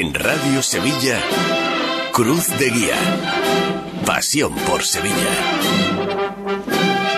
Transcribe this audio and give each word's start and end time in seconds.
En 0.00 0.14
Radio 0.14 0.62
Sevilla, 0.62 1.18
Cruz 2.12 2.46
de 2.56 2.70
Guía. 2.70 2.94
Pasión 4.06 4.54
por 4.54 4.84
Sevilla. 4.84 5.14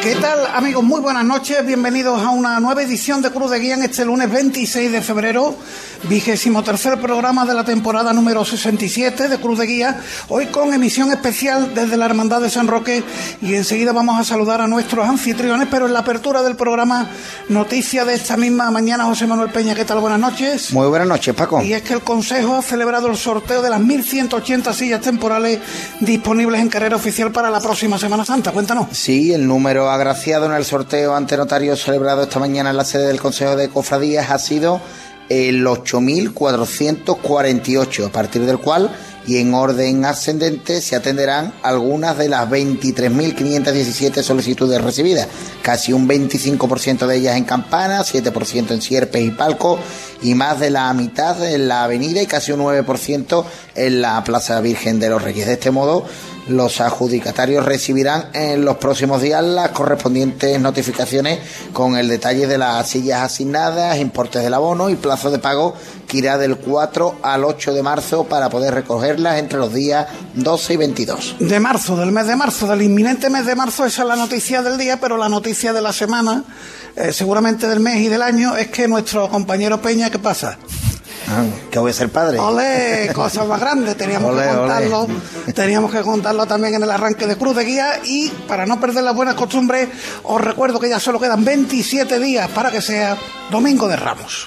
¿Qué 0.03 0.15
tal 0.15 0.40
amigos? 0.55 0.83
Muy 0.83 1.01
buenas 1.01 1.25
noches, 1.25 1.65
bienvenidos 1.65 2.21
a 2.23 2.31
una 2.31 2.59
nueva 2.61 2.83
edición 2.83 3.23
de 3.23 3.31
Cruz 3.31 3.51
de 3.51 3.59
Guía 3.59 3.75
en 3.75 3.83
este 3.83 4.05
lunes 4.05 4.31
26 4.31 4.91
de 4.91 5.01
febrero, 5.01 5.57
vigésimo 6.05 6.63
tercer 6.65 7.01
programa 7.01 7.45
de 7.45 7.55
la 7.55 7.65
temporada 7.65 8.13
número 8.13 8.45
67 8.45 9.29
de 9.29 9.39
Cruz 9.39 9.59
de 9.59 9.67
Guía, 9.67 10.01
hoy 10.29 10.47
con 10.47 10.75
emisión 10.75 11.13
especial 11.13 11.73
desde 11.75 11.97
la 11.97 12.07
Hermandad 12.07 12.41
de 12.41 12.51
San 12.51 12.67
Roque 12.67 13.05
y 13.41 13.55
enseguida 13.55 13.93
vamos 13.93 14.19
a 14.19 14.25
saludar 14.25 14.61
a 14.61 14.67
nuestros 14.67 15.09
anfitriones, 15.09 15.69
pero 15.71 15.87
en 15.87 15.93
la 15.93 16.01
apertura 16.01 16.43
del 16.43 16.57
programa, 16.57 17.09
noticia 17.49 18.05
de 18.05 18.15
esta 18.15 18.37
misma 18.37 18.71
mañana, 18.71 19.05
José 19.05 19.27
Manuel 19.27 19.51
Peña, 19.51 19.75
¿qué 19.75 19.85
tal? 19.85 20.01
Buenas 20.01 20.21
noches. 20.21 20.73
Muy 20.73 20.89
buenas 20.89 21.07
noches, 21.07 21.35
Paco. 21.35 21.63
Y 21.63 21.75
es 21.75 21.83
que 21.83 21.95
el 21.95 22.01
Consejo 22.01 22.57
ha 22.57 22.63
celebrado 22.63 23.09
el 23.09 23.17
sorteo 23.17 23.63
de 23.63 23.71
las 23.71 23.81
1.180 23.81 24.73
sillas 24.75 25.01
temporales 25.01 25.61
disponibles 26.01 26.61
en 26.61 26.69
carrera 26.69 26.97
oficial 26.97 27.31
para 27.31 27.51
la 27.51 27.61
próxima 27.61 27.99
Semana 27.99 28.25
Santa. 28.25 28.53
Cuéntanos. 28.53 28.89
Sí, 28.93 29.33
el 29.33 29.47
número 29.47 29.91
agraciado 29.91 30.40
en 30.47 30.53
el 30.53 30.65
sorteo 30.65 31.15
ante 31.15 31.37
notario 31.37 31.77
celebrado 31.77 32.23
esta 32.23 32.39
mañana 32.39 32.71
en 32.71 32.77
la 32.77 32.85
sede 32.85 33.07
del 33.07 33.21
Consejo 33.21 33.57
de 33.57 33.69
Cofradías 33.69 34.31
ha 34.31 34.39
sido 34.39 34.81
el 35.29 35.67
8.448, 35.67 38.07
a 38.07 38.13
partir 38.13 38.47
del 38.47 38.59
cual 38.59 38.91
y 39.27 39.39
en 39.39 39.55
orden 39.55 40.05
ascendente 40.05 40.81
se 40.81 40.97
atenderán 40.97 41.53
algunas 41.63 42.19
de 42.19 42.29
las 42.29 42.49
23.517 42.49 44.23
solicitudes 44.23 44.83
recibidas, 44.83 45.29
casi 45.63 45.93
un 45.93 46.09
25% 46.09 47.07
de 47.07 47.17
ellas 47.17 47.37
en 47.37 47.45
campana, 47.45 48.01
7% 48.01 48.73
en 48.73 48.83
sierpes 48.83 49.23
y 49.23 49.31
palco 49.31 49.79
y 50.23 50.35
más 50.35 50.59
de 50.59 50.71
la 50.71 50.93
mitad 50.95 51.43
en 51.45 51.69
la 51.69 51.85
avenida 51.85 52.23
y 52.23 52.27
casi 52.27 52.51
un 52.53 52.61
9% 52.61 53.45
en 53.75 54.01
la 54.01 54.25
Plaza 54.25 54.61
Virgen 54.61 54.99
de 54.99 55.11
los 55.11 55.23
Reyes. 55.23 55.47
De 55.47 55.53
este 55.53 55.71
modo, 55.71 56.05
los 56.49 56.81
adjudicatarios 56.81 57.65
recibirán 57.65 58.31
en 58.33 58.65
los 58.65 58.77
próximos 58.77 59.23
días 59.23 59.45
las 59.45 59.71
correspondientes 59.71 60.61
notificaciones 60.61 61.39
con 61.73 61.97
el 61.97 62.09
detalle 62.09 62.47
de 62.47 62.59
las 62.59 62.89
sillas 62.89 63.23
asignadas, 63.23 63.99
importes 63.99 64.43
del 64.43 64.55
abono 64.55 64.91
y 64.91 64.97
plazo 64.97 65.31
de 65.31 65.39
pago 65.39 65.75
que 66.07 66.19
irá 66.19 66.39
del 66.39 66.57
4 66.57 67.19
al 67.23 67.45
8 67.45 67.73
de 67.73 67.83
marzo 67.83 68.25
para 68.25 68.51
poder 68.51 68.75
recogerlas 68.75 69.39
entre 69.39 69.59
los 69.59 69.73
días 69.73 70.07
12 70.35 70.75
y 70.75 70.77
22. 70.77 71.37
De 71.39 71.61
marzo, 71.61 71.97
del 71.97 72.13
mes 72.13 72.27
de 72.27 72.37
marzo, 72.37 72.67
del 72.67 72.83
inminente 72.83 73.31
mes 73.31 73.47
de 73.47 73.55
marzo, 73.55 73.85
esa 73.85 74.03
es 74.03 74.09
la 74.09 74.17
noticia 74.17 74.63
del 74.63 74.77
día, 74.77 75.01
pero 75.01 75.17
la 75.17 75.29
noticia 75.29 75.73
de 75.73 75.81
la 75.81 75.93
semana, 75.93 76.45
eh, 76.97 77.13
seguramente 77.13 77.69
del 77.69 77.81
mes 77.81 78.01
y 78.01 78.09
del 78.09 78.23
año, 78.23 78.57
es 78.57 78.69
que 78.69 78.89
nuestro 78.89 79.29
compañero 79.29 79.81
Peña, 79.81 80.11
¿qué 80.11 80.19
pasa? 80.19 80.59
Que 81.71 81.79
voy 81.79 81.91
a 81.91 81.95
ser 81.95 82.11
padre. 82.11 82.39
Ole, 82.39 83.11
cosas 83.15 83.47
más 83.47 83.61
grandes, 83.61 83.97
teníamos 83.97 84.37
que 84.37 84.49
contarlo, 84.49 85.07
teníamos 85.55 85.93
que 85.93 86.01
contarlo 86.01 86.47
también 86.47 86.75
en 86.75 86.83
el 86.83 86.91
arranque 86.91 87.27
de 87.27 87.37
Cruz 87.37 87.57
de 87.57 87.65
Guía 87.65 88.01
y 88.05 88.29
para 88.49 88.67
no 88.67 88.81
perder 88.81 89.05
las 89.05 89.15
buenas 89.15 89.35
costumbres, 89.35 89.89
os 90.23 90.41
recuerdo 90.41 90.81
que 90.81 90.89
ya 90.89 91.01
solo 91.01 91.21
quedan 91.21 91.45
27 91.45 92.19
días 92.19 92.49
para 92.51 92.71
que 92.71 92.81
sea 92.81 93.17
Domingo 93.51 93.89
de 93.89 93.97
Ramos. 93.97 94.47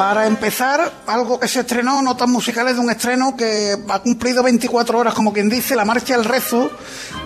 Para 0.00 0.26
empezar, 0.26 0.90
algo 1.06 1.38
que 1.38 1.46
se 1.46 1.60
estrenó, 1.60 2.00
notas 2.00 2.26
musicales 2.26 2.74
de 2.74 2.80
un 2.80 2.88
estreno 2.88 3.36
que 3.36 3.76
ha 3.86 3.98
cumplido 3.98 4.42
24 4.42 4.98
horas, 4.98 5.12
como 5.12 5.30
quien 5.30 5.50
dice, 5.50 5.76
la 5.76 5.84
marcha 5.84 6.14
El 6.14 6.24
Rezo 6.24 6.70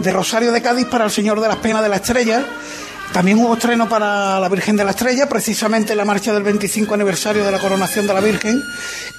de 0.00 0.10
Rosario 0.10 0.50
de 0.50 0.60
Cádiz 0.60 0.86
para 0.86 1.04
el 1.04 1.12
Señor 1.12 1.40
de 1.40 1.46
las 1.46 1.58
Penas 1.58 1.84
de 1.84 1.88
la 1.88 1.94
Estrella. 1.94 2.44
También 3.12 3.38
hubo 3.38 3.54
estreno 3.54 3.88
para 3.88 4.40
la 4.40 4.48
Virgen 4.48 4.74
de 4.74 4.82
la 4.82 4.90
Estrella, 4.90 5.28
precisamente 5.28 5.94
la 5.94 6.04
marcha 6.04 6.32
del 6.32 6.42
25 6.42 6.94
aniversario 6.94 7.44
de 7.44 7.52
la 7.52 7.60
coronación 7.60 8.08
de 8.08 8.14
la 8.14 8.20
Virgen, 8.20 8.60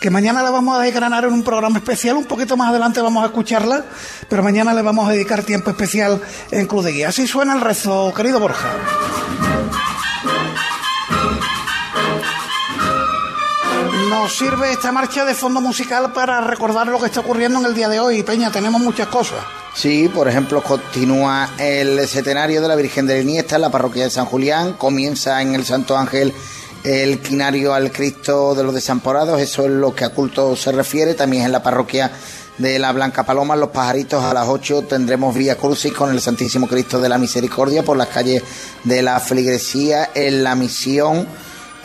que 0.02 0.10
mañana 0.10 0.44
la 0.44 0.50
vamos 0.50 0.78
a 0.78 0.82
desgranar 0.82 1.24
en 1.24 1.32
un 1.32 1.44
programa 1.46 1.78
especial, 1.78 2.18
un 2.18 2.26
poquito 2.26 2.58
más 2.58 2.72
adelante 2.72 3.00
vamos 3.00 3.24
a 3.24 3.28
escucharla, 3.28 3.86
pero 4.28 4.44
mañana 4.44 4.74
le 4.74 4.82
vamos 4.82 5.08
a 5.08 5.14
dedicar 5.14 5.44
tiempo 5.44 5.70
especial 5.70 6.20
en 6.52 6.68
Cruz 6.68 6.84
de 6.84 6.92
Guía. 6.92 7.08
Así 7.08 7.26
suena 7.26 7.54
el 7.54 7.62
rezo, 7.62 8.14
querido 8.14 8.42
Borja. 8.42 8.68
Nos 14.16 14.38
sirve 14.38 14.72
esta 14.72 14.94
marcha 14.94 15.26
de 15.26 15.36
fondo 15.36 15.60
musical 15.60 16.14
para 16.14 16.40
recordar 16.40 16.88
lo 16.88 16.98
que 17.00 17.08
está 17.08 17.20
ocurriendo 17.20 17.60
en 17.60 17.66
el 17.66 17.76
día 17.76 17.90
de 17.90 18.00
hoy. 18.00 18.24
Peña, 18.24 18.50
tenemos 18.50 18.80
muchas 18.80 19.08
cosas. 19.08 19.40
Sí, 19.74 20.08
por 20.08 20.30
ejemplo, 20.30 20.64
continúa 20.64 21.50
el 21.60 22.08
centenario 22.08 22.62
de 22.62 22.70
la 22.70 22.78
Virgen 22.78 23.08
de 23.08 23.16
la 23.16 23.20
Iniesta 23.20 23.56
en 23.56 23.64
la 23.64 23.70
parroquia 23.70 24.06
de 24.06 24.10
San 24.10 24.26
Julián, 24.26 24.74
comienza 24.74 25.42
en 25.42 25.54
el 25.54 25.66
Santo 25.66 25.98
Ángel 25.98 26.34
el 26.86 27.20
quinario 27.20 27.74
al 27.74 27.92
Cristo 27.92 28.56
de 28.56 28.64
los 28.64 28.74
Desamparados, 28.74 29.42
eso 29.42 29.66
es 29.66 29.72
lo 29.72 29.94
que 29.94 30.06
a 30.06 30.10
culto 30.10 30.56
se 30.56 30.72
refiere, 30.72 31.14
también 31.14 31.44
en 31.44 31.52
la 31.52 31.62
parroquia 31.62 32.10
de 32.58 32.80
la 32.80 32.94
Blanca 32.94 33.26
Paloma, 33.26 33.58
Los 33.58 33.72
Pajaritos, 33.72 34.24
a 34.24 34.34
las 34.34 34.48
8 34.48 34.84
tendremos 34.84 35.36
Vía 35.36 35.58
Crucis 35.58 35.92
con 35.92 36.10
el 36.10 36.22
Santísimo 36.22 36.68
Cristo 36.68 37.02
de 37.02 37.10
la 37.10 37.18
Misericordia 37.18 37.84
por 37.84 37.98
las 37.98 38.08
calles 38.08 38.42
de 38.86 39.02
la 39.02 39.20
Feligresía, 39.20 40.12
en 40.16 40.42
la 40.42 40.56
misión 40.56 41.28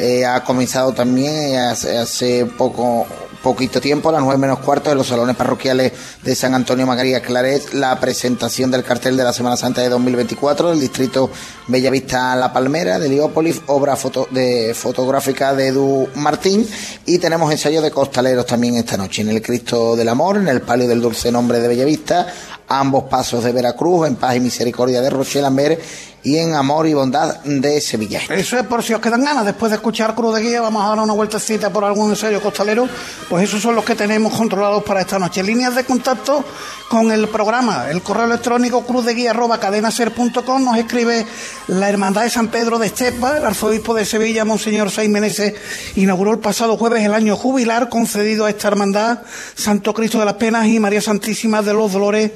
eh, 0.01 0.25
ha 0.25 0.43
comenzado 0.45 0.93
también 0.93 1.33
eh, 1.33 1.59
hace, 1.59 2.47
poco 2.47 3.07
poquito 3.43 3.81
tiempo, 3.81 4.11
a 4.11 4.13
las 4.13 4.23
nueve 4.23 4.39
menos 4.39 4.59
cuarto, 4.59 4.91
en 4.91 4.99
los 4.99 5.07
salones 5.07 5.35
parroquiales 5.35 5.93
de 6.23 6.35
San 6.35 6.55
Antonio 6.55 6.87
María 6.87 7.21
Claret, 7.21 7.73
la 7.73 7.99
presentación 7.99 8.71
del 8.71 8.85
cartel 8.85 9.17
de 9.17 9.25
la 9.25 9.33
Semana 9.33 9.57
Santa 9.57 9.81
de 9.81 9.89
2024 9.89 10.71
del 10.71 10.81
distrito 10.81 11.31
Bellavista 11.67 12.37
La 12.37 12.53
Palmera, 12.53 12.99
de 12.99 13.07
Heliópolis, 13.07 13.63
obra 13.67 13.97
foto, 13.97 14.29
de, 14.31 14.75
fotográfica 14.75 15.55
de 15.55 15.69
Edu 15.69 16.09
Martín, 16.17 16.69
y 17.07 17.19
tenemos 17.19 17.51
ensayo 17.51 17.81
de 17.81 17.91
costaleros 17.91 18.45
también 18.45 18.77
esta 18.77 18.97
noche, 18.97 19.23
en 19.23 19.31
el 19.31 19.41
Cristo 19.41 19.97
del 19.97 20.09
Amor, 20.09 20.37
en 20.37 20.49
el 20.49 20.61
Palio 20.61 20.87
del 20.87 21.01
Dulce 21.01 21.33
Nombre 21.33 21.61
de 21.61 21.69
Bellavista, 21.69 22.27
ambos 22.71 23.05
pasos 23.05 23.43
de 23.43 23.53
Veracruz, 23.53 24.07
en 24.07 24.15
Paz 24.15 24.37
y 24.37 24.41
Misericordia 24.41 25.01
de 25.03 25.11
Rochelle 25.11 25.47
Amber, 25.47 25.81
y 26.23 26.37
en 26.37 26.55
Amor 26.55 26.87
y 26.87 26.95
Bondad 26.95 27.41
de 27.45 27.81
Sevilla. 27.81 28.21
Eso 28.29 28.59
es 28.59 28.67
por 28.67 28.83
si 28.83 28.93
os 28.93 29.01
quedan 29.01 29.25
ganas. 29.25 29.45
Después 29.45 29.71
de 29.71 29.77
escuchar 29.77 30.15
Cruz 30.15 30.35
de 30.35 30.43
Guía, 30.43 30.61
vamos 30.61 30.85
a 30.85 30.89
dar 30.89 30.99
una 31.01 31.13
vueltecita 31.13 31.71
por 31.71 31.85
algún 31.85 32.11
ensayo 32.11 32.41
costalero. 32.43 32.89
Pues 33.29 33.45
esos 33.45 33.63
son 33.63 33.75
los 33.75 33.85
que 33.85 33.95
tenemos 33.95 34.35
controlados 34.35 34.83
para 34.85 35.01
esta 35.01 35.19
noche. 35.19 35.43
Líneas 35.43 35.75
de 35.75 35.85
contacto 35.85 36.45
con 36.91 37.11
el 37.11 37.29
programa. 37.29 37.89
El 37.89 38.03
correo 38.03 38.27
electrónico 38.27 38.85
cruzdeguía.cadenaser.com 38.85 40.65
nos 40.65 40.77
escribe 40.77 41.25
la 41.69 41.89
Hermandad 41.89 42.23
de 42.23 42.31
San 42.31 42.49
Pedro 42.49 42.79
de 42.79 42.89
Estepa. 42.89 43.39
El 43.39 43.47
arzobispo 43.47 43.95
de 43.95 44.05
Sevilla, 44.05 44.45
Monseñor 44.45 44.91
Seis 44.91 45.09
Meneses, 45.09 45.55
inauguró 45.97 46.33
el 46.33 46.41
pasado 46.41 46.77
jueves 46.77 47.03
el 47.05 47.15
año 47.15 47.37
jubilar 47.37 47.89
concedido 47.89 48.45
a 48.45 48.51
esta 48.51 48.69
hermandad 48.69 49.21
Santo 49.55 49.95
Cristo 49.95 50.19
de 50.19 50.25
las 50.27 50.35
Penas 50.35 50.67
y 50.67 50.81
María 50.81 51.01
Santísima 51.01 51.63
de 51.63 51.73
los 51.73 51.93
Dolores 51.93 52.33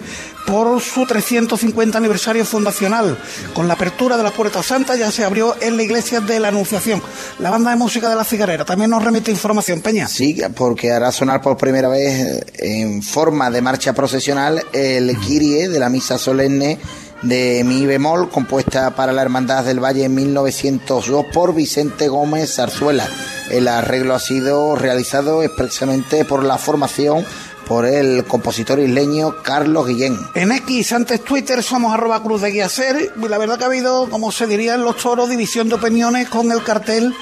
por 0.46 0.80
su 0.80 1.06
350 1.06 1.98
aniversario 1.98 2.44
fundacional. 2.44 3.18
Con 3.54 3.68
la 3.68 3.74
apertura 3.74 4.16
de 4.16 4.22
la 4.22 4.30
Puerta 4.30 4.62
Santa 4.62 4.96
ya 4.96 5.10
se 5.10 5.24
abrió 5.24 5.54
en 5.60 5.76
la 5.76 5.82
iglesia 5.82 6.20
de 6.20 6.40
la 6.40 6.48
Anunciación. 6.48 7.02
La 7.38 7.50
banda 7.50 7.70
de 7.70 7.76
música 7.76 8.08
de 8.08 8.16
la 8.16 8.24
cigarrera 8.24 8.64
también 8.64 8.90
nos 8.90 9.02
remite 9.02 9.30
información, 9.30 9.80
Peña. 9.80 10.08
Sí, 10.08 10.40
porque 10.54 10.92
hará 10.92 11.12
sonar 11.12 11.40
por 11.40 11.56
primera 11.56 11.88
vez 11.88 12.12
eh, 12.12 12.44
en 12.58 13.02
forma 13.02 13.50
de 13.50 13.62
marcha 13.62 13.92
procesional 13.92 14.62
el 14.72 15.16
Kirie 15.18 15.68
de 15.68 15.78
la 15.78 15.88
misa 15.88 16.18
solemne 16.18 16.78
de 17.24 17.62
Mi 17.64 17.86
bemol, 17.86 18.28
compuesta 18.28 18.94
para 18.94 19.12
la 19.12 19.22
Hermandad 19.22 19.64
del 19.64 19.82
Valle 19.82 20.04
en 20.04 20.14
1902 20.14 21.26
por 21.32 21.54
Vicente 21.54 22.08
Gómez 22.08 22.54
Zarzuela. 22.54 23.08
El 23.50 23.68
arreglo 23.68 24.14
ha 24.14 24.20
sido 24.20 24.76
realizado 24.76 25.42
expresamente 25.42 26.24
por 26.24 26.44
la 26.44 26.58
formación 26.58 27.24
por 27.66 27.86
el 27.86 28.24
compositor 28.24 28.78
isleño 28.78 29.36
Carlos 29.42 29.86
Guillén. 29.86 30.18
En 30.34 30.52
X, 30.52 30.92
antes 30.92 31.22
Twitter, 31.24 31.62
somos 31.62 31.92
arroba 31.92 32.22
cruz 32.22 32.42
de 32.42 32.50
guía 32.50 32.68
ser. 32.68 33.12
Y 33.16 33.28
la 33.28 33.38
verdad 33.38 33.58
que 33.58 33.64
ha 33.64 33.68
habido, 33.68 34.08
como 34.10 34.32
se 34.32 34.46
diría 34.46 34.74
en 34.74 34.84
los 34.84 34.96
toros, 34.96 35.28
división 35.28 35.68
de 35.68 35.76
opiniones 35.76 36.28
con 36.28 36.50
el 36.52 36.62
cartel 36.62 37.14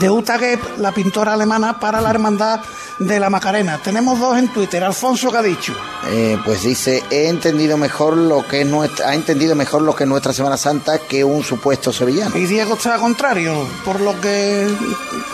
de 0.00 0.10
Uta 0.10 0.38
Gepp, 0.38 0.78
la 0.78 0.92
pintora 0.92 1.34
alemana, 1.34 1.80
para 1.80 2.00
la 2.00 2.10
hermandad 2.10 2.60
de 2.98 3.20
la 3.20 3.30
Macarena. 3.30 3.80
Tenemos 3.82 4.18
dos 4.18 4.36
en 4.38 4.48
Twitter. 4.48 4.82
Alfonso, 4.82 5.30
¿qué 5.30 5.38
ha 5.38 5.42
dicho? 5.42 5.74
Eh, 6.10 6.38
pues 6.44 6.62
dice, 6.62 7.02
he 7.10 7.28
entendido 7.28 7.76
mejor 7.76 8.16
lo 8.16 8.46
que 8.46 8.62
es 8.62 8.66
nuestra, 8.66 9.10
ha 9.10 9.14
entendido 9.14 9.54
mejor 9.54 9.82
lo 9.82 9.94
que 9.94 10.04
es 10.04 10.08
nuestra 10.08 10.32
Semana 10.32 10.56
Santa 10.56 10.98
que 10.98 11.24
un 11.24 11.42
supuesto 11.42 11.92
sevillano. 11.92 12.36
Y 12.36 12.46
Diego 12.46 12.74
está 12.74 12.96
contrario, 12.98 13.66
por 13.84 14.00
lo 14.00 14.20
que 14.20 14.66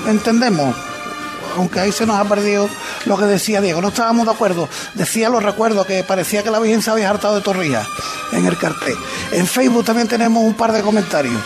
entendemos. 0.06 0.74
Aunque 1.56 1.80
ahí 1.80 1.92
se 1.92 2.06
nos 2.06 2.16
ha 2.16 2.24
perdido 2.24 2.68
lo 3.06 3.16
que 3.16 3.24
decía 3.24 3.60
Diego. 3.60 3.80
No 3.80 3.88
estábamos 3.88 4.26
de 4.26 4.32
acuerdo. 4.32 4.68
Decía, 4.94 5.28
lo 5.28 5.40
recuerdo, 5.40 5.84
que 5.84 6.02
parecía 6.04 6.42
que 6.42 6.50
la 6.50 6.60
Virgen 6.60 6.82
había 6.90 7.10
hartado 7.10 7.36
de 7.36 7.40
torrijas 7.42 7.86
en 8.32 8.46
el 8.46 8.56
cartel. 8.56 8.96
En 9.32 9.46
Facebook 9.46 9.84
también 9.84 10.08
tenemos 10.08 10.42
un 10.42 10.54
par 10.54 10.72
de 10.72 10.82
comentarios. 10.82 11.40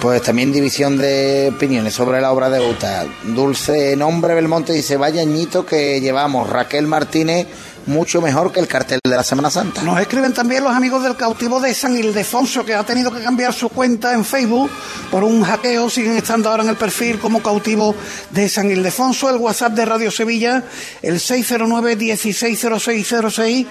Pues 0.00 0.22
también 0.22 0.52
división 0.52 0.96
de 0.96 1.52
opiniones 1.54 1.92
sobre 1.92 2.20
la 2.20 2.32
obra 2.32 2.48
de 2.48 2.60
Uta. 2.60 3.04
Dulce 3.24 3.96
Nombre 3.96 4.34
Belmonte 4.34 4.72
dice, 4.72 4.96
vaya 4.96 5.20
añito 5.20 5.66
que 5.66 6.00
llevamos. 6.00 6.48
Raquel 6.48 6.86
Martínez 6.86 7.46
mucho 7.86 8.20
mejor 8.20 8.52
que 8.52 8.60
el 8.60 8.68
cartel 8.68 9.00
de 9.02 9.16
la 9.16 9.22
Semana 9.22 9.50
Santa. 9.50 9.82
Nos 9.82 9.98
escriben 10.00 10.32
también 10.32 10.64
los 10.64 10.72
amigos 10.72 11.02
del 11.02 11.16
cautivo 11.16 11.60
de 11.60 11.74
San 11.74 11.94
Ildefonso, 11.96 12.64
que 12.64 12.74
ha 12.74 12.84
tenido 12.84 13.12
que 13.12 13.22
cambiar 13.22 13.52
su 13.52 13.68
cuenta 13.68 14.14
en 14.14 14.24
Facebook 14.24 14.70
por 15.10 15.24
un 15.24 15.42
hackeo. 15.42 15.90
Siguen 15.90 16.16
estando 16.16 16.48
ahora 16.50 16.62
en 16.62 16.70
el 16.70 16.76
perfil 16.76 17.18
como 17.18 17.42
cautivo 17.42 17.94
de 18.30 18.48
San 18.48 18.70
Ildefonso. 18.70 19.28
El 19.30 19.36
WhatsApp 19.36 19.72
de 19.72 19.84
Radio 19.84 20.10
Sevilla, 20.10 20.64
el 21.02 21.16
609-160606. 21.16 23.66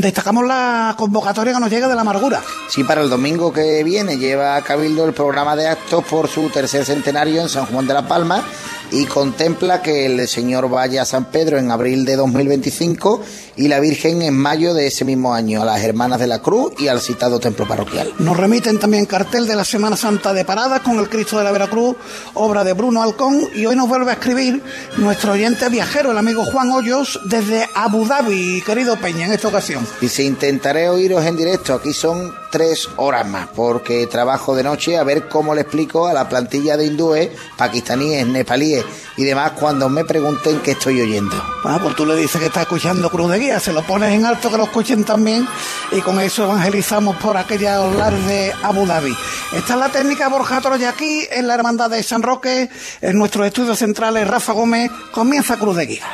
destacamos 0.00 0.46
la 0.46 0.94
convocatoria 0.96 1.54
que 1.54 1.60
nos 1.60 1.70
llega 1.70 1.88
de 1.88 1.94
la 1.94 2.02
amargura. 2.02 2.42
Sí, 2.68 2.84
para 2.84 3.02
el 3.02 3.10
domingo 3.10 3.52
que 3.52 3.82
viene 3.84 4.18
lleva 4.18 4.56
a 4.56 4.62
Cabildo 4.62 5.06
el 5.06 5.14
programa 5.14 5.56
de 5.56 5.68
actos 5.68 6.04
por 6.04 6.28
su 6.28 6.50
tercer 6.50 6.84
centenario 6.84 7.40
en 7.42 7.48
San 7.48 7.66
Juan 7.66 7.86
de 7.86 7.94
la 7.94 8.06
Palma 8.06 8.44
y 8.90 9.06
contempla 9.06 9.82
que 9.82 10.06
el 10.06 10.26
Señor 10.28 10.68
vaya 10.68 11.02
a 11.02 11.04
San 11.04 11.26
Pedro 11.26 11.58
en 11.58 11.70
abril 11.70 12.04
de 12.04 12.16
2025 12.16 13.22
y 13.56 13.68
la 13.68 13.80
Virgen 13.80 14.22
en 14.22 14.34
mayo 14.34 14.72
de 14.72 14.86
ese 14.86 15.04
mismo 15.04 15.34
año 15.34 15.62
a 15.62 15.64
las 15.64 15.82
Hermanas 15.82 16.20
de 16.20 16.26
la 16.26 16.38
Cruz 16.38 16.72
y 16.78 16.88
al 16.88 17.00
citado 17.00 17.40
templo 17.40 17.66
parroquial. 17.66 18.12
Nos 18.18 18.36
remiten 18.36 18.78
también 18.78 19.06
cartel 19.06 19.46
de 19.46 19.56
la 19.56 19.64
Semana 19.64 19.96
Santa 19.96 20.32
de 20.32 20.44
Paradas 20.44 20.80
con 20.80 20.98
el 20.98 21.08
Cristo 21.08 21.38
de 21.38 21.44
la 21.44 21.52
Veracruz, 21.52 21.96
obra 22.34 22.64
de 22.64 22.72
Bruno 22.72 23.02
Alcón, 23.02 23.40
y 23.54 23.66
hoy 23.66 23.76
nos 23.76 23.88
vuelve 23.88 24.10
a 24.10 24.14
escribir 24.14 24.62
nuestro 24.96 25.32
oyente 25.32 25.68
viajero, 25.68 26.12
el 26.12 26.18
amigo 26.18 26.44
Juan 26.44 26.70
Hoyos, 26.70 27.20
desde 27.26 27.68
Abu 27.74 28.06
Dhabi, 28.06 28.62
querido 28.64 28.96
Peña, 28.96 29.26
en 29.26 29.32
esta 29.32 29.48
ocasión. 29.48 29.86
Y 30.00 30.08
si 30.08 30.24
intentaré 30.24 30.88
oíros 30.88 31.24
en 31.24 31.36
directo, 31.36 31.74
aquí 31.74 31.92
son 31.92 32.32
tres 32.50 32.88
horas 32.96 33.26
más, 33.26 33.48
porque 33.54 34.06
trabajo 34.06 34.54
de 34.54 34.62
noche 34.62 34.96
a 34.96 35.04
ver 35.04 35.28
cómo 35.28 35.54
le 35.54 35.62
explico 35.62 36.06
a 36.06 36.12
la 36.12 36.28
plantilla 36.28 36.76
de 36.76 36.86
hindúes, 36.86 37.30
pakistaníes, 37.56 38.26
nepalíes 38.26 38.84
y 39.16 39.24
demás 39.24 39.52
cuando 39.52 39.88
me 39.88 40.04
pregunten 40.04 40.60
qué 40.60 40.72
estoy 40.72 41.00
oyendo. 41.00 41.36
Ah, 41.64 41.78
pues 41.82 41.96
tú 41.96 42.06
le 42.06 42.14
dices 42.16 42.40
que 42.40 42.46
está 42.46 42.62
escuchando 42.62 43.10
Cruz 43.10 43.30
de 43.30 43.38
Guía, 43.38 43.60
se 43.60 43.72
lo 43.72 43.82
pones 43.82 44.12
en 44.12 44.24
alto 44.24 44.50
que 44.50 44.56
lo 44.56 44.64
escuchen 44.64 45.04
también 45.04 45.46
y 45.92 46.00
con 46.00 46.20
eso 46.20 46.44
evangelizamos 46.44 47.16
por 47.16 47.36
aquella 47.36 47.78
lares 47.78 48.26
de 48.26 48.52
Abu 48.62 48.86
Dhabi. 48.86 49.16
Esta 49.52 49.74
es 49.74 49.80
la 49.80 49.88
técnica 49.88 50.28
Borja 50.28 50.60
aquí 50.88 51.26
en 51.30 51.46
la 51.46 51.54
Hermandad 51.54 51.90
de 51.90 52.02
San 52.02 52.22
Roque, 52.22 52.68
en 53.00 53.18
nuestros 53.18 53.46
estudios 53.46 53.78
centrales 53.78 54.28
Rafa 54.28 54.52
Gómez, 54.52 54.90
comienza 55.12 55.56
Cruz 55.56 55.76
de 55.76 55.86
Guía. 55.86 56.06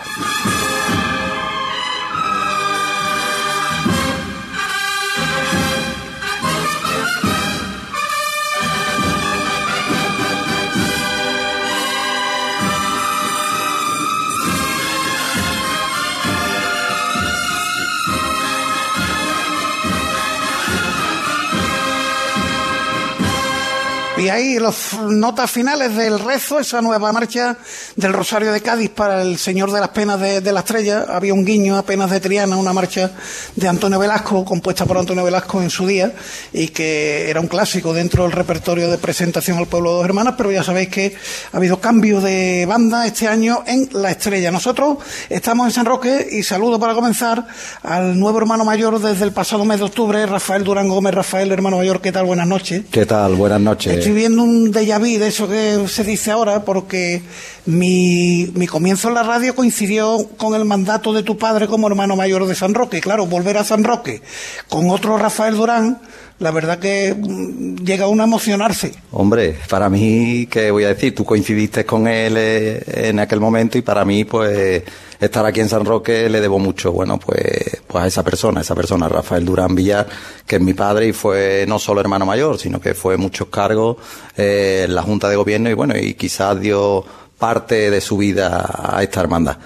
Y 24.25 24.31
ahí 24.31 24.59
las 24.59 24.95
notas 25.07 25.51
finales 25.51 25.95
del 25.95 26.19
rezo, 26.19 26.59
esa 26.59 26.81
nueva 26.81 27.13
marcha 27.13 27.59
del 27.95 28.15
Rosario 28.15 28.55
de 28.55 28.63
Cádiz 28.63 28.89
para 28.89 29.21
el 29.21 29.37
Señor 29.37 29.71
de 29.71 29.81
las 29.81 29.91
Penas 29.91 30.19
de, 30.19 30.51
la 30.51 30.61
Estrella. 30.61 31.05
Había 31.11 31.35
un 31.35 31.45
guiño 31.45 31.77
apenas 31.77 32.11
de 32.11 32.21
Triana, 32.21 32.57
una 32.57 32.73
marcha 32.73 33.11
de 33.55 33.69
Antonio 33.69 33.99
Velasco, 33.99 34.43
compuesta 34.43 34.87
por 34.87 34.97
Antonio 34.97 35.25
Velasco 35.25 35.61
en 35.61 35.69
su 35.69 35.87
día, 35.87 36.15
y 36.55 36.69
que 36.69 37.29
era 37.29 37.39
un 37.39 37.49
clásico 37.49 37.93
dentro 37.93 38.23
del 38.23 38.33
repertorio 38.33 38.91
de 38.91 38.97
presentación 38.97 39.59
al 39.59 39.67
pueblo 39.67 39.91
de 39.91 39.97
dos 39.97 40.05
hermanas, 40.07 40.37
pero 40.39 40.51
ya 40.51 40.65
sabéis 40.65 40.89
que 40.89 41.15
ha 41.53 41.59
habido 41.59 41.79
cambio 41.79 42.23
de 42.23 42.65
banda 42.67 43.07
este 43.07 43.29
año 43.29 43.63
en 43.67 43.91
La 43.93 44.11
Estrella. 44.11 44.51
Nosotros 44.51 45.01
estamos 45.29 45.67
en 45.67 45.73
San 45.73 45.85
Roque 45.85 46.29
y 46.33 46.45
saludo 46.45 46.81
para 46.81 46.95
comenzar 46.95 47.47
al 47.83 48.19
nuevo 48.19 48.39
hermano 48.39 48.65
mayor 48.65 49.03
desde 49.03 49.25
el 49.25 49.33
pasado 49.33 49.67
mes 49.67 49.81
de 49.81 49.85
octubre, 49.85 50.25
Rafael 50.25 50.65
Durán 50.65 50.89
Gómez. 50.89 51.13
Rafael, 51.13 51.53
hermano 51.53 51.77
mayor, 51.77 52.01
¿qué 52.01 52.11
tal? 52.11 52.25
Buenas 52.25 52.47
noches. 52.47 52.85
¿Qué 52.91 53.05
tal? 53.05 53.35
Buenas 53.35 53.61
noches 53.61 54.14
viendo 54.15 54.43
un 54.43 54.73
déjà 54.73 54.99
vu 54.99 55.19
de 55.19 55.29
eso 55.29 55.49
que 55.49 55.87
se 55.89 56.05
dice 56.05 56.31
ahora, 56.31 56.65
porque 56.65 57.23
mi, 57.67 58.51
mi 58.55 58.67
comienzo 58.67 59.09
en 59.09 59.15
la 59.15 59.23
radio 59.23 59.55
coincidió 59.55 60.29
con 60.37 60.55
el 60.55 60.65
mandato 60.65 61.13
de 61.13 61.23
tu 61.23 61.37
padre 61.37 61.67
como 61.67 61.89
hermano 61.89 62.17
mayor 62.17 62.47
de 62.47 62.55
San 62.55 62.75
Roque. 62.75 63.01
Claro, 63.01 63.27
volver 63.27 63.59
a 63.59 63.65
San 63.65 63.85
Roque 63.85 64.23
con 64.69 64.91
otro 64.91 65.19
Rafael 65.19 65.57
Durán, 65.57 66.01
la 66.39 66.51
verdad 66.51 66.79
que 66.79 67.15
mm, 67.17 67.85
llega 67.85 68.09
uno 68.09 68.23
a 68.23 68.27
emocionarse. 68.27 68.95
Hombre, 69.13 69.57
para 69.69 69.89
mí, 69.89 70.47
¿qué 70.51 70.71
voy 70.71 70.85
a 70.85 70.89
decir? 70.89 71.15
Tú 71.15 71.25
coincidiste 71.25 71.85
con 71.85 72.09
él 72.09 72.35
eh, 72.37 73.09
en 73.09 73.19
aquel 73.19 73.41
momento 73.41 73.79
y 73.79 73.83
para 73.83 74.05
mí, 74.05 74.25
pues, 74.25 74.83
estar 75.25 75.45
aquí 75.47 75.61
en 75.61 75.69
San 75.69 75.85
Roque 75.85 76.29
le 76.29 76.41
debo 76.41 76.59
mucho, 76.59 76.93
bueno, 76.93 77.19
pues, 77.19 77.83
pues 77.87 78.05
a 78.05 78.07
esa 78.07 78.23
persona, 78.23 78.61
a 78.61 78.63
esa 78.63 78.75
persona, 78.75 79.09
Rafael 79.09 79.45
Durán 79.45 79.75
Villar, 79.75 80.07
que 80.47 80.57
es 80.57 80.63
mi 80.63 80.75
padre 80.75 81.09
y 81.09 81.13
fue 81.13 81.65
no 81.69 81.79
solo 81.79 82.01
hermano 82.01 82.27
mayor, 82.27 82.59
sino 82.59 82.81
que 82.81 82.95
fue 82.95 83.17
muchos 83.17 83.49
cargos 83.49 83.97
eh, 84.37 84.85
en 84.87 84.95
la 84.95 85.03
Junta 85.03 85.29
de 85.29 85.37
Gobierno 85.37 85.71
y 85.71 85.75
bueno, 85.75 85.97
y 85.97 86.15
quizás 86.15 86.61
dio 86.61 87.05
parte 87.39 87.91
de 87.91 88.01
su 88.01 88.17
vida 88.17 88.65
a 88.97 89.03
esta 89.03 89.21
hermandad. 89.21 89.57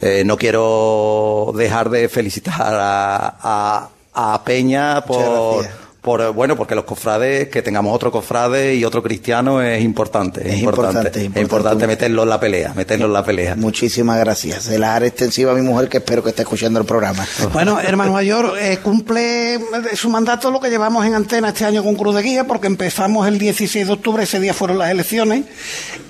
Eh, 0.00 0.24
no 0.24 0.36
quiero 0.36 1.52
dejar 1.54 1.90
de 1.90 2.08
felicitar 2.08 2.72
a, 2.72 3.88
a, 4.14 4.44
Peña 4.44 5.04
por 5.04 5.66
por, 6.00 6.32
bueno, 6.32 6.56
porque 6.56 6.74
los 6.74 6.84
cofrades, 6.84 7.48
que 7.48 7.60
tengamos 7.60 7.94
otro 7.94 8.10
cofrade 8.10 8.74
y 8.74 8.84
otro 8.84 9.02
cristiano 9.02 9.60
es 9.60 9.82
importante. 9.82 10.48
Es, 10.48 10.62
importante, 10.62 11.10
es 11.20 11.36
importante, 11.36 11.86
meterlo 11.86 12.22
en 12.22 12.28
la 12.30 12.40
pelea, 12.40 12.72
meterlo 12.74 13.06
en 13.06 13.12
la 13.12 13.24
pelea. 13.24 13.54
Muchísimas 13.56 14.18
gracias. 14.18 14.64
Se 14.64 14.78
la 14.78 14.94
haré 14.94 15.08
extensiva 15.08 15.52
a 15.52 15.54
mi 15.54 15.60
mujer 15.60 15.88
que 15.88 15.98
espero 15.98 16.22
que 16.22 16.30
esté 16.30 16.42
escuchando 16.42 16.80
el 16.80 16.86
programa. 16.86 17.26
Bueno, 17.52 17.80
hermano 17.80 18.12
mayor, 18.12 18.56
eh, 18.58 18.78
cumple 18.82 19.58
su 19.94 20.08
mandato 20.08 20.50
lo 20.50 20.60
que 20.60 20.70
llevamos 20.70 21.04
en 21.04 21.14
antena 21.14 21.48
este 21.48 21.64
año 21.64 21.82
con 21.82 21.96
Cruz 21.96 22.14
de 22.14 22.22
Guía, 22.22 22.46
porque 22.46 22.68
empezamos 22.68 23.26
el 23.26 23.38
16 23.38 23.88
de 23.88 23.92
octubre, 23.92 24.22
ese 24.22 24.38
día 24.38 24.54
fueron 24.54 24.78
las 24.78 24.90
elecciones, 24.90 25.44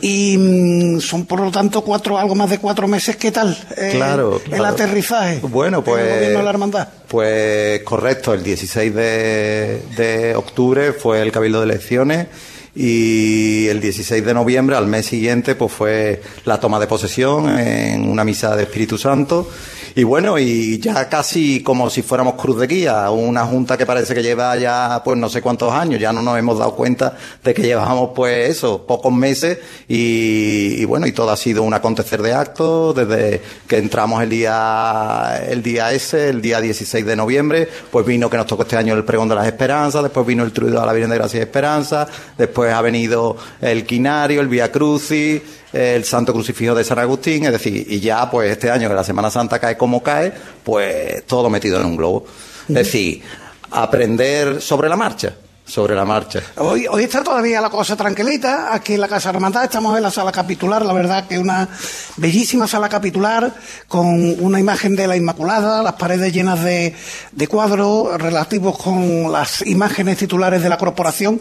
y 0.02 0.36
mm, 0.38 1.00
son 1.00 1.24
por 1.24 1.40
lo 1.40 1.50
tanto 1.50 1.82
cuatro, 1.82 2.18
algo 2.18 2.34
más 2.34 2.50
de 2.50 2.58
cuatro 2.58 2.86
meses. 2.86 3.16
¿Qué 3.16 3.32
tal? 3.32 3.56
Eh, 3.76 3.92
claro, 3.94 4.40
El 4.50 4.64
aterrizaje. 4.64 5.40
Bueno, 5.42 5.82
pues. 5.82 6.04
El 6.04 6.14
gobierno 6.14 6.38
de 6.38 6.44
la 6.44 6.50
hermandad. 6.50 6.88
Pues 7.10 7.82
correcto, 7.82 8.32
el 8.34 8.44
16 8.44 8.94
de, 8.94 10.32
octubre 10.36 10.92
fue 10.92 11.20
el 11.20 11.32
Cabildo 11.32 11.58
de 11.58 11.64
Elecciones 11.64 12.28
y 12.72 13.66
el 13.66 13.80
16 13.80 14.24
de 14.24 14.32
noviembre, 14.32 14.76
al 14.76 14.86
mes 14.86 15.06
siguiente, 15.06 15.56
pues 15.56 15.72
fue 15.72 16.22
la 16.44 16.60
toma 16.60 16.78
de 16.78 16.86
posesión 16.86 17.58
en 17.58 18.08
una 18.08 18.22
misa 18.22 18.54
de 18.54 18.62
Espíritu 18.62 18.96
Santo 18.96 19.50
y 19.94 20.04
bueno, 20.04 20.38
y 20.38 20.78
ya 20.78 21.08
casi 21.08 21.62
como 21.62 21.90
si 21.90 22.02
fuéramos 22.02 22.34
cruz 22.34 22.58
de 22.60 22.66
guía, 22.66 23.10
una 23.10 23.44
junta 23.44 23.76
que 23.76 23.86
parece 23.86 24.14
que 24.14 24.22
lleva 24.22 24.56
ya 24.56 25.02
pues 25.04 25.18
no 25.18 25.28
sé 25.28 25.42
cuántos 25.42 25.72
años, 25.72 26.00
ya 26.00 26.12
no 26.12 26.22
nos 26.22 26.38
hemos 26.38 26.58
dado 26.58 26.74
cuenta 26.74 27.16
de 27.42 27.54
que 27.54 27.62
llevamos 27.62 28.10
pues 28.14 28.50
eso, 28.50 28.86
pocos 28.86 29.12
meses 29.12 29.58
y, 29.88 30.84
bueno, 30.84 31.06
y 31.06 31.12
todo 31.12 31.30
ha 31.30 31.36
sido 31.36 31.62
un 31.62 31.74
acontecer 31.74 32.22
de 32.22 32.32
actos 32.32 32.94
desde 32.94 33.40
que 33.66 33.78
entramos 33.78 34.22
el 34.22 34.30
día 34.30 35.40
el 35.48 35.62
día 35.62 35.92
ese, 35.92 36.28
el 36.28 36.40
día 36.40 36.60
16 36.60 37.04
de 37.04 37.16
noviembre, 37.16 37.68
pues 37.90 38.06
vino 38.06 38.30
que 38.30 38.36
nos 38.36 38.46
tocó 38.46 38.62
este 38.62 38.76
año 38.76 38.94
el 38.94 39.04
pregón 39.04 39.28
de 39.28 39.34
las 39.34 39.46
esperanzas, 39.46 40.02
después 40.02 40.26
vino 40.26 40.44
el 40.44 40.52
truido 40.52 40.80
a 40.82 40.86
la 40.86 40.92
Virgen 40.92 41.10
de 41.10 41.16
Gracia 41.16 41.38
y 41.38 41.42
Esperanza, 41.42 42.06
después 42.36 42.72
ha 42.72 42.80
venido 42.82 43.36
el 43.60 43.84
quinario, 43.84 44.40
el 44.40 44.48
Vía 44.48 44.70
Crucis, 44.70 45.42
el 45.72 46.04
Santo 46.04 46.32
Crucifijo 46.32 46.74
de 46.74 46.84
San 46.84 46.98
Agustín, 46.98 47.44
es 47.44 47.52
decir, 47.52 47.86
y 47.88 48.00
ya 48.00 48.30
pues 48.30 48.50
este 48.50 48.70
año 48.70 48.88
que 48.88 48.94
la 48.94 49.04
Semana 49.04 49.30
Santa 49.30 49.58
cae 49.58 49.76
como 49.76 50.02
cae, 50.02 50.32
pues 50.64 51.24
todo 51.26 51.48
metido 51.50 51.80
en 51.80 51.86
un 51.86 51.96
globo. 51.96 52.26
Es 52.68 52.74
decir, 52.74 53.22
aprender 53.70 54.60
sobre 54.60 54.88
la 54.88 54.96
marcha 54.96 55.34
sobre 55.70 55.94
la 55.94 56.04
marcha. 56.04 56.42
Hoy, 56.56 56.86
hoy 56.90 57.04
está 57.04 57.22
todavía 57.22 57.60
la 57.60 57.70
cosa 57.70 57.94
tranquilita. 57.94 58.74
Aquí 58.74 58.94
en 58.94 59.00
la 59.00 59.08
Casa 59.08 59.30
Hermandad 59.30 59.64
estamos 59.64 59.96
en 59.96 60.02
la 60.02 60.10
sala 60.10 60.32
capitular, 60.32 60.84
la 60.84 60.92
verdad 60.92 61.28
que 61.28 61.38
una 61.38 61.68
bellísima 62.16 62.66
sala 62.66 62.88
capitular 62.88 63.54
con 63.86 64.06
una 64.42 64.58
imagen 64.58 64.96
de 64.96 65.06
la 65.06 65.16
Inmaculada, 65.16 65.82
las 65.82 65.92
paredes 65.92 66.32
llenas 66.32 66.64
de, 66.64 66.94
de 67.30 67.46
cuadros 67.46 68.20
relativos 68.20 68.76
con 68.78 69.30
las 69.30 69.64
imágenes 69.64 70.18
titulares 70.18 70.60
de 70.60 70.68
la 70.68 70.76
corporación. 70.76 71.38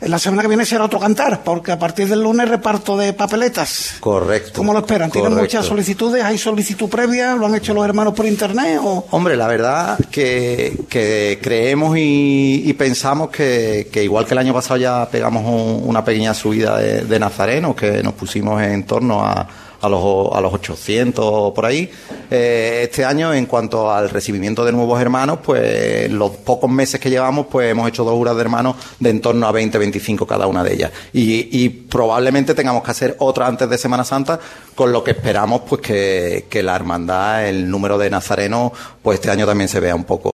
La 0.00 0.18
semana 0.18 0.42
que 0.42 0.48
viene 0.48 0.66
será 0.66 0.84
otro 0.84 0.98
cantar, 0.98 1.44
porque 1.44 1.70
a 1.70 1.78
partir 1.78 2.08
del 2.08 2.22
lunes 2.22 2.48
reparto 2.48 2.96
de 2.96 3.12
papeletas. 3.12 3.94
Correcto. 4.00 4.54
¿Cómo 4.56 4.72
lo 4.72 4.80
esperan? 4.80 5.10
¿Tienen 5.10 5.34
muchas 5.34 5.64
solicitudes? 5.64 6.24
¿Hay 6.24 6.36
solicitud 6.36 6.88
previa? 6.88 7.36
¿Lo 7.36 7.46
han 7.46 7.54
hecho 7.54 7.74
los 7.74 7.84
hermanos 7.84 8.14
por 8.14 8.26
internet? 8.26 8.80
O? 8.82 9.06
Hombre, 9.12 9.36
la 9.36 9.46
verdad 9.46 9.98
que, 10.10 10.84
que 10.88 11.38
creemos 11.40 11.96
y 11.96 12.74
pensamos 12.76 13.30
que 13.30 13.67
que, 13.90 14.04
igual 14.04 14.26
que 14.26 14.34
el 14.34 14.38
año 14.38 14.52
pasado 14.52 14.78
ya 14.78 15.08
pegamos 15.10 15.44
una 15.84 16.04
pequeña 16.04 16.34
subida 16.34 16.78
de, 16.78 17.02
de 17.02 17.18
nazarenos, 17.18 17.74
que 17.74 18.02
nos 18.02 18.14
pusimos 18.14 18.62
en 18.62 18.84
torno 18.84 19.24
a 19.24 19.46
a 19.80 19.88
los, 19.88 20.32
a 20.34 20.40
los 20.40 20.52
800 20.52 21.52
por 21.52 21.66
ahí. 21.66 21.90
Eh, 22.30 22.80
este 22.84 23.04
año, 23.04 23.32
en 23.32 23.46
cuanto 23.46 23.90
al 23.90 24.10
recibimiento 24.10 24.64
de 24.64 24.72
nuevos 24.72 25.00
hermanos, 25.00 25.38
pues 25.42 26.10
los 26.10 26.30
pocos 26.30 26.70
meses 26.70 27.00
que 27.00 27.10
llevamos, 27.10 27.46
pues 27.46 27.70
hemos 27.70 27.88
hecho 27.88 28.04
dos 28.04 28.14
juras 28.14 28.34
de 28.34 28.40
hermanos 28.40 28.76
de 28.98 29.10
en 29.10 29.20
torno 29.20 29.46
a 29.46 29.52
20, 29.52 29.78
25 29.78 30.26
cada 30.26 30.46
una 30.46 30.62
de 30.62 30.74
ellas. 30.74 30.92
Y, 31.12 31.68
probablemente 31.88 32.54
tengamos 32.54 32.82
que 32.82 32.90
hacer 32.90 33.16
otra 33.18 33.46
antes 33.46 33.68
de 33.68 33.78
Semana 33.78 34.04
Santa, 34.04 34.38
con 34.74 34.92
lo 34.92 35.02
que 35.02 35.12
esperamos 35.12 35.62
pues 35.68 35.80
que, 35.80 36.46
que 36.48 36.62
la 36.62 36.76
hermandad, 36.76 37.46
el 37.46 37.70
número 37.70 37.98
de 37.98 38.10
nazarenos, 38.10 38.72
pues 39.02 39.16
este 39.16 39.30
año 39.30 39.46
también 39.46 39.68
se 39.68 39.80
vea 39.80 39.94
un 39.94 40.04
poco 40.04 40.30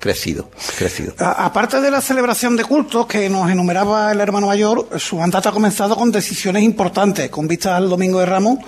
crecido. 0.00 0.50
crecido. 0.76 1.12
aparte 1.18 1.80
de 1.80 1.90
la 1.90 2.00
celebración 2.00 2.56
de 2.56 2.64
cultos 2.64 3.06
que 3.06 3.28
nos 3.28 3.48
enumeraba 3.50 4.10
el 4.10 4.20
hermano 4.20 4.48
mayor, 4.48 4.88
su 4.98 5.16
mandato 5.16 5.50
ha 5.50 5.52
comenzado 5.52 5.94
con 5.94 6.10
decisiones 6.10 6.64
importantes, 6.64 7.30
con 7.30 7.46
vistas 7.46 7.74
al 7.74 7.88
Domingo 7.88 8.18
de 8.18 8.26
Ramos, 8.26 8.58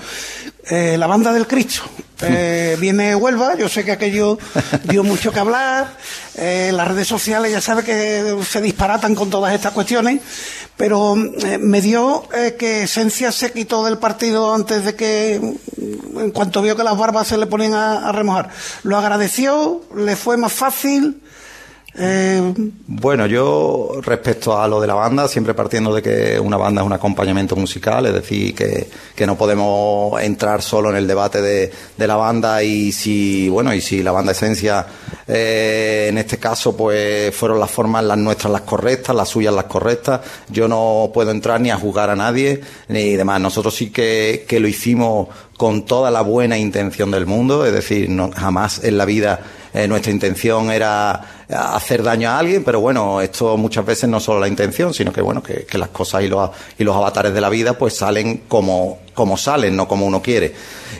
eh, 0.64 0.97
la 0.99 1.06
banda 1.06 1.32
del 1.32 1.47
Cristo. 1.47 1.82
Eh, 2.25 2.76
viene 2.78 3.16
Huelva, 3.16 3.56
yo 3.56 3.68
sé 3.68 3.85
que 3.85 3.92
aquello 3.92 4.38
dio 4.85 5.02
mucho 5.02 5.32
que 5.32 5.40
hablar, 5.40 5.97
eh, 6.37 6.71
las 6.73 6.87
redes 6.87 7.09
sociales 7.09 7.50
ya 7.50 7.61
sabe 7.61 7.82
que 7.82 8.38
se 8.49 8.61
disparatan 8.61 9.14
con 9.14 9.28
todas 9.28 9.52
estas 9.54 9.73
cuestiones, 9.73 10.21
pero 10.76 11.16
eh, 11.16 11.59
me 11.59 11.80
dio 11.80 12.28
que 12.59 12.85
Esencia 12.85 13.32
se 13.32 13.52
quitó 13.52 13.85
del 13.85 13.99
partido 13.99 14.54
antes 14.54 14.85
de 14.85 14.94
que, 14.94 15.35
en 15.35 16.30
cuanto 16.30 16.62
vio 16.62 16.76
que 16.76 16.85
las 16.85 16.97
barbas 16.97 17.26
se 17.26 17.38
le 17.38 17.47
ponían 17.47 17.75
a 17.75 18.12
remojar. 18.12 18.50
Lo 18.85 18.97
agradeció, 18.97 19.82
le 19.97 20.14
fue 20.16 20.37
más 20.37 20.52
fácil. 20.52 21.23
Eh... 21.94 22.54
Bueno, 22.87 23.26
yo 23.26 24.00
respecto 24.02 24.58
a 24.58 24.66
lo 24.66 24.80
de 24.80 24.87
la 24.87 24.94
banda, 24.94 25.28
siempre 25.28 25.54
partiendo 25.54 25.94
de 25.94 26.02
que 26.02 26.40
una 26.40 26.56
banda 26.56 26.80
es 26.80 26.87
un 26.87 26.92
acompañamiento 26.92 27.54
musical, 27.56 28.06
es 28.06 28.14
decir, 28.14 28.54
que, 28.54 28.88
que 29.14 29.26
no 29.26 29.37
podemos 29.37 30.20
entrar 30.22 30.62
solo 30.62 30.90
en 30.90 30.96
el 30.96 31.06
debate 31.06 31.42
de, 31.42 31.72
de, 31.96 32.06
la 32.06 32.16
banda 32.16 32.62
y 32.62 32.92
si, 32.92 33.49
bueno, 33.49 33.75
y 33.75 33.80
si 33.80 34.02
la 34.02 34.12
banda 34.12 34.32
Esencia, 34.32 34.87
eh, 35.26 36.06
en 36.08 36.18
este 36.18 36.38
caso, 36.38 36.76
pues 36.76 37.34
fueron 37.34 37.61
las 37.61 37.70
formas 37.70 38.04
las 38.04 38.18
nuestras 38.18 38.52
las 38.52 38.62
correctas, 38.62 39.14
las 39.14 39.28
suyas 39.28 39.54
las 39.54 39.64
correctas, 39.64 40.20
yo 40.49 40.68
no 40.68 41.11
puedo 41.12 41.30
entrar 41.30 41.61
ni 41.61 41.70
a 41.70 41.76
juzgar 41.76 42.08
a 42.08 42.16
nadie 42.16 42.61
ni 42.88 43.16
demás. 43.16 43.40
Nosotros 43.40 43.75
sí 43.75 43.90
que, 43.90 44.46
que 44.49 44.61
lo 44.61 44.68
hicimos 44.68 45.28
con 45.56 45.84
toda 45.84 46.11
la 46.11 46.22
buena 46.22 46.56
intención 46.56 47.11
del 47.11 47.26
mundo, 47.26 47.66
es 47.66 47.72
decir, 47.72 48.08
no, 48.08 48.30
jamás 48.32 48.82
en 48.82 48.99
la 48.99 49.04
vida 49.04 49.40
eh, 49.75 49.88
nuestra 49.88 50.12
intención 50.12 50.70
era 50.70 51.41
hacer 51.54 52.02
daño 52.02 52.30
a 52.30 52.38
alguien, 52.38 52.64
pero 52.64 52.80
bueno, 52.80 53.21
esto 53.21 53.56
muchas 53.56 53.85
veces 53.85 54.09
no 54.09 54.21
solo 54.21 54.40
la 54.40 54.49
intención, 54.49 54.92
sino 54.94 55.12
que 55.12 55.21
bueno, 55.21 55.42
que, 55.42 55.66
las 55.78 55.88
cosas 55.88 56.23
y 56.23 56.28
los, 56.28 56.50
y 56.78 56.85
los 56.85 56.97
avatares 56.97 57.35
de 57.35 57.40
la 57.40 57.49
vida 57.49 57.76
pues 57.76 57.97
salen 57.97 58.42
como, 58.49 59.00
como 59.14 59.37
salen, 59.37 59.76
no 59.76 59.88
como 59.88 60.06
uno 60.06 60.23
quiere. 60.23 60.52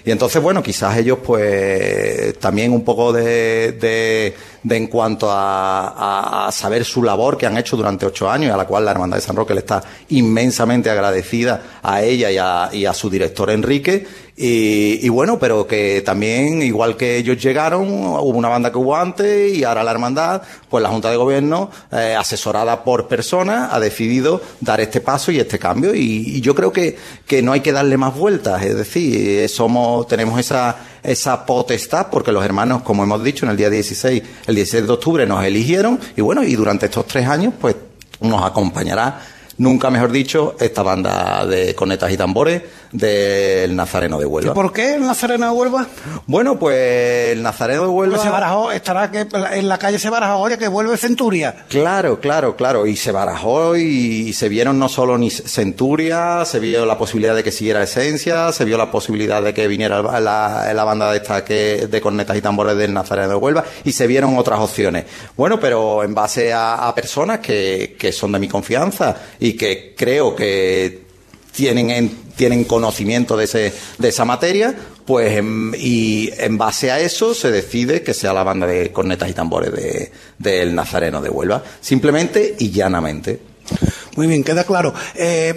Y 0.05 0.11
entonces, 0.11 0.43
bueno, 0.43 0.63
quizás 0.63 0.97
ellos 0.97 1.19
pues 1.25 2.39
también 2.39 2.73
un 2.73 2.83
poco 2.83 3.13
de, 3.13 3.73
de, 3.73 4.35
de 4.63 4.77
en 4.77 4.89
cuanto 4.89 5.31
a, 5.31 6.47
a, 6.47 6.53
saber 6.53 6.85
su 6.85 7.03
labor 7.03 7.39
que 7.39 7.47
han 7.47 7.57
hecho 7.57 7.77
durante 7.77 8.07
ocho 8.07 8.29
años 8.29 8.49
y 8.49 8.53
a 8.53 8.57
la 8.57 8.67
cual 8.67 8.85
la 8.85 8.91
Hermandad 8.91 9.19
de 9.19 9.23
San 9.23 9.37
Roque 9.37 9.55
le 9.55 9.61
está 9.61 9.83
inmensamente 10.09 10.91
agradecida 10.91 11.81
a 11.83 12.03
ella 12.03 12.31
y 12.31 12.39
a, 12.39 12.71
y 12.73 12.85
a 12.85 12.95
su 12.95 13.09
director 13.09 13.51
Enrique 13.51 14.07
y, 14.35 15.09
bueno, 15.11 15.39
pero 15.39 15.67
que 15.67 16.03
también, 16.03 16.63
igual 16.63 16.97
que 16.97 17.19
ellos 17.19 17.41
llegaron, 17.41 17.89
hubo 17.89 18.39
una 18.39 18.49
banda 18.49 18.73
que 18.73 18.79
hubo 18.79 18.97
antes 18.97 19.55
y 19.55 19.63
ahora 19.63 19.85
la 19.85 19.91
hermandad, 19.91 20.42
pues 20.69 20.83
la 20.83 20.89
Junta 20.89 21.11
de 21.11 21.17
Gobierno, 21.17 21.71
eh, 21.91 22.17
asesorada 22.19 22.85
por 22.85 23.09
personas, 23.09 23.73
ha 23.73 23.81
decidido 23.81 24.41
dar 24.61 24.81
este 24.81 25.01
paso 25.01 25.33
y 25.33 25.39
este 25.39 25.59
cambio. 25.59 25.95
Y, 25.95 26.37
y, 26.37 26.41
yo 26.41 26.55
creo 26.55 26.73
que, 26.73 26.97
que 27.27 27.43
no 27.43 27.53
hay 27.53 27.61
que 27.61 27.73
darle 27.73 27.97
más 27.97 28.15
vueltas. 28.17 28.63
Es 28.63 28.77
decir, 28.77 29.49
somos, 29.49 30.07
tenemos 30.07 30.39
esa, 30.39 30.77
esa 31.03 31.45
potestad, 31.45 32.09
porque 32.11 32.33
los 32.33 32.45
hermanos, 32.45 32.83
como 32.83 33.03
hemos 33.03 33.23
dicho, 33.23 33.45
en 33.45 33.51
el 33.51 33.57
día 33.57 33.71
16, 33.71 34.23
el 34.47 34.55
16 34.55 34.87
de 34.87 34.93
octubre 34.93 35.27
nos 35.27 35.45
eligieron 35.45 35.99
y 36.17 36.21
bueno, 36.21 36.43
y 36.43 36.55
durante 36.55 36.87
estos 36.87 37.07
tres 37.07 37.27
años, 37.27 37.55
pues 37.61 37.77
nos 38.21 38.43
acompañará 38.45 39.21
nunca 39.59 39.91
mejor 39.91 40.11
dicho, 40.13 40.57
esta 40.59 40.83
banda 40.83 41.47
de 41.47 41.75
conetas 41.75 42.11
y 42.13 42.17
tambores 42.17 42.63
del 42.93 43.75
Nazareno 43.75 44.19
de 44.19 44.27
Huelva. 44.27 44.53
¿Y 44.53 44.55
por 44.55 44.73
qué 44.73 44.95
el 44.95 45.03
Nazareno 45.07 45.47
de 45.47 45.53
Huelva? 45.53 45.87
Bueno, 46.27 46.59
pues 46.59 47.33
el 47.33 47.43
Nazareno 47.43 47.83
de 47.83 47.89
Huelva... 47.89 48.17
Pues 48.17 48.23
se 48.23 48.31
barajó, 48.31 48.71
estará 48.71 49.11
que 49.11 49.27
en 49.53 49.69
la 49.69 49.79
calle 49.79 49.99
se 49.99 50.11
barajó 50.11 50.35
ahora 50.35 50.59
que 50.59 50.69
vuelve 50.69 50.97
Centuria. 50.97 51.65
Claro, 51.69 52.21
claro, 52.21 52.55
claro, 52.55 52.87
y 52.87 52.97
se 52.97 53.11
barajó 53.11 53.77
y 53.77 54.33
se 54.35 54.49
vieron 54.49 54.79
no 54.79 54.89
solo 54.89 55.19
ni 55.19 55.31
Centuria, 55.31 56.45
se 56.45 56.59
vio 56.59 56.87
la 56.87 56.99
posibilidad 56.99 57.35
de 57.35 57.43
que 57.43 57.51
siguiera 57.51 57.83
Esencia, 57.83 58.53
se 58.53 58.65
vio 58.65 58.77
la 58.77 58.91
posibilidad 58.91 59.43
de 59.43 59.55
que 59.55 59.67
viniera 59.67 60.03
la, 60.21 60.73
la 60.73 60.85
banda 60.85 61.11
de 61.11 61.17
esta 61.17 61.45
que, 61.45 61.87
de 61.91 62.01
cornetas 62.01 62.37
y 62.37 62.43
tambores 62.43 62.77
del 62.77 62.93
Nazareno 62.93 63.29
de 63.29 63.35
Huelva, 63.37 63.65
y 63.85 63.93
se 63.93 64.07
vieron 64.07 64.37
otras 64.37 64.61
opciones. 64.61 65.07
Bueno, 65.37 65.59
pero 65.59 66.05
en 66.05 66.15
base 66.15 66.53
a, 66.53 66.87
a 66.87 66.95
personas 66.95 67.39
que, 67.41 67.97
que 67.99 68.13
son 68.13 68.33
de 68.33 68.39
mi 68.39 68.49
confianza 68.49 69.17
y 69.41 69.55
que 69.55 69.95
creo 69.97 70.37
que 70.37 71.02
tienen, 71.53 71.91
en, 71.91 72.09
tienen 72.37 72.65
conocimiento 72.65 73.37
de, 73.37 73.45
ese, 73.45 73.73
de 73.99 74.09
esa 74.09 74.25
materia, 74.25 74.75
pues 75.05 75.37
en, 75.37 75.75
y 75.79 76.31
en 76.39 76.59
base 76.59 76.91
a 76.91 77.01
eso 77.01 77.35
se 77.35 77.51
decide 77.51 78.03
que 78.03 78.15
sea 78.15 78.33
la 78.33 78.43
banda 78.43 78.67
de 78.67 78.93
cornetas 78.93 79.29
y 79.29 79.35
tambores 79.35 79.73
del 79.73 80.11
de, 80.39 80.73
Nazareno 80.73 81.21
de 81.21 81.31
Huelva, 81.31 81.63
simplemente 81.81 82.57
y 82.59 82.71
llanamente. 82.71 83.52
Muy 84.17 84.27
bien, 84.27 84.45
queda 84.45 84.65
claro. 84.65 84.93
Eh, 85.15 85.55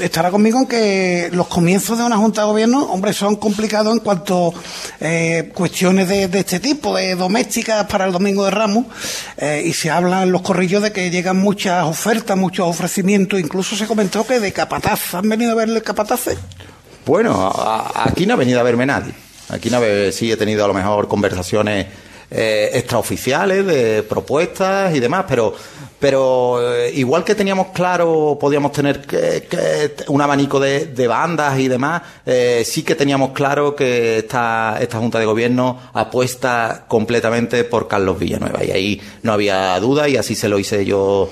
estará 0.00 0.30
conmigo 0.30 0.60
en 0.60 0.66
que 0.66 1.28
los 1.32 1.46
comienzos 1.46 1.98
de 1.98 2.04
una 2.04 2.16
Junta 2.16 2.42
de 2.42 2.46
Gobierno, 2.46 2.84
hombre, 2.84 3.12
son 3.12 3.36
complicados 3.36 3.92
en 3.92 4.00
cuanto 4.00 4.48
a 4.48 4.52
eh, 5.00 5.52
cuestiones 5.54 6.08
de, 6.08 6.28
de, 6.28 6.38
este 6.38 6.58
tipo, 6.58 6.96
de 6.96 7.14
domésticas 7.14 7.84
para 7.86 8.06
el 8.06 8.12
Domingo 8.12 8.46
de 8.46 8.50
Ramos, 8.50 8.86
eh, 9.36 9.62
y 9.64 9.74
se 9.74 9.90
habla 9.90 10.22
en 10.22 10.32
los 10.32 10.40
corrillos 10.40 10.82
de 10.82 10.92
que 10.92 11.10
llegan 11.10 11.36
muchas 11.36 11.84
ofertas, 11.84 12.36
muchos 12.36 12.66
ofrecimientos, 12.66 13.38
incluso 13.38 13.76
se 13.76 13.86
comentó 13.86 14.26
que 14.26 14.40
de 14.40 14.52
capataz. 14.52 15.14
¿Han 15.14 15.28
venido 15.28 15.52
a 15.52 15.54
verle 15.54 15.82
capataces? 15.82 16.38
Bueno, 17.04 17.52
aquí 17.94 18.26
no 18.26 18.34
ha 18.34 18.36
venido 18.36 18.60
a 18.60 18.62
verme 18.62 18.86
nadie. 18.86 19.12
Aquí 19.50 19.70
no 19.70 19.80
sí 20.12 20.30
he 20.30 20.36
tenido 20.36 20.64
a 20.64 20.68
lo 20.68 20.74
mejor 20.74 21.08
conversaciones 21.08 21.86
eh, 22.30 22.70
extraoficiales 22.74 23.64
de 23.64 24.02
propuestas 24.02 24.94
y 24.94 25.00
demás, 25.00 25.24
pero 25.26 25.54
pero 25.98 26.74
eh, 26.74 26.92
igual 26.94 27.24
que 27.24 27.34
teníamos 27.34 27.68
claro, 27.68 28.38
podíamos 28.40 28.72
tener 28.72 29.00
que, 29.00 29.46
que 29.50 30.04
un 30.08 30.20
abanico 30.20 30.60
de, 30.60 30.86
de, 30.86 31.06
bandas 31.08 31.58
y 31.58 31.68
demás, 31.68 32.02
eh, 32.24 32.62
sí 32.64 32.82
que 32.82 32.94
teníamos 32.94 33.30
claro 33.32 33.74
que 33.74 34.18
esta, 34.18 34.78
esta 34.80 34.98
Junta 34.98 35.18
de 35.18 35.26
Gobierno 35.26 35.78
apuesta 35.92 36.84
completamente 36.86 37.64
por 37.64 37.88
Carlos 37.88 38.18
Villanueva. 38.18 38.64
Y 38.64 38.70
ahí 38.70 39.00
no 39.22 39.32
había 39.32 39.78
duda 39.80 40.08
y 40.08 40.16
así 40.16 40.34
se 40.34 40.48
lo 40.48 40.58
hice 40.58 40.84
yo 40.84 41.30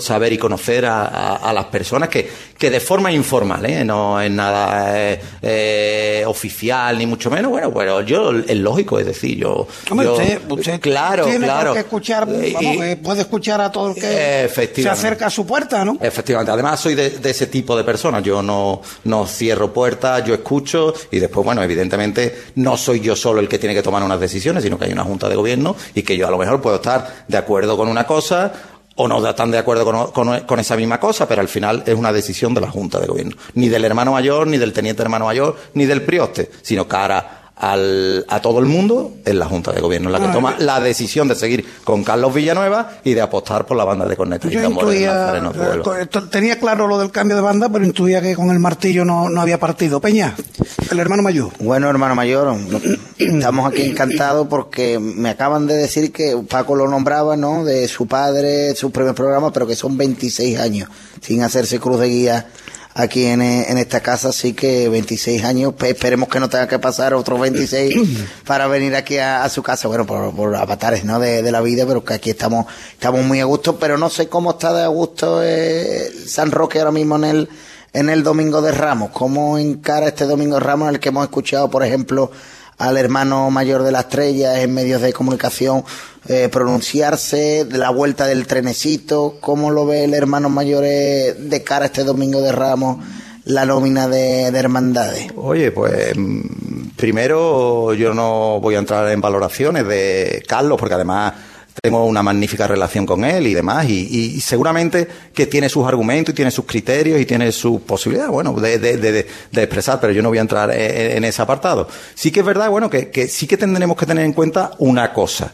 saber 0.00 0.32
y 0.32 0.38
conocer 0.38 0.86
a, 0.86 1.04
a, 1.04 1.36
a 1.36 1.52
las 1.52 1.66
personas 1.66 2.08
que, 2.08 2.28
que 2.56 2.70
de 2.70 2.80
forma 2.80 3.12
informal, 3.12 3.64
¿eh? 3.66 3.84
no 3.84 4.20
es 4.20 4.30
nada 4.30 4.98
eh, 4.98 5.20
eh, 5.42 6.24
oficial 6.26 6.98
ni 6.98 7.06
mucho 7.06 7.30
menos. 7.30 7.50
Bueno, 7.50 7.70
bueno, 7.70 8.00
yo 8.02 8.32
es 8.32 8.56
lógico, 8.56 8.98
es 8.98 9.06
decir, 9.06 9.36
yo. 9.38 9.66
Hombre, 9.90 10.06
yo 10.06 10.12
usted, 10.14 10.40
usted 10.50 10.80
claro, 10.80 11.24
tiene 11.24 11.44
claro. 11.46 11.72
que 11.74 11.80
escuchar, 11.80 12.26
vamos, 12.26 12.86
Y- 12.86 12.96
puede 12.96 13.20
escuchar 13.20 13.60
a 13.60 13.70
todo 13.70 13.90
el 13.90 13.97
que 13.98 14.72
se 14.74 14.88
acerca 14.88 15.26
a 15.26 15.30
su 15.30 15.46
puerta, 15.46 15.84
¿no? 15.84 15.98
Efectivamente, 16.00 16.52
además 16.52 16.80
soy 16.80 16.94
de, 16.94 17.10
de, 17.10 17.30
ese 17.30 17.46
tipo 17.46 17.76
de 17.76 17.84
personas, 17.84 18.22
yo 18.22 18.42
no, 18.42 18.82
no 19.04 19.26
cierro 19.26 19.72
puertas, 19.72 20.24
yo 20.24 20.34
escucho 20.34 20.94
y 21.10 21.18
después, 21.18 21.44
bueno, 21.44 21.62
evidentemente 21.62 22.46
no 22.56 22.76
soy 22.76 23.00
yo 23.00 23.16
solo 23.16 23.40
el 23.40 23.48
que 23.48 23.58
tiene 23.58 23.74
que 23.74 23.82
tomar 23.82 24.02
unas 24.02 24.20
decisiones, 24.20 24.62
sino 24.62 24.78
que 24.78 24.86
hay 24.86 24.92
una 24.92 25.04
junta 25.04 25.28
de 25.28 25.36
gobierno 25.36 25.76
y 25.94 26.02
que 26.02 26.16
yo 26.16 26.26
a 26.26 26.30
lo 26.30 26.38
mejor 26.38 26.60
puedo 26.60 26.76
estar 26.76 27.24
de 27.26 27.36
acuerdo 27.36 27.76
con 27.76 27.88
una 27.88 28.06
cosa 28.06 28.52
o 29.00 29.06
no 29.06 29.26
están 29.26 29.50
de 29.52 29.58
acuerdo 29.58 29.84
con, 29.84 30.10
con, 30.10 30.40
con, 30.40 30.58
esa 30.58 30.76
misma 30.76 30.98
cosa, 30.98 31.28
pero 31.28 31.40
al 31.40 31.48
final 31.48 31.84
es 31.86 31.94
una 31.94 32.12
decisión 32.12 32.52
de 32.52 32.60
la 32.60 32.68
Junta 32.68 32.98
de 32.98 33.06
Gobierno. 33.06 33.36
Ni 33.54 33.68
del 33.68 33.84
hermano 33.84 34.10
mayor, 34.10 34.48
ni 34.48 34.58
del 34.58 34.72
teniente 34.72 35.02
hermano 35.02 35.26
mayor, 35.26 35.56
ni 35.74 35.86
del 35.86 36.02
prioste, 36.02 36.50
sino 36.62 36.88
cara 36.88 37.37
al, 37.58 38.24
a 38.28 38.40
todo 38.40 38.60
el 38.60 38.66
mundo 38.66 39.14
es 39.24 39.34
la 39.34 39.46
Junta 39.46 39.72
de 39.72 39.80
Gobierno 39.80 40.10
la 40.10 40.20
que 40.20 40.26
Ah, 40.26 40.32
toma 40.32 40.56
la 40.58 40.80
decisión 40.80 41.26
de 41.26 41.34
seguir 41.34 41.64
con 41.82 42.04
Carlos 42.04 42.32
Villanueva 42.32 42.98
y 43.02 43.14
de 43.14 43.20
apostar 43.20 43.66
por 43.66 43.76
la 43.76 43.84
banda 43.84 44.06
de 44.06 44.16
cornetas 44.16 44.50
Yo 44.50 44.62
intuía, 44.62 45.32
de 45.32 46.02
eh, 46.02 46.06
tenía 46.30 46.58
claro 46.58 46.86
lo 46.86 46.98
del 46.98 47.10
cambio 47.10 47.36
de 47.36 47.42
banda, 47.42 47.68
pero 47.68 47.84
intuía 47.84 48.20
que 48.20 48.36
con 48.36 48.50
el 48.50 48.60
martillo 48.60 49.04
no, 49.04 49.28
no 49.28 49.40
había 49.40 49.58
partido. 49.58 50.00
Peña, 50.00 50.36
el 50.90 50.98
hermano 51.00 51.22
mayor. 51.22 51.50
Bueno, 51.58 51.88
hermano 51.90 52.14
mayor, 52.14 52.56
estamos 53.18 53.72
aquí 53.72 53.82
encantados 53.82 54.46
porque 54.48 54.98
me 54.98 55.30
acaban 55.30 55.66
de 55.66 55.74
decir 55.74 56.12
que 56.12 56.36
Paco 56.48 56.76
lo 56.76 56.86
nombraba, 56.88 57.36
¿no? 57.36 57.64
De 57.64 57.88
su 57.88 58.06
padre, 58.06 58.74
su 58.76 58.90
primer 58.92 59.14
programa, 59.14 59.52
pero 59.52 59.66
que 59.66 59.74
son 59.74 59.96
26 59.96 60.58
años 60.58 60.88
sin 61.20 61.42
hacerse 61.42 61.80
cruz 61.80 61.98
de 61.98 62.08
guía 62.08 62.46
aquí 62.98 63.26
en, 63.26 63.40
en 63.40 63.78
esta 63.78 64.00
casa, 64.00 64.30
así 64.30 64.54
que 64.54 64.88
26 64.88 65.44
años, 65.44 65.72
pues 65.78 65.92
esperemos 65.92 66.28
que 66.28 66.40
no 66.40 66.48
tenga 66.48 66.66
que 66.66 66.80
pasar 66.80 67.14
otros 67.14 67.38
26 67.40 67.94
para 68.46 68.66
venir 68.66 68.96
aquí 68.96 69.18
a, 69.18 69.44
a 69.44 69.48
su 69.48 69.62
casa, 69.62 69.86
bueno, 69.86 70.04
por, 70.04 70.34
por 70.34 70.56
avatares, 70.56 71.04
¿no? 71.04 71.20
De, 71.20 71.42
de, 71.42 71.52
la 71.52 71.60
vida, 71.60 71.86
pero 71.86 72.04
que 72.04 72.14
aquí 72.14 72.30
estamos, 72.30 72.66
estamos 72.92 73.24
muy 73.24 73.40
a 73.40 73.44
gusto, 73.44 73.78
pero 73.78 73.96
no 73.96 74.10
sé 74.10 74.28
cómo 74.28 74.50
está 74.50 74.72
de 74.72 74.82
a 74.82 74.88
gusto 74.88 75.42
eh, 75.44 76.10
San 76.26 76.50
Roque 76.50 76.80
ahora 76.80 76.90
mismo 76.90 77.16
en 77.16 77.24
el 77.24 77.48
en 77.92 78.10
el 78.10 78.22
Domingo 78.22 78.60
de 78.60 78.72
Ramos. 78.72 79.10
¿Cómo 79.12 79.58
encara 79.58 80.08
este 80.08 80.26
Domingo 80.26 80.54
de 80.54 80.60
Ramos 80.60 80.88
en 80.88 80.94
el 80.96 81.00
que 81.00 81.08
hemos 81.08 81.24
escuchado, 81.24 81.70
por 81.70 81.84
ejemplo, 81.84 82.30
al 82.78 82.96
hermano 82.96 83.50
mayor 83.50 83.82
de 83.82 83.92
la 83.92 84.00
estrella 84.00 84.62
en 84.62 84.72
medios 84.72 85.02
de 85.02 85.12
comunicación 85.12 85.84
eh, 86.26 86.48
pronunciarse, 86.50 87.64
de 87.64 87.78
la 87.78 87.90
vuelta 87.90 88.26
del 88.26 88.46
trenecito? 88.46 89.36
¿Cómo 89.40 89.70
lo 89.70 89.86
ve 89.86 90.04
el 90.04 90.14
hermano 90.14 90.48
mayor 90.48 90.84
eh, 90.86 91.34
de 91.38 91.62
cara 91.62 91.84
a 91.84 91.86
este 91.86 92.04
Domingo 92.04 92.40
de 92.40 92.52
Ramos? 92.52 92.98
la 93.44 93.64
nómina 93.64 94.08
de, 94.08 94.50
de, 94.50 94.58
hermandades? 94.58 95.28
Oye, 95.34 95.72
pues 95.72 96.14
mm, 96.14 96.90
primero 96.96 97.94
yo 97.94 98.12
no 98.12 98.60
voy 98.60 98.74
a 98.74 98.78
entrar 98.78 99.08
en 99.08 99.22
valoraciones 99.22 99.88
de 99.88 100.44
Carlos, 100.46 100.78
porque 100.78 100.94
además 100.94 101.32
tengo 101.82 102.04
una 102.04 102.22
magnífica 102.22 102.66
relación 102.66 103.06
con 103.06 103.24
él 103.24 103.46
y 103.46 103.54
demás, 103.54 103.88
y, 103.88 104.34
y, 104.36 104.40
seguramente 104.40 105.08
que 105.34 105.46
tiene 105.46 105.68
sus 105.68 105.86
argumentos 105.86 106.32
y 106.32 106.36
tiene 106.36 106.50
sus 106.50 106.64
criterios 106.64 107.20
y 107.20 107.26
tiene 107.26 107.52
sus 107.52 107.80
posibilidades, 107.80 108.32
bueno, 108.32 108.52
de, 108.54 108.78
de, 108.78 108.96
de, 108.96 109.12
de, 109.12 109.62
expresar, 109.62 110.00
pero 110.00 110.12
yo 110.12 110.22
no 110.22 110.28
voy 110.28 110.38
a 110.38 110.42
entrar 110.42 110.70
en, 110.70 111.18
en 111.18 111.24
ese 111.24 111.42
apartado. 111.42 111.88
Sí 112.14 112.30
que 112.30 112.40
es 112.40 112.46
verdad, 112.46 112.70
bueno, 112.70 112.90
que, 112.90 113.10
que 113.10 113.28
sí 113.28 113.46
que 113.46 113.56
tendremos 113.56 113.96
que 113.96 114.06
tener 114.06 114.24
en 114.24 114.32
cuenta 114.32 114.72
una 114.78 115.12
cosa, 115.12 115.52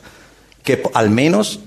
que 0.62 0.83
al 0.95 1.11
menos 1.11 1.61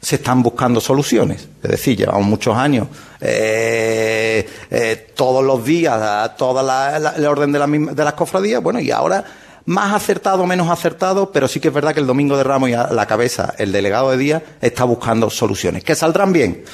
se 0.00 0.16
están 0.16 0.42
buscando 0.42 0.80
soluciones. 0.80 1.48
Es 1.62 1.70
decir, 1.70 1.96
llevamos 1.96 2.26
muchos 2.26 2.56
años, 2.56 2.88
eh, 3.20 4.46
eh, 4.68 5.12
todos 5.14 5.44
los 5.44 5.64
días, 5.64 6.36
toda 6.36 6.62
la, 6.62 6.98
la, 6.98 7.30
orden 7.30 7.52
de, 7.52 7.58
la, 7.58 7.66
de 7.66 8.04
las 8.04 8.14
cofradías, 8.14 8.60
bueno, 8.62 8.80
y 8.80 8.90
ahora 8.90 9.24
más 9.64 9.94
acertado 9.94 10.42
o 10.42 10.46
menos 10.46 10.68
acertado, 10.70 11.32
pero 11.32 11.48
sí 11.48 11.60
que 11.60 11.68
es 11.68 11.74
verdad 11.74 11.94
que 11.94 12.00
el 12.00 12.06
domingo 12.06 12.36
de 12.36 12.44
Ramos 12.44 12.70
y 12.70 12.74
a 12.74 12.88
la 12.92 13.06
cabeza 13.06 13.54
el 13.58 13.72
delegado 13.72 14.10
de 14.10 14.16
día 14.16 14.42
está 14.60 14.84
buscando 14.84 15.30
soluciones. 15.30 15.84
¿Que 15.84 15.94
saldrán 15.94 16.32
bien? 16.32 16.64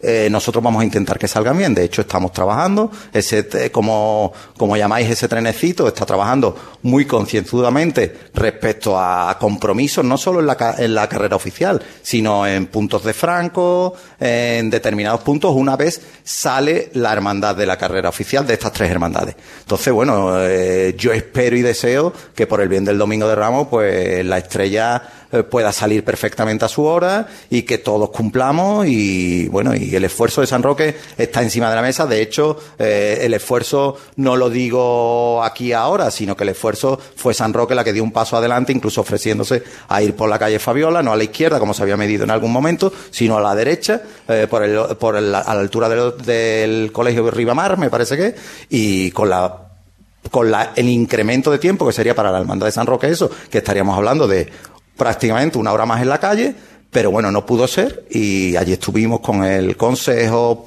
Eh, 0.00 0.28
nosotros 0.30 0.62
vamos 0.62 0.82
a 0.82 0.84
intentar 0.84 1.18
que 1.18 1.26
salgan 1.26 1.58
bien. 1.58 1.74
De 1.74 1.84
hecho, 1.84 2.02
estamos 2.02 2.32
trabajando. 2.32 2.90
Ese, 3.12 3.70
como, 3.72 4.32
como 4.56 4.76
llamáis 4.76 5.10
ese 5.10 5.26
trenecito, 5.28 5.88
está 5.88 6.06
trabajando 6.06 6.56
muy 6.82 7.04
concienzudamente 7.04 8.30
respecto 8.34 8.98
a 8.98 9.36
compromisos, 9.38 10.04
no 10.04 10.16
solo 10.16 10.40
en 10.40 10.46
la, 10.46 10.76
en 10.78 10.94
la 10.94 11.08
carrera 11.08 11.34
oficial, 11.34 11.82
sino 12.02 12.46
en 12.46 12.66
puntos 12.66 13.02
de 13.04 13.12
franco, 13.12 13.94
en 14.20 14.70
determinados 14.70 15.20
puntos, 15.22 15.52
una 15.54 15.76
vez 15.76 16.00
sale 16.22 16.90
la 16.94 17.12
hermandad 17.12 17.56
de 17.56 17.66
la 17.66 17.76
carrera 17.76 18.08
oficial 18.08 18.46
de 18.46 18.54
estas 18.54 18.72
tres 18.72 18.90
hermandades. 18.90 19.34
Entonces, 19.60 19.92
bueno, 19.92 20.38
eh, 20.40 20.94
yo 20.96 21.12
espero 21.12 21.56
y 21.56 21.62
deseo 21.62 22.12
que 22.34 22.46
por 22.46 22.60
el 22.60 22.68
bien 22.68 22.84
del 22.84 22.98
Domingo 22.98 23.28
de 23.28 23.34
Ramos, 23.34 23.66
pues 23.68 24.24
la 24.24 24.38
estrella 24.38 25.02
eh, 25.02 25.17
pueda 25.50 25.72
salir 25.72 26.04
perfectamente 26.04 26.64
a 26.64 26.68
su 26.68 26.84
hora 26.84 27.26
y 27.50 27.62
que 27.62 27.78
todos 27.78 28.10
cumplamos 28.10 28.86
y 28.86 29.46
bueno 29.48 29.74
y 29.74 29.94
el 29.94 30.04
esfuerzo 30.04 30.40
de 30.40 30.46
San 30.46 30.62
Roque 30.62 30.96
está 31.16 31.42
encima 31.42 31.68
de 31.68 31.76
la 31.76 31.82
mesa. 31.82 32.06
De 32.06 32.22
hecho 32.22 32.58
eh, 32.78 33.18
el 33.22 33.34
esfuerzo 33.34 33.96
no 34.16 34.36
lo 34.36 34.48
digo 34.50 35.42
aquí 35.42 35.72
ahora 35.72 36.10
sino 36.10 36.36
que 36.36 36.44
el 36.44 36.50
esfuerzo 36.50 36.98
fue 37.16 37.34
San 37.34 37.52
Roque 37.52 37.74
la 37.74 37.84
que 37.84 37.92
dio 37.92 38.02
un 38.02 38.12
paso 38.12 38.36
adelante 38.36 38.72
incluso 38.72 39.00
ofreciéndose 39.00 39.62
a 39.88 40.02
ir 40.02 40.14
por 40.14 40.28
la 40.28 40.38
calle 40.38 40.58
Fabiola 40.58 41.02
no 41.02 41.12
a 41.12 41.16
la 41.16 41.24
izquierda 41.24 41.58
como 41.58 41.74
se 41.74 41.82
había 41.82 41.96
medido 41.96 42.24
en 42.24 42.30
algún 42.30 42.52
momento 42.52 42.92
sino 43.10 43.36
a 43.36 43.40
la 43.40 43.54
derecha 43.54 44.02
eh, 44.28 44.46
por, 44.48 44.62
el, 44.62 44.96
por 44.96 45.16
el, 45.16 45.34
a 45.34 45.54
la 45.54 45.60
altura 45.60 45.88
del, 45.88 46.16
del 46.24 46.92
colegio 46.92 47.24
de 47.24 47.30
Ribamar 47.30 47.76
me 47.76 47.90
parece 47.90 48.16
que 48.16 48.34
y 48.70 49.10
con 49.10 49.28
la 49.28 49.68
con 50.30 50.50
la, 50.50 50.72
el 50.76 50.88
incremento 50.88 51.50
de 51.50 51.58
tiempo 51.58 51.86
que 51.86 51.92
sería 51.92 52.14
para 52.14 52.30
la 52.30 52.38
hermandad 52.38 52.66
de 52.66 52.72
San 52.72 52.86
Roque 52.86 53.08
eso, 53.08 53.30
que 53.50 53.58
estaríamos 53.58 53.96
hablando 53.96 54.26
de 54.26 54.50
prácticamente 54.98 55.56
una 55.56 55.72
hora 55.72 55.86
más 55.86 56.02
en 56.02 56.10
la 56.10 56.18
calle, 56.18 56.54
pero 56.90 57.10
bueno, 57.10 57.30
no 57.30 57.44
pudo 57.44 57.68
ser 57.68 58.04
y 58.10 58.56
allí 58.56 58.72
estuvimos 58.72 59.20
con 59.20 59.44
el 59.44 59.76
consejo 59.76 60.64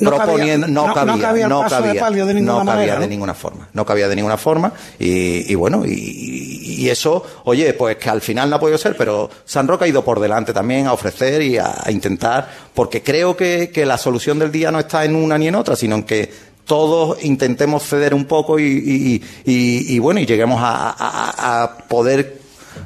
no 0.00 0.10
proponiendo, 0.10 0.66
cabía, 0.66 0.74
no, 0.74 0.94
cabía, 0.94 1.14
no 1.14 1.20
cabía, 1.20 1.48
no 1.48 1.68
cabía, 1.68 2.24
de, 2.24 2.24
de, 2.24 2.34
ninguna 2.34 2.52
no 2.52 2.58
cabía 2.58 2.74
manera, 2.74 2.98
de 3.00 3.08
ninguna 3.08 3.34
forma, 3.34 3.68
no 3.72 3.84
cabía 3.84 4.08
de 4.08 4.16
ninguna 4.16 4.38
forma 4.38 4.72
y, 4.98 5.52
y 5.52 5.54
bueno, 5.54 5.84
y, 5.84 6.78
y, 6.78 6.88
eso, 6.88 7.22
oye, 7.44 7.74
pues 7.74 7.96
que 7.96 8.08
al 8.08 8.22
final 8.22 8.48
no 8.48 8.56
ha 8.56 8.60
podido 8.60 8.78
ser, 8.78 8.96
pero 8.96 9.28
San 9.44 9.68
Roque 9.68 9.84
ha 9.84 9.88
ido 9.88 10.02
por 10.02 10.20
delante 10.20 10.54
también 10.54 10.86
a 10.86 10.94
ofrecer 10.94 11.42
y 11.42 11.58
a, 11.58 11.82
a 11.84 11.90
intentar, 11.90 12.48
porque 12.74 13.02
creo 13.02 13.36
que, 13.36 13.70
que 13.72 13.84
la 13.84 13.98
solución 13.98 14.38
del 14.38 14.50
día 14.50 14.70
no 14.70 14.78
está 14.80 15.04
en 15.04 15.14
una 15.14 15.36
ni 15.36 15.48
en 15.48 15.54
otra, 15.54 15.76
sino 15.76 15.96
en 15.96 16.04
que 16.04 16.32
todos 16.64 17.22
intentemos 17.24 17.82
ceder 17.82 18.14
un 18.14 18.24
poco 18.24 18.58
y, 18.58 18.64
y, 18.64 19.14
y, 19.44 19.94
y 19.94 19.98
bueno, 19.98 20.20
y 20.20 20.26
lleguemos 20.26 20.60
a, 20.62 20.94
a, 20.98 21.62
a 21.62 21.78
poder 21.88 22.42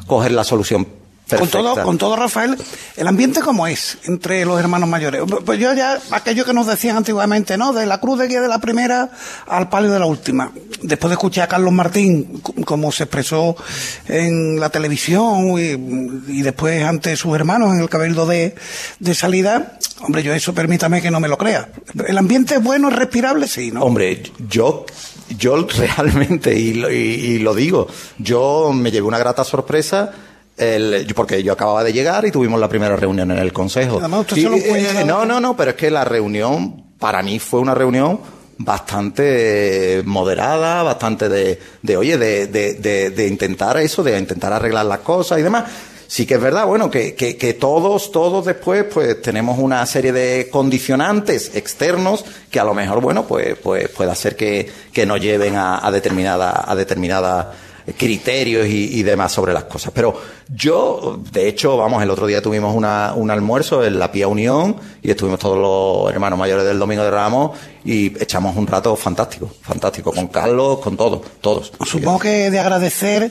coger 0.06 0.32
la 0.32 0.44
solución. 0.44 0.86
Perfecta. 1.28 1.58
Con 1.58 1.74
todo, 1.74 1.84
con 1.84 1.98
todo, 1.98 2.14
Rafael, 2.14 2.56
el 2.96 3.06
ambiente 3.08 3.40
cómo 3.40 3.66
es 3.66 3.98
entre 4.04 4.44
los 4.44 4.60
hermanos 4.60 4.88
mayores. 4.88 5.22
Pues 5.44 5.58
yo 5.58 5.74
ya, 5.74 5.98
aquello 6.12 6.44
que 6.44 6.52
nos 6.52 6.68
decían 6.68 6.96
antiguamente, 6.96 7.58
¿no? 7.58 7.72
De 7.72 7.84
la 7.84 7.98
cruz 7.98 8.20
de 8.20 8.28
guía 8.28 8.40
de 8.40 8.46
la 8.46 8.60
primera 8.60 9.10
al 9.48 9.68
palio 9.68 9.90
de 9.90 9.98
la 9.98 10.06
última. 10.06 10.52
Después 10.82 11.10
de 11.10 11.14
escuchar 11.14 11.44
a 11.44 11.48
Carlos 11.48 11.72
Martín, 11.72 12.40
como 12.64 12.92
se 12.92 13.04
expresó 13.04 13.56
en 14.06 14.60
la 14.60 14.70
televisión 14.70 15.58
y, 15.58 16.38
y 16.38 16.42
después 16.42 16.84
ante 16.84 17.16
sus 17.16 17.34
hermanos 17.34 17.74
en 17.74 17.80
el 17.80 17.88
cabildo 17.88 18.24
de, 18.24 18.54
de, 19.00 19.14
salida, 19.16 19.78
hombre, 20.02 20.22
yo 20.22 20.32
eso 20.32 20.54
permítame 20.54 21.02
que 21.02 21.10
no 21.10 21.18
me 21.18 21.26
lo 21.26 21.38
crea. 21.38 21.70
El 22.06 22.18
ambiente 22.18 22.54
es 22.54 22.62
bueno, 22.62 22.88
es 22.88 22.94
respirable, 22.94 23.48
sí, 23.48 23.72
¿no? 23.72 23.82
Hombre, 23.82 24.22
yo 24.48 24.86
yo 25.36 25.66
realmente, 25.76 26.56
y 26.56 26.74
lo, 26.74 26.90
y, 26.90 26.94
y 26.94 27.38
lo, 27.40 27.52
digo, 27.52 27.88
yo 28.18 28.70
me 28.72 28.92
llevé 28.92 29.08
una 29.08 29.18
grata 29.18 29.42
sorpresa. 29.42 30.12
El, 30.56 31.06
porque 31.14 31.42
yo 31.42 31.52
acababa 31.52 31.84
de 31.84 31.92
llegar 31.92 32.24
y 32.24 32.30
tuvimos 32.30 32.58
la 32.58 32.68
primera 32.68 32.96
reunión 32.96 33.30
en 33.30 33.38
el 33.38 33.52
consejo. 33.52 34.00
Y, 34.34 34.44
eh, 34.46 35.04
no, 35.06 35.26
no, 35.26 35.38
no, 35.38 35.56
pero 35.56 35.72
es 35.72 35.76
que 35.76 35.90
la 35.90 36.04
reunión 36.04 36.84
para 36.98 37.22
mí 37.22 37.38
fue 37.38 37.60
una 37.60 37.74
reunión 37.74 38.20
bastante 38.58 40.02
moderada, 40.06 40.82
bastante 40.82 41.28
de, 41.28 41.60
de 41.82 41.96
oye, 41.96 42.16
de, 42.16 42.46
de, 42.46 42.74
de, 42.74 43.10
de 43.10 43.26
intentar 43.26 43.76
eso, 43.76 44.02
de 44.02 44.18
intentar 44.18 44.52
arreglar 44.52 44.86
las 44.86 45.00
cosas 45.00 45.38
y 45.38 45.42
demás 45.42 45.64
sí 46.06 46.26
que 46.26 46.34
es 46.34 46.40
verdad, 46.40 46.66
bueno, 46.66 46.90
que, 46.90 47.14
que, 47.14 47.36
que, 47.36 47.54
todos, 47.54 48.12
todos 48.12 48.44
después, 48.44 48.84
pues 48.84 49.20
tenemos 49.22 49.58
una 49.58 49.84
serie 49.86 50.12
de 50.12 50.48
condicionantes 50.50 51.54
externos 51.54 52.24
que 52.50 52.60
a 52.60 52.64
lo 52.64 52.74
mejor, 52.74 53.00
bueno, 53.00 53.26
pues, 53.26 53.56
pues 53.58 53.88
puede 53.88 54.10
hacer 54.10 54.36
que, 54.36 54.70
que 54.92 55.06
nos 55.06 55.20
lleven 55.20 55.56
a, 55.56 55.84
a 55.84 55.90
determinada, 55.90 56.64
a 56.66 56.74
determinada 56.74 57.52
criterios 57.94 58.66
y, 58.66 58.98
y, 58.98 59.02
demás 59.02 59.32
sobre 59.32 59.52
las 59.52 59.64
cosas. 59.64 59.92
Pero 59.94 60.20
yo, 60.48 61.20
de 61.32 61.48
hecho, 61.48 61.76
vamos, 61.76 62.02
el 62.02 62.10
otro 62.10 62.26
día 62.26 62.42
tuvimos 62.42 62.74
una, 62.74 63.12
un 63.14 63.30
almuerzo 63.30 63.84
en 63.84 63.98
la 63.98 64.10
Pía 64.10 64.28
Unión 64.28 64.76
y 65.02 65.10
estuvimos 65.10 65.38
todos 65.38 65.58
los 65.58 66.12
hermanos 66.12 66.38
mayores 66.38 66.64
del 66.64 66.78
Domingo 66.78 67.04
de 67.04 67.10
Ramos 67.10 67.56
y 67.84 68.06
echamos 68.20 68.56
un 68.56 68.66
rato 68.66 68.96
fantástico, 68.96 69.48
fantástico, 69.62 70.12
con 70.12 70.26
Carlos, 70.28 70.80
con 70.80 70.96
todos, 70.96 71.20
todos. 71.40 71.72
Supongo 71.84 72.18
que 72.18 72.50
de 72.50 72.58
agradecer 72.58 73.30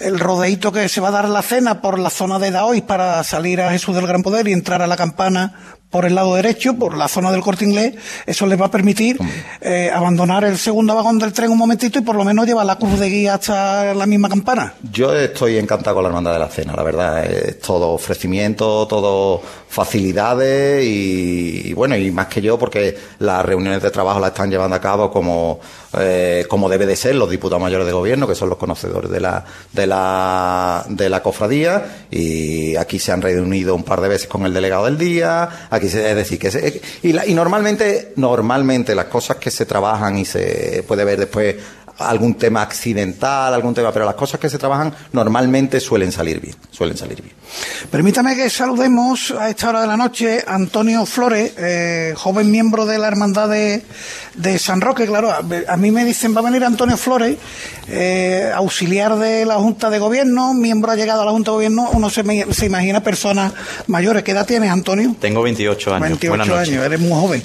el 0.00 0.18
rodeito 0.18 0.70
que 0.70 0.88
se 0.88 1.00
va 1.00 1.08
a 1.08 1.12
dar 1.12 1.28
la 1.28 1.42
cena 1.42 1.82
por 1.82 1.98
la 1.98 2.10
zona 2.10 2.38
de 2.38 2.52
Daois 2.52 2.82
para 2.82 3.22
salir 3.24 3.60
a 3.60 3.70
Jesús 3.72 3.96
del 3.96 4.06
Gran 4.06 4.22
Poder 4.22 4.46
y 4.46 4.52
entrar 4.52 4.82
a 4.82 4.86
la 4.86 4.96
campana 4.96 5.76
por 5.96 6.04
el 6.04 6.14
lado 6.14 6.34
derecho, 6.34 6.74
por 6.74 6.94
la 6.94 7.08
zona 7.08 7.32
del 7.32 7.40
corte 7.40 7.64
inglés, 7.64 7.94
eso 8.26 8.44
les 8.44 8.60
va 8.60 8.66
a 8.66 8.70
permitir 8.70 9.16
eh, 9.62 9.90
abandonar 9.90 10.44
el 10.44 10.58
segundo 10.58 10.94
vagón 10.94 11.18
del 11.18 11.32
tren 11.32 11.50
un 11.50 11.56
momentito 11.56 11.98
y 11.98 12.02
por 12.02 12.16
lo 12.16 12.22
menos 12.22 12.44
llevar 12.44 12.66
la 12.66 12.76
cruz 12.76 13.00
de 13.00 13.08
guía 13.08 13.32
hasta 13.36 13.94
la 13.94 14.04
misma 14.04 14.28
campana. 14.28 14.74
Yo 14.92 15.16
estoy 15.16 15.56
encantado 15.56 15.96
con 15.96 16.02
la 16.02 16.10
hermandad 16.10 16.34
de 16.34 16.38
la 16.38 16.48
cena, 16.50 16.74
la 16.76 16.82
verdad, 16.82 17.24
es 17.24 17.60
todo 17.60 17.92
ofrecimiento, 17.92 18.86
todo 18.86 19.40
facilidades 19.68 20.84
y, 20.84 21.72
bueno, 21.74 21.96
y 21.96 22.10
más 22.10 22.28
que 22.28 22.40
yo 22.40 22.58
porque 22.58 22.96
las 23.18 23.44
reuniones 23.44 23.82
de 23.82 23.90
trabajo 23.90 24.20
las 24.20 24.30
están 24.30 24.50
llevando 24.50 24.76
a 24.76 24.80
cabo 24.80 25.10
como, 25.10 25.60
eh, 25.98 26.46
como 26.48 26.68
debe 26.68 26.86
de 26.86 26.96
ser 26.96 27.14
los 27.14 27.28
diputados 27.28 27.62
mayores 27.62 27.86
de 27.86 27.92
gobierno, 27.92 28.26
que 28.26 28.34
son 28.34 28.48
los 28.48 28.58
conocedores 28.58 29.10
de 29.10 29.20
la, 29.20 29.44
de 29.72 29.86
la, 29.86 30.84
de 30.88 31.08
la 31.08 31.22
cofradía. 31.22 32.06
Y 32.10 32.76
aquí 32.76 32.98
se 32.98 33.12
han 33.12 33.20
reunido 33.20 33.74
un 33.74 33.84
par 33.84 34.00
de 34.00 34.08
veces 34.08 34.28
con 34.28 34.46
el 34.46 34.54
delegado 34.54 34.86
del 34.86 34.98
día, 34.98 35.68
aquí 35.70 35.88
se, 35.88 36.08
es 36.08 36.16
decir, 36.16 36.38
que 36.38 36.50
se, 36.50 36.80
y, 37.02 37.12
la, 37.12 37.26
y 37.26 37.34
normalmente, 37.34 38.12
normalmente 38.16 38.94
las 38.94 39.06
cosas 39.06 39.36
que 39.36 39.50
se 39.50 39.66
trabajan 39.66 40.18
y 40.18 40.24
se 40.24 40.84
puede 40.86 41.04
ver 41.04 41.18
después 41.18 41.56
algún 41.98 42.34
tema 42.34 42.62
accidental, 42.62 43.54
algún 43.54 43.74
tema, 43.74 43.92
pero 43.92 44.04
las 44.04 44.14
cosas 44.14 44.38
que 44.38 44.50
se 44.50 44.58
trabajan 44.58 44.94
normalmente 45.12 45.80
suelen 45.80 46.12
salir 46.12 46.40
bien, 46.40 46.54
suelen 46.70 46.96
salir 46.96 47.22
bien. 47.22 47.34
Permítame 47.90 48.36
que 48.36 48.50
saludemos 48.50 49.30
a 49.30 49.48
esta 49.48 49.70
hora 49.70 49.80
de 49.80 49.86
la 49.86 49.96
noche 49.96 50.44
a 50.46 50.54
Antonio 50.54 51.06
Flores, 51.06 51.52
eh, 51.56 52.14
joven 52.16 52.50
miembro 52.50 52.86
de 52.86 52.98
la 52.98 53.08
hermandad 53.08 53.48
de, 53.48 53.82
de, 54.36 54.58
San 54.58 54.80
Roque, 54.80 55.06
claro, 55.06 55.30
a, 55.30 55.42
a, 55.68 55.76
mí 55.76 55.90
me 55.90 56.04
dicen 56.04 56.34
va 56.34 56.40
a 56.40 56.44
venir 56.44 56.64
Antonio 56.64 56.96
Flores, 56.96 57.36
eh, 57.88 58.50
auxiliar 58.54 59.16
de 59.16 59.44
la 59.44 59.56
Junta 59.56 59.90
de 59.90 59.98
Gobierno, 59.98 60.54
miembro 60.54 60.90
ha 60.90 60.96
llegado 60.96 61.22
a 61.22 61.24
la 61.24 61.30
Junta 61.30 61.50
de 61.52 61.56
Gobierno, 61.56 61.88
uno 61.92 62.10
se, 62.10 62.22
me, 62.22 62.52
se 62.52 62.66
imagina 62.66 63.02
personas 63.02 63.52
mayores. 63.86 64.22
¿Qué 64.22 64.32
edad 64.32 64.46
tienes, 64.46 64.70
Antonio? 64.70 65.14
Tengo 65.20 65.42
28 65.42 65.94
años. 65.94 66.02
28 66.02 66.30
Buenas 66.30 66.48
noches. 66.48 66.68
años, 66.68 66.84
eres 66.84 67.00
muy 67.00 67.12
joven. 67.12 67.42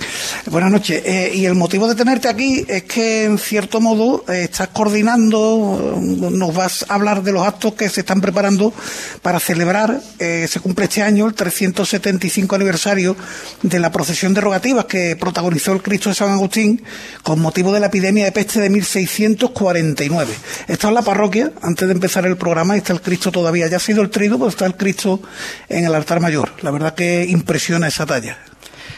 Buenas 0.48 0.72
noches. 0.72 1.04
Eh, 1.06 1.32
y 1.36 1.46
el 1.46 1.56
motivo 1.56 1.88
de 1.88 1.96
tenerte 1.96 2.28
aquí 2.28 2.66
es 2.68 2.84
que, 2.84 3.26
en 3.26 3.38
cierto 3.38 3.80
modo, 3.80 4.24
estás 4.28 4.70
coordinando, 4.70 6.00
nos 6.02 6.54
vas 6.54 6.86
a 6.90 6.96
hablar 6.96 7.24
de 7.24 7.32
los 7.32 7.46
actos 7.46 7.74
que 7.74 7.90
se 7.90 8.02
están 8.02 8.22
preparando 8.22 8.74
para 9.22 9.40
celebrar, 9.40 10.02
eh, 10.20 10.48
se 10.50 10.60
cumple 10.60 10.86
este 10.86 11.04
año 11.04 11.28
el 11.28 11.34
375 11.34 12.56
aniversario 12.56 13.16
de 13.62 13.80
la 13.80 13.92
procesión 13.92 14.34
de 14.34 14.42
rogativas 14.42 14.86
que 14.86 15.16
protagonizó 15.16 15.74
el 15.74 15.82
Cristo 15.82 16.10
de 16.10 16.16
San 16.16 16.30
Agustín 16.32 16.81
con 17.24 17.40
motivo 17.40 17.72
de 17.72 17.80
la 17.80 17.88
epidemia 17.88 18.26
de 18.26 18.32
peste 18.32 18.60
de 18.60 18.70
1649. 18.70 20.34
Esta 20.68 20.88
es 20.88 20.94
la 20.94 21.02
parroquia, 21.02 21.52
antes 21.62 21.88
de 21.88 21.94
empezar 21.94 22.26
el 22.26 22.38
programa, 22.38 22.76
está 22.78 22.94
el 22.94 23.02
Cristo 23.02 23.32
todavía, 23.32 23.68
ya 23.68 23.78
ha 23.78 23.80
sido 23.80 24.02
el 24.02 24.10
trido, 24.10 24.38
pero 24.38 24.50
está 24.50 24.66
el 24.66 24.76
Cristo 24.76 25.22
en 25.70 25.86
el 25.86 25.96
altar 25.96 26.20
mayor. 26.20 26.52
La 26.62 26.72
verdad 26.72 26.96
que 26.96 27.26
impresiona 27.28 27.88
esa 27.88 28.06
talla. 28.06 28.38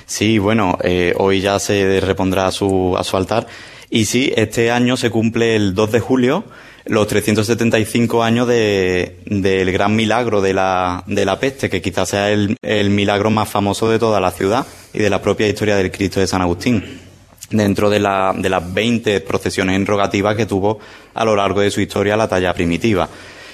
Sí, 0.05 0.37
bueno, 0.37 0.77
eh, 0.83 1.13
hoy 1.17 1.41
ya 1.41 1.59
se 1.59 1.99
repondrá 2.01 2.47
a 2.47 2.51
su, 2.51 2.95
altar. 3.13 3.47
Y 3.89 4.05
sí, 4.05 4.33
este 4.35 4.71
año 4.71 4.97
se 4.97 5.09
cumple 5.09 5.55
el 5.55 5.73
2 5.73 5.91
de 5.91 5.99
julio 5.99 6.45
los 6.85 7.07
375 7.07 8.23
años 8.23 8.45
de, 8.45 9.19
del 9.25 9.71
gran 9.71 9.95
milagro 9.95 10.41
de 10.41 10.53
la, 10.53 11.03
peste, 11.39 11.69
que 11.69 11.81
quizás 11.81 12.09
sea 12.09 12.29
el 12.29 12.89
milagro 12.89 13.29
más 13.29 13.47
famoso 13.47 13.89
de 13.89 13.99
toda 13.99 14.19
la 14.19 14.31
ciudad 14.31 14.67
y 14.93 14.99
de 14.99 15.09
la 15.09 15.21
propia 15.21 15.47
historia 15.47 15.77
del 15.77 15.91
Cristo 15.91 16.19
de 16.19 16.27
San 16.27 16.41
Agustín 16.41 17.12
dentro 17.53 17.89
de, 17.89 17.99
la, 17.99 18.33
de 18.35 18.49
las 18.49 18.73
20 18.73 19.21
procesiones 19.21 19.75
enrogativas 19.75 20.35
que 20.35 20.45
tuvo 20.45 20.79
a 21.13 21.23
lo 21.23 21.35
largo 21.35 21.61
de 21.61 21.71
su 21.71 21.81
historia 21.81 22.17
la 22.17 22.27
talla 22.27 22.53
primitiva. 22.53 23.07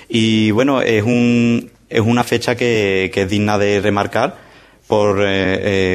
Y 0.07 0.51
bueno, 0.51 0.81
es, 0.81 1.03
un, 1.03 1.69
es 1.89 2.01
una 2.01 2.23
fecha 2.23 2.55
que, 2.55 3.11
que 3.13 3.23
es 3.23 3.29
digna 3.29 3.57
de 3.57 3.79
remarcar 3.79 4.37
por, 4.87 5.21
eh, 5.21 5.27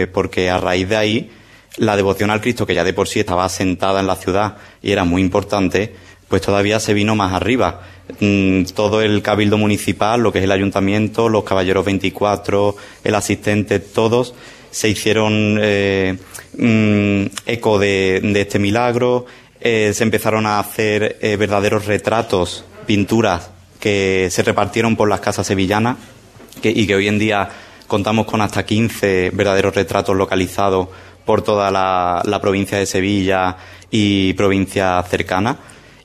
eh, 0.02 0.06
porque 0.12 0.50
a 0.50 0.58
raíz 0.58 0.88
de 0.88 0.96
ahí 0.96 1.30
la 1.78 1.96
devoción 1.96 2.30
al 2.30 2.40
Cristo, 2.40 2.66
que 2.66 2.74
ya 2.74 2.84
de 2.84 2.92
por 2.92 3.08
sí 3.08 3.18
estaba 3.18 3.44
asentada 3.44 3.98
en 3.98 4.06
la 4.06 4.14
ciudad 4.14 4.56
y 4.80 4.92
era 4.92 5.02
muy 5.04 5.20
importante, 5.20 5.92
pues 6.28 6.42
todavía 6.42 6.78
se 6.78 6.94
vino 6.94 7.16
más 7.16 7.32
arriba. 7.32 7.82
Mm, 8.20 8.64
todo 8.74 9.02
el 9.02 9.22
cabildo 9.22 9.58
municipal, 9.58 10.20
lo 10.20 10.32
que 10.32 10.38
es 10.38 10.44
el 10.44 10.52
ayuntamiento, 10.52 11.28
los 11.28 11.42
caballeros 11.42 11.84
24, 11.84 12.76
el 13.02 13.14
asistente, 13.14 13.80
todos 13.80 14.34
se 14.74 14.88
hicieron 14.88 15.58
eh, 15.62 16.16
mm, 16.58 17.26
eco 17.46 17.78
de, 17.78 18.20
este 18.34 18.58
milagro, 18.58 19.26
se 19.62 20.02
empezaron 20.02 20.44
a 20.44 20.58
hacer 20.58 21.16
verdaderos 21.38 21.86
retratos, 21.86 22.66
pinturas 22.86 23.50
que 23.80 24.28
se 24.30 24.42
repartieron 24.42 24.94
por 24.94 25.08
las 25.08 25.20
casas 25.20 25.46
sevillanas 25.46 25.96
y 26.62 26.86
que 26.86 26.94
hoy 26.94 27.08
en 27.08 27.18
día 27.18 27.48
Contamos 27.86 28.26
con 28.26 28.40
hasta 28.40 28.64
15 28.64 29.30
verdaderos 29.34 29.74
retratos 29.74 30.16
localizados 30.16 30.88
por 31.24 31.42
toda 31.42 31.70
la, 31.70 32.38
provincia 32.40 32.78
de 32.78 32.86
Sevilla 32.86 33.56
y 33.90 34.32
provincias 34.32 35.08
cercanas. 35.08 35.56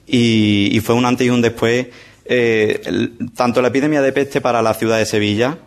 Y, 0.05 0.79
fue 0.83 0.95
un 0.95 1.05
antes 1.05 1.25
y 1.25 1.29
un 1.29 1.41
después, 1.41 1.87
eh, 2.25 3.09
tanto 3.35 3.61
la 3.61 3.69
epidemia 3.69 4.01
de 4.01 4.11
peste 4.11 4.41
para 4.41 4.61
la 4.61 4.73
ciudad 4.73 4.97
de 4.97 5.05
Sevilla, 5.05 5.57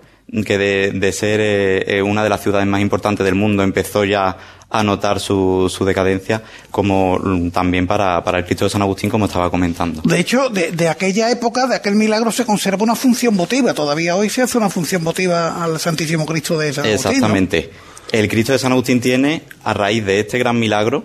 que 0.47 0.59
de, 0.59 1.13
ser 1.13 1.41
eh, 1.41 1.99
eh, 1.99 2.03
una 2.03 2.23
de 2.23 2.29
las 2.29 2.43
ciudades 2.43 2.67
más 2.67 2.81
importantes 2.81 3.25
del 3.25 3.35
mundo 3.35 3.63
empezó 3.63 4.05
ya 4.05 4.37
a 4.73 4.83
notar 4.83 5.21
su, 5.21 5.71
su 5.71 5.85
decadencia, 5.85 6.43
como 6.71 7.21
también 7.53 7.87
para, 7.87 8.25
para, 8.25 8.39
el 8.39 8.47
Cristo 8.47 8.65
de 8.65 8.71
San 8.71 8.81
Agustín, 8.81 9.11
como 9.11 9.27
estaba 9.27 9.51
comentando. 9.51 10.01
De 10.03 10.19
hecho, 10.19 10.49
de, 10.49 10.89
aquella 10.89 11.31
época, 11.31 11.67
de 11.67 11.77
aquel 11.77 11.95
milagro, 11.95 12.33
se 12.33 12.47
conserva 12.47 12.83
una 12.83 12.95
función 12.95 13.37
votiva. 13.37 13.75
Todavía 13.75 14.17
hoy 14.17 14.31
se 14.31 14.41
hace 14.41 14.57
una 14.57 14.71
función 14.71 15.05
votiva 15.05 15.63
al 15.63 15.79
Santísimo 15.79 16.25
Cristo 16.25 16.59
de 16.59 16.73
San 16.73 16.87
Agustín. 16.87 17.13
Exactamente. 17.13 17.71
El 18.13 18.29
Cristo 18.29 18.53
de 18.53 18.59
San 18.59 18.73
Agustín 18.73 19.03
tiene, 19.03 19.43
a 19.63 19.75
raíz 19.75 20.07
de 20.07 20.21
este 20.21 20.39
gran 20.39 20.59
milagro, 20.59 21.05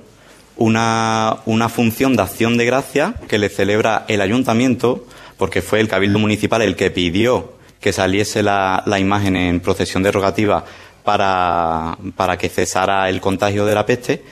una, 0.56 1.38
una 1.46 1.68
función 1.68 2.16
de 2.16 2.22
acción 2.24 2.58
de 2.58 2.66
gracia 2.66 3.16
que 3.28 3.38
le 3.38 3.50
celebra 3.50 4.06
el 4.08 4.22
ayuntamiento, 4.22 5.06
porque 5.36 5.62
fue 5.62 5.82
el 5.82 5.90
Cabildo 5.90 6.20
Municipal 6.20 6.62
el 6.62 6.78
que 6.78 6.90
pidió 6.90 7.57
que 7.80 7.94
saliese 7.94 8.44
la, 8.44 8.84
imagen 9.00 9.36
en 9.36 9.60
procesión 9.60 10.04
derogativa 10.04 10.64
para, 11.04 11.98
para 12.16 12.38
que 12.38 12.50
cesara 12.50 13.10
el 13.10 13.22
contagio 13.22 13.66
de 13.66 13.76
la 13.76 13.86
peste. 13.86 14.24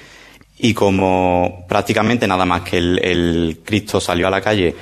Y 0.58 0.74
como 0.74 1.66
prácticamente 1.68 2.28
nada 2.28 2.46
más 2.46 2.62
que 2.62 2.78
el, 2.78 3.62
Cristo 3.64 4.00
salió 4.00 4.28
a 4.28 4.32
la 4.32 4.42
calle 4.42 4.76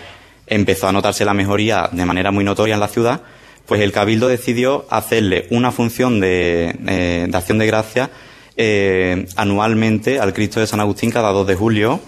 empezó 0.46 0.88
a 0.88 0.92
notarse 0.92 1.26
la 1.26 1.34
mejoría 1.34 1.90
de 1.92 2.06
manera 2.06 2.30
muy 2.32 2.44
notoria 2.44 2.74
en 2.76 2.80
la 2.80 2.90
ciudad, 2.90 3.22
pues 3.66 3.82
el 3.82 3.92
Cabildo 3.92 4.28
decidió 4.28 4.86
hacerle 4.90 5.48
una 5.52 5.72
función 5.72 6.20
de, 6.20 6.76
eh, 6.86 7.26
de 7.28 7.38
acción 7.38 7.58
de 7.58 7.66
gracia 7.66 8.12
eh, 8.56 9.26
anualmente 9.36 10.20
al 10.20 10.34
Cristo 10.34 10.60
de 10.60 10.68
San 10.68 10.80
Agustín 10.80 11.10
cada 11.10 11.32
2 11.32 11.48
de 11.48 11.56
julio, 11.56 12.00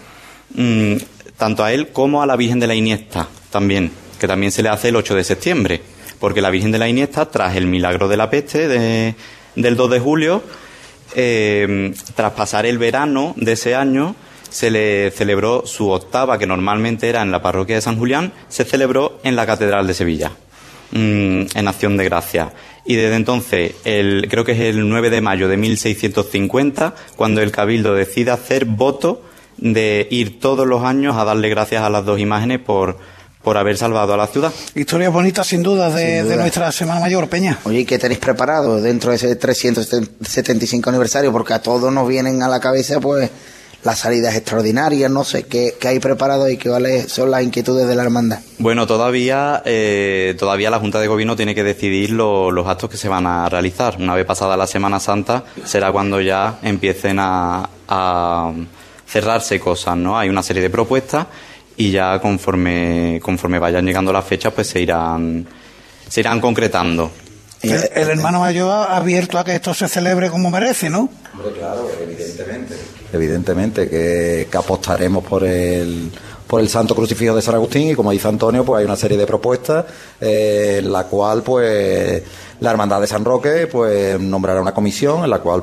mm, 0.54 0.94
tanto 1.36 1.64
a 1.64 1.72
él 1.72 1.88
como 1.88 2.22
a 2.22 2.26
la 2.26 2.36
Virgen 2.36 2.60
de 2.60 2.68
la 2.68 2.74
Iniesta 2.74 3.26
también, 3.50 3.90
que 4.20 4.28
también 4.28 4.52
se 4.52 4.62
le 4.62 4.68
hace 4.68 4.90
el 4.90 4.96
8 4.96 5.16
de 5.16 5.24
septiembre, 5.24 5.80
porque 6.18 6.40
la 6.40 6.50
Virgen 6.50 6.72
de 6.72 6.78
la 6.78 6.88
Iniesta, 6.88 7.30
tras 7.30 7.56
el 7.56 7.66
milagro 7.66 8.08
de 8.08 8.16
la 8.16 8.30
peste 8.30 8.68
de, 8.68 9.14
del 9.54 9.76
2 9.76 9.90
de 9.90 10.00
julio, 10.00 10.42
eh, 11.14 11.94
tras 12.14 12.32
pasar 12.32 12.66
el 12.66 12.78
verano 12.78 13.34
de 13.36 13.52
ese 13.52 13.74
año, 13.74 14.14
se 14.50 14.70
le 14.70 15.10
celebró 15.10 15.66
su 15.66 15.90
octava, 15.90 16.38
que 16.38 16.46
normalmente 16.46 17.08
era 17.08 17.22
en 17.22 17.30
la 17.30 17.42
parroquia 17.42 17.76
de 17.76 17.82
San 17.82 17.98
Julián, 17.98 18.32
se 18.48 18.64
celebró 18.64 19.20
en 19.22 19.36
la 19.36 19.46
Catedral 19.46 19.86
de 19.86 19.94
Sevilla, 19.94 20.32
mm, 20.92 21.42
en 21.54 21.68
acción 21.68 21.96
de 21.96 22.04
gracia. 22.04 22.52
Y 22.84 22.94
desde 22.94 23.16
entonces, 23.16 23.74
el, 23.84 24.28
creo 24.30 24.44
que 24.44 24.52
es 24.52 24.60
el 24.60 24.88
9 24.88 25.10
de 25.10 25.20
mayo 25.20 25.48
de 25.48 25.56
1650, 25.56 26.94
cuando 27.16 27.42
el 27.42 27.50
Cabildo 27.50 27.94
decide 27.94 28.30
hacer 28.30 28.64
voto 28.64 29.22
de 29.58 30.06
ir 30.10 30.38
todos 30.38 30.66
los 30.66 30.82
años 30.82 31.16
a 31.16 31.24
darle 31.24 31.48
gracias 31.48 31.82
a 31.82 31.90
las 31.90 32.04
dos 32.04 32.20
imágenes 32.20 32.60
por, 32.60 32.98
por 33.46 33.56
haber 33.56 33.78
salvado 33.78 34.12
a 34.12 34.16
la 34.16 34.26
ciudad. 34.26 34.52
Historias 34.74 35.12
bonitas, 35.12 35.46
sin 35.46 35.62
duda, 35.62 35.88
de, 35.88 36.24
nuestra 36.34 36.72
Semana 36.72 36.98
Mayor, 36.98 37.28
Peña. 37.28 37.60
Oye, 37.62 37.86
¿qué 37.86 37.96
tenéis 37.96 38.18
preparado 38.18 38.82
dentro 38.82 39.10
de 39.10 39.18
ese 39.18 39.36
375 39.36 40.90
aniversario? 40.90 41.30
Porque 41.30 41.54
a 41.54 41.62
todos 41.62 41.92
nos 41.92 42.08
vienen 42.08 42.42
a 42.42 42.48
la 42.48 42.58
cabeza, 42.58 42.98
pues, 42.98 43.30
las 43.84 44.00
salidas 44.00 44.34
extraordinarias, 44.34 45.08
no 45.12 45.22
sé, 45.22 45.44
¿qué, 45.44 45.76
hay 45.84 46.00
preparado 46.00 46.50
y 46.50 46.56
qué 46.56 47.04
son 47.06 47.30
las 47.30 47.44
inquietudes 47.44 47.86
de 47.86 47.94
la 47.94 48.02
hermandad? 48.02 48.40
Bueno, 48.58 48.84
todavía, 48.88 49.62
eh, 49.64 50.34
todavía 50.36 50.68
la 50.68 50.80
Junta 50.80 50.98
de 50.98 51.06
Gobierno 51.06 51.36
tiene 51.36 51.54
que 51.54 51.62
decidir 51.62 52.10
los 52.10 52.66
actos 52.66 52.90
que 52.90 52.96
se 52.96 53.08
van 53.08 53.28
a 53.28 53.48
realizar. 53.48 53.94
Una 54.00 54.16
vez 54.16 54.26
pasada 54.26 54.56
la 54.56 54.66
Semana 54.66 54.98
Santa, 54.98 55.44
será 55.64 55.92
cuando 55.92 56.20
ya 56.20 56.58
empiecen 56.62 57.20
a, 57.20 57.70
a 57.86 58.52
cerrarse 59.06 59.60
cosas, 59.60 59.96
¿no? 59.96 60.18
Hay 60.18 60.28
una 60.28 60.42
serie 60.42 60.62
de 60.62 60.70
propuestas 60.70 61.26
y 61.76 61.90
ya 61.90 62.20
conforme, 62.20 63.20
conforme 63.22 63.58
vayan 63.58 63.84
llegando 63.84 64.12
las 64.12 64.24
fechas, 64.24 64.52
pues 64.52 64.68
se 64.68 64.80
irán, 64.80 65.46
se 66.08 66.20
irán 66.20 66.40
concretando. 66.40 67.10
El, 67.62 67.72
el, 67.94 68.10
hermano 68.10 68.40
mayor 68.40 68.70
ha 68.70 68.96
abierto 68.96 69.38
a 69.38 69.44
que 69.44 69.54
esto 69.54 69.74
se 69.74 69.88
celebre 69.88 70.30
como 70.30 70.50
merece, 70.50 70.90
¿no? 70.90 71.08
claro, 71.58 71.88
evidentemente. 72.00 72.74
Evidentemente 73.12 73.88
que, 73.88 74.48
apostaremos 74.56 75.24
por 75.24 75.44
el, 75.44 76.10
por 76.46 76.60
el 76.60 76.68
Santo 76.68 76.94
Crucifijo 76.94 77.34
de 77.34 77.42
San 77.42 77.54
Agustín 77.54 77.90
y 77.90 77.94
como 77.94 78.10
dice 78.10 78.28
Antonio, 78.28 78.64
pues 78.64 78.80
hay 78.80 78.84
una 78.84 78.96
serie 78.96 79.16
de 79.16 79.26
propuestas 79.26 79.84
eh, 80.20 80.76
en 80.78 80.92
la 80.92 81.04
cual 81.04 81.42
pues 81.42 82.22
la 82.60 82.70
Hermandad 82.70 83.00
de 83.00 83.06
San 83.06 83.24
Roque 83.24 83.66
pues 83.66 84.18
nombrará 84.18 84.60
una 84.60 84.72
comisión 84.72 85.24
en 85.24 85.30
la 85.30 85.38
cual 85.38 85.62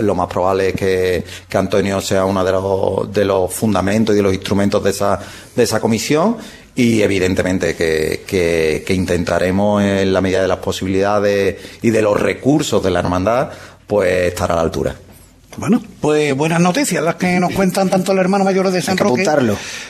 lo 0.00 0.14
más 0.14 0.26
probable 0.28 0.70
es 0.70 0.74
que, 0.74 1.24
Antonio 1.52 2.00
sea 2.00 2.24
uno 2.24 2.44
de 2.44 2.52
los, 2.52 3.12
de 3.12 3.24
los 3.24 3.52
fundamentos 3.52 4.14
y 4.14 4.16
de 4.16 4.22
los 4.22 4.34
instrumentos 4.34 4.82
de 4.82 4.90
esa, 4.90 5.20
de 5.54 5.62
esa 5.62 5.80
comisión 5.80 6.36
y 6.74 7.02
evidentemente 7.02 7.76
que, 7.76 8.24
que, 8.26 8.94
intentaremos 8.94 9.82
en 9.82 10.12
la 10.12 10.20
medida 10.20 10.42
de 10.42 10.48
las 10.48 10.58
posibilidades 10.58 11.56
y 11.82 11.90
de 11.90 12.02
los 12.02 12.20
recursos 12.20 12.82
de 12.82 12.90
la 12.90 13.00
hermandad 13.00 13.50
pues 13.86 14.28
estar 14.28 14.50
a 14.50 14.56
la 14.56 14.62
altura. 14.62 14.94
Bueno, 15.58 15.82
pues 16.00 16.34
buenas 16.34 16.60
noticias 16.60 17.04
las 17.04 17.16
que 17.16 17.38
nos 17.38 17.52
cuentan 17.52 17.90
tanto 17.90 18.12
el 18.12 18.18
hermano 18.18 18.42
mayor 18.42 18.70
de 18.70 18.80
San 18.80 18.96
Roque 18.96 19.22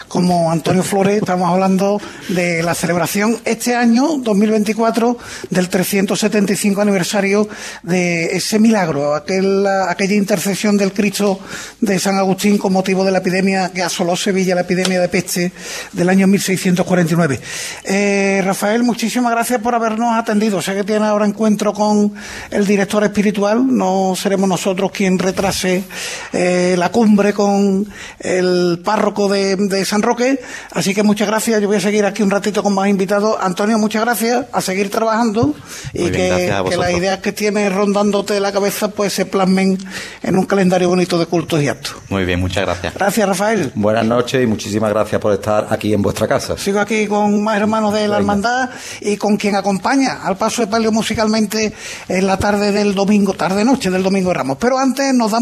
como 0.08 0.50
Antonio 0.50 0.82
Flores. 0.82 1.18
Estamos 1.18 1.48
hablando 1.48 2.00
de 2.28 2.64
la 2.64 2.74
celebración 2.74 3.38
este 3.44 3.76
año, 3.76 4.18
2024, 4.18 5.16
del 5.50 5.68
375 5.68 6.80
aniversario 6.80 7.48
de 7.84 8.36
ese 8.36 8.58
milagro, 8.58 9.14
aquel, 9.14 9.64
aquella 9.88 10.16
intercesión 10.16 10.76
del 10.76 10.92
Cristo 10.92 11.38
de 11.80 11.98
San 12.00 12.18
Agustín 12.18 12.58
con 12.58 12.72
motivo 12.72 13.04
de 13.04 13.12
la 13.12 13.18
epidemia 13.18 13.70
que 13.72 13.82
asoló 13.82 14.16
Sevilla, 14.16 14.56
la 14.56 14.62
epidemia 14.62 15.00
de 15.00 15.08
peste 15.08 15.52
del 15.92 16.08
año 16.08 16.26
1649. 16.26 17.40
Eh, 17.84 18.42
Rafael, 18.44 18.82
muchísimas 18.82 19.30
gracias 19.30 19.60
por 19.60 19.76
habernos 19.76 20.12
atendido. 20.14 20.60
Sé 20.60 20.74
que 20.74 20.84
tiene 20.84 21.06
ahora 21.06 21.24
encuentro 21.24 21.72
con 21.72 22.12
el 22.50 22.66
director 22.66 23.04
espiritual. 23.04 23.64
No 23.64 24.14
seremos 24.16 24.48
nosotros 24.48 24.90
quien 24.90 25.18
retrasa 25.18 25.51
celebrase 25.52 25.84
eh, 26.32 26.74
la 26.78 26.90
cumbre 26.90 27.32
con 27.32 27.86
el 28.18 28.80
párroco 28.84 29.28
de, 29.28 29.84
San 29.84 30.02
Roque. 30.02 30.40
Así 30.70 30.94
que 30.94 31.02
muchas 31.02 31.28
gracias. 31.28 31.60
Yo 31.60 31.68
voy 31.68 31.76
a 31.76 31.80
seguir 31.80 32.04
aquí 32.04 32.22
un 32.22 32.30
ratito 32.30 32.62
con 32.62 32.74
más 32.74 32.88
invitados. 32.88 33.36
Antonio, 33.40 33.78
muchas 33.78 34.02
gracias. 34.02 34.46
A 34.52 34.60
seguir 34.60 34.90
trabajando 34.90 35.54
y 35.92 36.10
que, 36.10 36.52
las 36.76 36.90
ideas 36.92 37.18
que 37.18 37.32
tienes 37.32 37.72
rondándote 37.72 38.40
la 38.40 38.52
cabeza 38.52 38.88
pues 38.88 39.12
se 39.12 39.26
plasmen 39.26 39.78
en 40.22 40.38
un 40.38 40.46
calendario 40.46 40.88
bonito 40.88 41.18
de 41.18 41.26
cultos 41.26 41.62
y 41.62 41.68
actos. 41.68 41.96
Muy 42.08 42.24
bien, 42.24 42.40
muchas 42.40 42.64
gracias. 42.64 42.94
Gracias, 42.94 43.28
Rafael. 43.28 43.72
Buenas 43.74 44.04
noches 44.06 44.42
y 44.42 44.46
muchísimas 44.46 44.90
gracias 44.90 45.20
por 45.20 45.32
estar 45.32 45.66
aquí 45.70 45.92
en 45.92 46.02
vuestra 46.02 46.26
casa. 46.26 46.56
Sigo 46.56 46.80
aquí 46.80 47.06
con 47.06 47.42
más 47.42 47.58
hermanos 47.58 47.92
de 47.92 48.08
la 48.08 48.16
hermandad 48.18 48.70
y 49.00 49.16
con 49.16 49.36
quien 49.36 49.56
acompaña 49.56 50.22
al 50.22 50.36
paso 50.36 50.62
de 50.62 50.68
palio 50.68 50.92
musicalmente 50.92 51.72
en 52.08 52.26
la 52.26 52.36
tarde 52.36 52.72
del 52.72 52.94
domingo, 52.94 53.34
tarde-noche 53.34 53.90
del 53.90 54.02
domingo 54.02 54.28
de 54.28 54.34
Ramos. 54.34 54.58
Pero 54.58 54.78
antes 54.78 55.12
nos 55.14 55.30
damos 55.30 55.41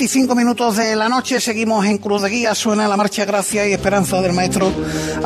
25 0.00 0.34
minutos 0.34 0.78
de 0.78 0.96
la 0.96 1.10
noche, 1.10 1.38
seguimos 1.40 1.84
en 1.84 1.98
Cruz 1.98 2.22
de 2.22 2.30
Guía, 2.30 2.54
suena 2.54 2.88
la 2.88 2.96
marcha 2.96 3.26
Gracia 3.26 3.68
y 3.68 3.74
Esperanza 3.74 4.22
del 4.22 4.32
maestro 4.32 4.72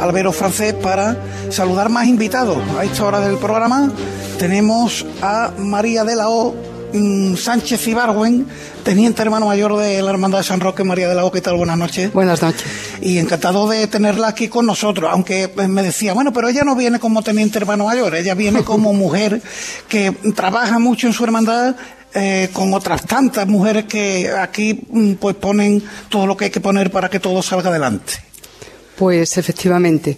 Albero 0.00 0.32
Francés 0.32 0.74
para 0.74 1.16
saludar 1.48 1.90
más 1.90 2.08
invitados. 2.08 2.58
A 2.76 2.84
esta 2.84 3.04
hora 3.04 3.20
del 3.20 3.36
programa 3.36 3.92
tenemos 4.36 5.06
a 5.22 5.52
María 5.58 6.02
de 6.02 6.16
la 6.16 6.28
O. 6.28 6.56
Mm, 6.92 7.36
Sánchez 7.36 7.86
Ibarwen, 7.86 8.48
teniente 8.82 9.22
hermano 9.22 9.46
mayor 9.46 9.76
de 9.76 10.02
la 10.02 10.10
Hermandad 10.10 10.38
de 10.38 10.44
San 10.44 10.58
Roque, 10.58 10.82
María 10.82 11.08
de 11.08 11.14
la 11.14 11.24
O, 11.24 11.30
¿qué 11.30 11.40
tal? 11.40 11.56
Buenas 11.56 11.78
noches. 11.78 12.12
Buenas 12.12 12.42
noches. 12.42 12.64
Y 13.00 13.18
encantado 13.18 13.68
de 13.68 13.86
tenerla 13.86 14.26
aquí 14.26 14.48
con 14.48 14.66
nosotros, 14.66 15.08
aunque 15.12 15.52
me 15.68 15.84
decía, 15.84 16.14
bueno, 16.14 16.32
pero 16.32 16.48
ella 16.48 16.64
no 16.64 16.74
viene 16.74 16.98
como 16.98 17.22
teniente 17.22 17.58
hermano 17.58 17.84
mayor, 17.84 18.12
ella 18.16 18.34
viene 18.34 18.64
como 18.64 18.92
mujer 18.92 19.40
que 19.88 20.10
trabaja 20.34 20.80
mucho 20.80 21.06
en 21.06 21.12
su 21.12 21.22
hermandad 21.22 21.76
eh, 22.16 22.50
con 22.52 22.72
otras 22.72 23.04
tantas 23.06 23.44
mujeres 23.48 23.86
que 23.86 24.30
aquí 24.30 24.86
mm, 24.88 25.14
pues 25.14 25.34
ponen 25.34 25.82
todo 26.08 26.28
lo 26.28 26.36
que 26.36 26.44
hay 26.44 26.50
que 26.52 26.60
poner 26.60 26.88
para 26.92 27.10
que 27.10 27.18
todo 27.18 27.42
salga 27.42 27.70
adelante. 27.70 28.12
Pues 28.96 29.36
efectivamente, 29.36 30.16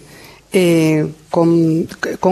eh, 0.53 1.07
con, 1.31 1.87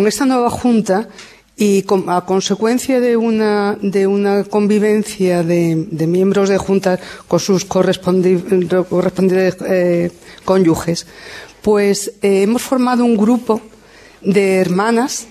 esta 0.06 0.26
nueva 0.28 0.52
junta 0.52 1.10
y 1.58 1.84
a 2.08 2.26
consecuencia 2.26 3.00
de 3.00 3.18
una, 3.18 3.76
de 3.82 4.06
una 4.06 4.44
convivencia 4.44 5.42
de, 5.42 5.76
miembros 6.08 6.50
de 6.50 6.60
junta 6.60 7.00
con 7.28 7.40
sus 7.40 7.66
correspondientes 7.66 9.58
eh, 9.68 10.12
cónyuges, 10.44 11.08
pues 11.64 12.14
hemos 12.22 12.62
formado 12.62 13.04
un 13.04 13.18
grupo 13.18 13.62
de 14.22 14.58
hermanas 14.58 15.26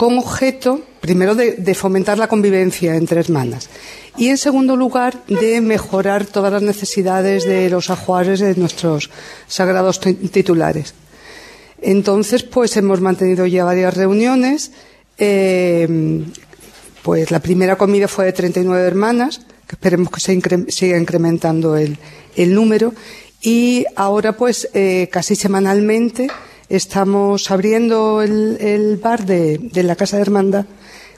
con 0.00 0.16
objeto, 0.16 0.80
primero, 1.02 1.34
de, 1.34 1.74
fomentar 1.74 2.16
la 2.16 2.26
convivencia 2.26 2.96
entre 2.96 3.20
hermanas 3.20 3.68
y, 4.16 4.28
en 4.28 4.38
segundo 4.38 4.74
lugar, 4.74 5.22
de 5.26 5.60
mejorar 5.60 6.24
todas 6.24 6.50
las 6.50 6.62
necesidades 6.62 7.44
de 7.44 7.68
los 7.68 7.90
ajuares 7.90 8.40
de 8.40 8.54
nuestros 8.54 9.10
sagrados 9.46 10.00
titulares. 10.00 10.94
Entonces, 11.82 12.44
pues 12.44 12.78
hemos 12.78 13.02
mantenido 13.02 13.44
ya 13.44 13.66
varias 13.66 13.94
reuniones. 13.94 14.70
Eh, 15.18 16.24
pues 17.02 17.30
la 17.30 17.40
primera 17.40 17.76
comida 17.76 18.08
fue 18.08 18.24
de 18.24 18.32
39 18.32 18.86
hermanas, 18.86 19.42
que 19.66 19.74
esperemos 19.74 20.10
que 20.10 20.20
se 20.20 20.70
siga 20.70 20.96
incrementando 20.96 21.76
el, 21.76 21.98
número. 22.54 22.94
Y 23.42 23.84
ahora, 23.96 24.34
pues, 24.34 24.66
eh, 24.72 25.10
casi 25.12 25.36
semanalmente 25.36 26.28
estamos 26.70 27.50
abriendo 27.50 28.22
el, 28.22 28.98
bar 29.02 29.26
de, 29.26 29.60
la 29.74 29.96
Casa 29.96 30.16
de 30.16 30.22
Hermandad 30.22 30.64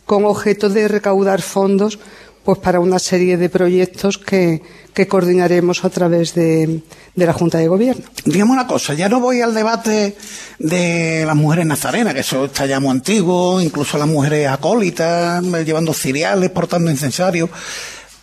con 0.06 0.24
objeto 0.24 0.68
de 0.68 0.88
recaudar 0.88 1.42
fondos 1.42 1.98
pues 2.42 2.58
para 2.58 2.80
una 2.80 2.98
serie 2.98 3.36
de 3.36 3.48
proyectos 3.48 4.18
que, 4.18 4.62
coordinaremos 5.08 5.84
a 5.84 5.90
través 5.90 6.34
de, 6.34 6.80
la 7.14 7.32
Junta 7.32 7.58
de 7.58 7.68
Gobierno. 7.68 8.04
Digamos 8.24 8.54
una 8.54 8.66
cosa, 8.66 8.94
ya 8.94 9.08
no 9.08 9.20
voy 9.20 9.42
al 9.42 9.54
debate 9.54 10.16
de 10.58 11.24
las 11.24 11.36
mujeres 11.36 11.66
nazarenas, 11.66 12.14
que 12.14 12.20
eso 12.20 12.46
está 12.46 12.66
ya 12.66 12.80
muy 12.80 12.90
antiguo, 12.90 13.60
incluso 13.60 13.96
las 13.96 14.08
mujeres 14.08 14.48
acólitas, 14.48 15.44
llevando 15.64 15.94
cereales, 15.94 16.50
portando 16.50 16.90
incensarios, 16.90 17.48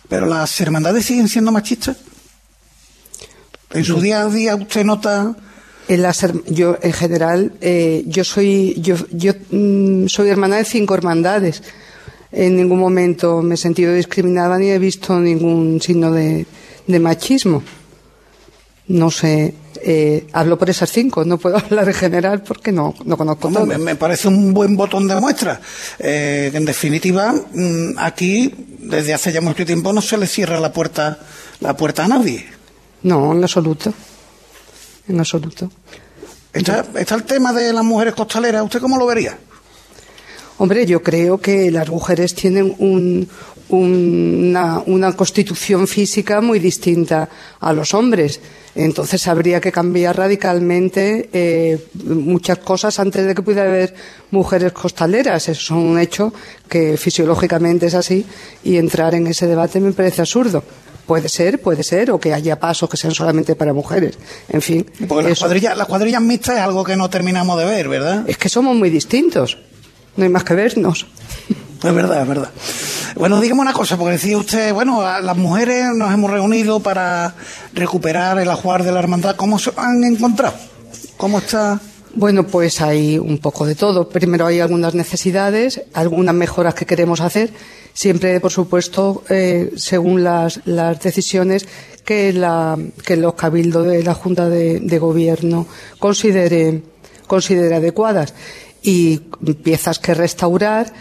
pero 0.06 0.26
las 0.26 0.60
hermandades 0.60 1.06
siguen 1.06 1.28
siendo 1.28 1.50
machistas. 1.50 1.96
En 3.70 3.84
su 3.84 4.00
día 4.00 4.22
a 4.22 4.26
día 4.26 4.56
usted 4.56 4.84
nota 4.84 5.34
en 5.88 6.44
yo, 6.46 6.78
en 6.80 6.92
general, 6.92 7.52
eh, 7.60 8.04
yo 8.06 8.24
soy, 8.24 8.74
yo, 8.80 8.96
yo 9.10 9.32
mm, 9.50 10.06
soy 10.06 10.28
hermana 10.28 10.56
de 10.56 10.64
cinco 10.64 10.94
hermandades. 10.94 11.62
En 12.32 12.56
ningún 12.56 12.78
momento 12.78 13.42
me 13.42 13.54
he 13.54 13.58
sentido 13.58 13.92
discriminada 13.92 14.56
ni 14.56 14.70
he 14.70 14.78
visto 14.78 15.18
ningún 15.18 15.80
signo 15.80 16.12
de, 16.12 16.46
machismo. 16.86 17.62
No 18.86 19.10
sé, 19.10 19.54
eh, 19.82 20.26
hablo 20.32 20.58
por 20.58 20.70
esas 20.70 20.90
cinco, 20.90 21.24
no 21.24 21.38
puedo 21.38 21.56
hablar 21.64 21.88
en 21.88 21.94
general 21.94 22.42
porque 22.42 22.70
no, 22.70 22.94
no 23.04 23.16
conozco 23.16 23.48
todo. 23.48 23.66
Me, 23.66 23.96
parece 23.96 24.28
un 24.28 24.54
buen 24.54 24.76
botón 24.76 25.08
de 25.08 25.16
muestra. 25.20 25.60
Eh, 25.98 26.52
en 26.54 26.64
definitiva, 26.64 27.32
mm, 27.32 27.98
aquí, 27.98 28.54
desde 28.78 29.12
hace 29.12 29.32
ya 29.32 29.40
mucho 29.40 29.66
tiempo, 29.66 29.92
no 29.92 30.00
se 30.00 30.16
le 30.16 30.28
cierra 30.28 30.60
la 30.60 30.72
puerta, 30.72 31.18
la 31.58 31.76
puerta 31.76 32.04
a 32.04 32.08
nadie. 32.08 32.46
No, 33.02 33.32
en 33.32 33.42
absoluto 33.42 33.92
en 35.10 35.20
absoluto. 35.20 35.70
Está, 36.52 36.84
el 36.94 37.24
tema 37.24 37.52
de 37.52 37.72
las 37.72 37.84
mujeres 37.84 38.14
costaleras, 38.14 38.64
¿usted 38.64 38.80
cómo 38.80 38.98
lo 38.98 39.06
vería? 39.06 39.38
Hombre, 40.58 40.84
yo 40.84 41.02
creo 41.02 41.38
que 41.38 41.70
las 41.70 41.88
mujeres 41.88 42.34
tienen 42.34 42.74
una, 43.68 45.14
constitución 45.16 45.86
física 45.86 46.40
muy 46.40 46.58
distinta 46.58 47.28
a 47.60 47.72
los 47.72 47.94
hombres. 47.94 48.40
Entonces 48.74 49.26
habría 49.26 49.60
que 49.60 49.72
cambiar 49.72 50.16
radicalmente 50.16 51.30
eh, 51.32 51.86
muchas 52.04 52.58
cosas 52.58 52.98
antes 52.98 53.26
de 53.26 53.34
que 53.34 53.42
pudiera 53.42 53.68
haber 53.68 53.94
mujeres 54.30 54.72
costaleras. 54.72 55.48
Eso 55.48 55.60
es 55.60 55.70
un 55.70 55.98
hecho 55.98 56.32
que 56.68 56.96
fisiológicamente 56.96 57.86
es 57.86 57.94
así 57.94 58.26
y 58.62 58.76
entrar 58.76 59.14
en 59.14 59.28
ese 59.28 59.46
debate 59.46 59.80
me 59.80 59.92
parece 59.92 60.20
absurdo. 60.20 60.62
Puede 61.06 61.28
ser, 61.28 61.60
puede 61.60 61.82
ser, 61.82 62.10
o 62.10 62.20
que 62.20 62.32
haya 62.32 62.58
pasos 62.58 62.88
que 62.88 62.96
sean 62.96 63.14
solamente 63.14 63.56
para 63.56 63.72
mujeres. 63.72 64.18
En 64.48 64.62
fin. 64.62 64.86
Porque 65.08 65.30
las 65.30 65.86
cuadrillas, 65.86 66.22
mixtas 66.22 66.56
es 66.56 66.62
algo 66.62 66.84
que 66.84 66.96
no 66.96 67.10
terminamos 67.10 67.58
de 67.58 67.64
ver, 67.64 67.88
¿verdad? 67.88 68.24
Es 68.28 68.38
que 68.38 68.48
somos 68.48 68.76
muy 68.76 68.90
distintos. 68.90 69.58
No 70.16 70.24
hay 70.24 70.30
más 70.30 70.44
que 70.44 70.54
vernos. 70.54 71.06
Es 71.82 71.94
verdad, 71.94 72.20
es 72.20 72.28
verdad. 72.28 72.50
Bueno, 73.14 73.40
dígame 73.40 73.62
una 73.62 73.72
cosa, 73.72 73.96
porque 73.96 74.12
decía 74.12 74.36
usted, 74.36 74.74
bueno, 74.74 75.00
las 75.00 75.36
mujeres 75.38 75.86
nos 75.94 76.12
hemos 76.12 76.30
reunido 76.30 76.80
para 76.80 77.34
recuperar 77.72 78.38
el 78.38 78.50
ajuar 78.50 78.84
de 78.84 78.92
la 78.92 78.98
hermandad. 78.98 79.34
¿Cómo 79.34 79.58
se 79.58 79.72
han 79.78 80.04
encontrado? 80.04 80.52
¿Cómo 81.16 81.38
está? 81.38 81.80
Bueno, 82.14 82.46
pues 82.46 82.80
hay 82.80 83.18
un 83.18 83.38
poco 83.38 83.66
de 83.66 83.74
todo. 83.74 84.08
Primero 84.08 84.46
hay 84.46 84.60
algunas 84.60 84.94
necesidades, 84.94 85.82
algunas 85.94 86.34
mejoras 86.34 86.74
que 86.74 86.86
queremos 86.86 87.20
hacer 87.20 87.50
siempre, 87.92 88.40
por 88.40 88.50
supuesto, 88.50 89.22
eh, 89.28 89.72
según 89.76 90.24
las, 90.24 90.60
decisiones 91.02 91.66
que, 92.04 92.32
la, 92.32 92.78
que 93.04 93.16
los 93.16 93.34
cabildos 93.34 93.86
de 93.86 94.02
la 94.02 94.14
Junta 94.14 94.48
de, 94.48 94.98
Gobierno 94.98 95.66
considere, 95.98 96.82
considere 97.26 97.74
adecuadas. 97.74 98.34
Y 98.82 99.18
piezas 99.62 99.98
que 99.98 100.14
restaurar. 100.14 100.92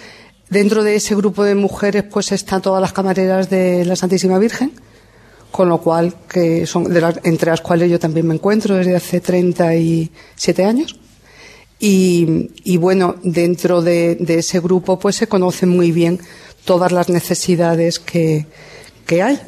Dentro 0.50 0.84
de 0.84 0.96
ese 0.96 1.16
grupo 1.16 1.44
de 1.44 1.56
mujeres, 1.56 2.04
pues 2.04 2.32
están 2.32 2.62
todas 2.62 2.82
las 2.82 2.92
camareras 2.92 3.50
de 3.50 3.86
la 3.86 3.96
Santísima 3.96 4.40
Virgen, 4.40 4.74
con 5.52 5.70
lo 5.70 5.80
cual, 5.80 6.14
que 6.28 6.66
son 6.66 6.94
de 6.94 7.02
las, 7.02 7.20
entre 7.24 7.52
las 7.52 7.62
cuales 7.62 7.90
yo 7.90 8.00
también 8.00 8.28
me 8.28 8.36
encuentro 8.36 8.76
desde 8.76 8.96
hace 8.96 9.20
37 9.20 10.66
años. 10.66 11.00
Y, 11.82 12.78
bueno, 12.78 13.16
dentro 13.24 13.82
de, 13.82 14.16
de, 14.16 14.40
ese 14.40 14.60
grupo, 14.60 15.00
pues 15.00 15.16
se 15.16 15.28
conocen 15.28 15.70
muy 15.70 15.94
bien 15.94 16.20
todas 16.66 16.92
las 16.92 17.10
necesidades 17.10 18.00
que, 18.00 18.46
hay. 19.10 19.40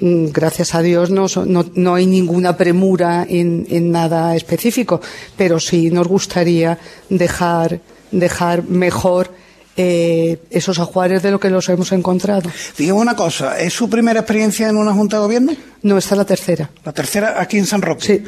mm, 0.00 0.26
gracias 0.32 0.74
a 0.74 0.80
Dios 0.80 1.10
no, 1.10 1.26
no, 1.44 1.64
no 1.74 1.94
hay 1.94 2.06
ninguna 2.06 2.56
premura 2.56 3.26
en, 3.28 3.66
en, 3.68 3.92
nada 3.92 4.34
específico, 4.34 5.00
pero 5.36 5.60
sí 5.60 5.90
nos 5.90 6.08
gustaría 6.08 6.78
dejar, 7.10 7.80
dejar 8.10 8.64
mejor 8.64 9.30
eh, 9.76 10.38
esos 10.50 10.78
ajuares 10.78 11.22
de 11.22 11.30
lo 11.30 11.40
que 11.40 11.50
los 11.50 11.68
hemos 11.68 11.92
encontrado. 11.92 12.50
Dígame 12.76 13.00
una 13.00 13.16
cosa, 13.16 13.58
¿es 13.58 13.72
su 13.72 13.88
primera 13.88 14.20
experiencia 14.20 14.68
en 14.68 14.76
una 14.76 14.92
Junta 14.92 15.16
de 15.16 15.22
Gobierno? 15.22 15.52
No, 15.82 15.98
esta 15.98 16.14
es 16.14 16.18
la 16.18 16.24
tercera. 16.24 16.70
La 16.84 16.92
tercera 16.92 17.40
aquí 17.40 17.58
en 17.58 17.66
San 17.66 17.82
Roque. 17.82 18.06
Sí. 18.06 18.24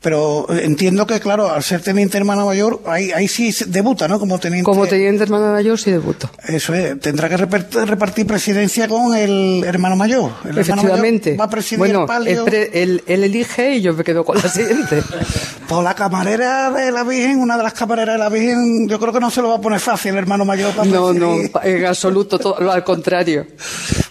Pero 0.00 0.46
entiendo 0.50 1.06
que, 1.06 1.20
claro, 1.20 1.50
al 1.50 1.62
ser 1.62 1.82
teniente 1.82 2.16
hermana 2.16 2.42
mayor, 2.46 2.80
ahí, 2.86 3.12
ahí 3.12 3.28
sí 3.28 3.54
debuta, 3.66 4.08
¿no? 4.08 4.18
Como 4.18 4.38
teniente. 4.38 4.64
Como 4.64 4.86
teniente 4.86 5.24
hermana 5.24 5.52
mayor 5.52 5.78
sí 5.78 5.90
debuto. 5.90 6.30
Eso 6.42 6.72
es. 6.72 6.98
Tendrá 7.00 7.28
que 7.28 7.36
repartir 7.36 8.26
presidencia 8.26 8.88
con 8.88 9.14
el 9.14 9.62
hermano 9.62 9.96
mayor. 9.96 10.32
El 10.44 10.56
Efectivamente. 10.56 11.32
Hermano 11.32 11.36
mayor 11.36 11.40
va 11.40 11.44
a 11.44 11.50
presidir 11.50 11.78
bueno, 11.78 12.00
el 12.00 12.06
palio. 12.06 12.46
Él, 12.46 13.02
elige 13.06 13.74
y 13.74 13.82
yo 13.82 13.92
me 13.92 14.02
quedo 14.02 14.24
con 14.24 14.38
la 14.38 14.48
siguiente. 14.48 15.02
pues 15.68 15.84
la 15.84 15.94
camarera 15.94 16.70
de 16.70 16.90
la 16.92 17.04
Virgen, 17.04 17.38
una 17.38 17.58
de 17.58 17.62
las 17.62 17.74
camareras 17.74 18.14
de 18.14 18.18
la 18.18 18.30
Virgen, 18.30 18.88
yo 18.88 18.98
creo 18.98 19.12
que 19.12 19.20
no 19.20 19.30
se 19.30 19.42
lo 19.42 19.50
va 19.50 19.56
a 19.56 19.60
poner 19.60 19.80
fácil 19.80 20.12
el 20.12 20.18
hermano 20.18 20.46
mayor. 20.46 20.72
Para 20.72 20.88
no, 20.88 21.08
presidir. 21.08 21.50
no, 21.52 21.62
en 21.62 21.84
absoluto, 21.84 22.38
todo, 22.38 22.70
al 22.70 22.84
contrario. 22.84 23.46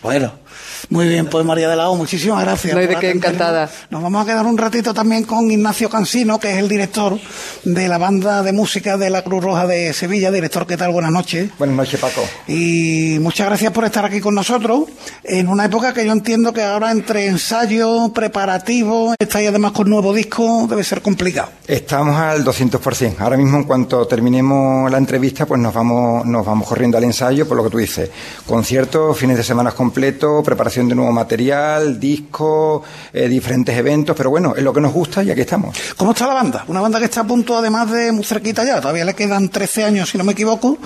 Bueno. 0.04 0.49
Muy 0.90 1.08
bien, 1.08 1.28
pues 1.28 1.46
María 1.46 1.70
de 1.70 1.76
la 1.76 1.90
O, 1.90 1.96
muchísimas 1.96 2.44
gracias. 2.44 2.74
No 2.74 2.80
hay 2.80 2.88
de 2.88 2.96
qué, 2.98 3.12
encantada. 3.12 3.70
Nos 3.90 4.02
vamos 4.02 4.24
a 4.24 4.26
quedar 4.26 4.46
un 4.46 4.58
ratito 4.58 4.94
también 4.94 5.24
con 5.24 5.50
Ignacio 5.52 5.90
Cansino, 5.90 6.40
que 6.40 6.52
es 6.52 6.58
el 6.58 6.68
director 6.68 7.20
de 7.64 7.88
la 7.88 7.98
banda 7.98 8.42
de 8.42 8.54
música 8.54 8.98
de 8.98 9.10
la 9.10 9.24
Cruz 9.24 9.44
Roja 9.44 9.68
de 9.68 9.94
Sevilla. 9.94 10.32
Director, 10.32 10.66
¿qué 10.66 10.78
tal? 10.78 10.92
Buenas 10.92 11.12
noches. 11.12 11.52
Buenas 11.58 11.76
noches, 11.76 12.00
Paco. 12.00 12.22
Y 12.48 13.18
muchas 13.20 13.48
gracias 13.48 13.72
por 13.72 13.86
estar 13.86 14.06
aquí 14.06 14.20
con 14.20 14.36
nosotros, 14.36 14.84
en 15.24 15.48
una 15.48 15.66
época 15.66 15.94
que 15.94 16.06
yo 16.06 16.12
entiendo 16.12 16.54
que 16.54 16.64
ahora 16.64 16.92
entre 16.92 17.28
ensayo, 17.28 18.12
preparativo, 18.14 19.14
estáis 19.20 19.50
además 19.50 19.74
con 19.74 19.90
nuevo 19.90 20.14
disco, 20.14 20.66
debe 20.70 20.84
ser 20.84 21.02
complicado. 21.02 21.50
Estamos 21.68 22.16
al 22.16 22.44
200%. 22.44 23.16
Ahora 23.20 23.38
mismo, 23.38 23.58
en 23.58 23.64
cuanto 23.64 24.08
terminemos 24.08 24.92
la 24.92 24.98
entrevista, 24.98 25.46
pues 25.46 25.62
nos 25.62 25.74
vamos, 25.74 26.26
nos 26.26 26.46
vamos 26.46 26.68
corriendo 26.68 26.98
al 26.98 27.04
ensayo, 27.04 27.48
por 27.48 27.58
lo 27.58 27.64
que 27.64 27.70
tú 27.70 27.78
dices. 27.78 28.10
Conciertos, 28.46 29.18
fines 29.18 29.38
de 29.38 29.44
semana 29.44 29.72
completos, 29.72 30.44
preparación 30.50 30.88
de 30.88 30.96
nuevo 30.96 31.12
material, 31.12 32.00
discos, 32.00 32.82
eh, 33.14 33.28
diferentes 33.28 33.78
eventos, 33.78 34.16
pero 34.16 34.32
bueno, 34.32 34.56
es 34.56 34.64
lo 34.64 34.74
que 34.74 34.82
nos 34.82 34.92
gusta 34.92 35.24
y 35.24 35.30
aquí 35.30 35.42
estamos. 35.42 35.78
¿Cómo 35.96 36.12
está 36.12 36.26
la 36.26 36.34
banda? 36.34 36.66
Una 36.68 36.82
banda 36.82 36.98
que 36.98 37.06
está 37.06 37.22
a 37.22 37.28
punto, 37.28 37.56
además 37.56 37.92
de 37.92 38.12
muy 38.12 38.24
cerquita 38.24 38.64
ya, 38.66 38.82
todavía 38.82 39.06
le 39.06 39.14
quedan 39.14 39.50
13 39.50 39.84
años, 39.84 40.10
si 40.10 40.18
no 40.18 40.24
me 40.24 40.32
equivoco. 40.32 40.78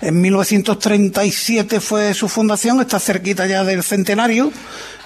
En 0.00 0.20
1937 0.20 1.80
fue 1.80 2.12
su 2.12 2.28
fundación, 2.28 2.80
está 2.80 2.98
cerquita 2.98 3.46
ya 3.46 3.62
del 3.62 3.84
centenario. 3.84 4.50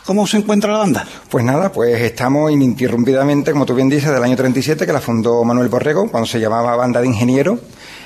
¿Cómo 0.07 0.27
se 0.27 0.39
encuentra 0.39 0.73
la 0.73 0.79
banda? 0.79 1.07
Pues 1.29 1.45
nada, 1.45 1.71
pues 1.71 2.01
estamos 2.01 2.51
ininterrumpidamente, 2.51 3.53
como 3.53 3.67
tú 3.67 3.75
bien 3.75 3.91
dices, 3.91 4.11
del 4.11 4.25
año 4.25 4.37
37, 4.37 4.87
que 4.87 4.93
la 4.95 5.03
fundó 5.03 5.45
Manuel 5.45 5.69
Borrego, 5.69 6.11
cuando 6.11 6.27
se 6.27 6.41
llamaba 6.41 6.75
Banda 6.77 7.03
de 7.03 7.09
Ingenieros 7.09 7.59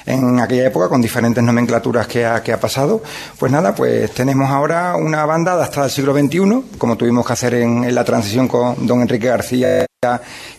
en 0.06 0.40
aquella 0.40 0.66
época 0.66 0.88
con 0.88 1.00
diferentes 1.00 1.42
nomenclaturas 1.42 2.06
que 2.06 2.24
ha, 2.24 2.42
que 2.42 2.52
ha 2.52 2.60
pasado. 2.60 3.02
Pues 3.38 3.50
nada, 3.52 3.74
pues 3.74 4.10
tenemos 4.12 4.50
ahora 4.50 4.96
una 4.96 5.24
banda 5.26 5.60
hasta 5.62 5.84
el 5.84 5.90
siglo 5.90 6.12
XXI, 6.12 6.76
como 6.78 6.96
tuvimos 6.96 7.26
que 7.26 7.32
hacer 7.32 7.54
en, 7.54 7.84
en 7.84 7.94
la 7.94 8.04
transición 8.04 8.48
con 8.48 8.86
don 8.86 9.00
Enrique 9.02 9.28
García 9.28 9.86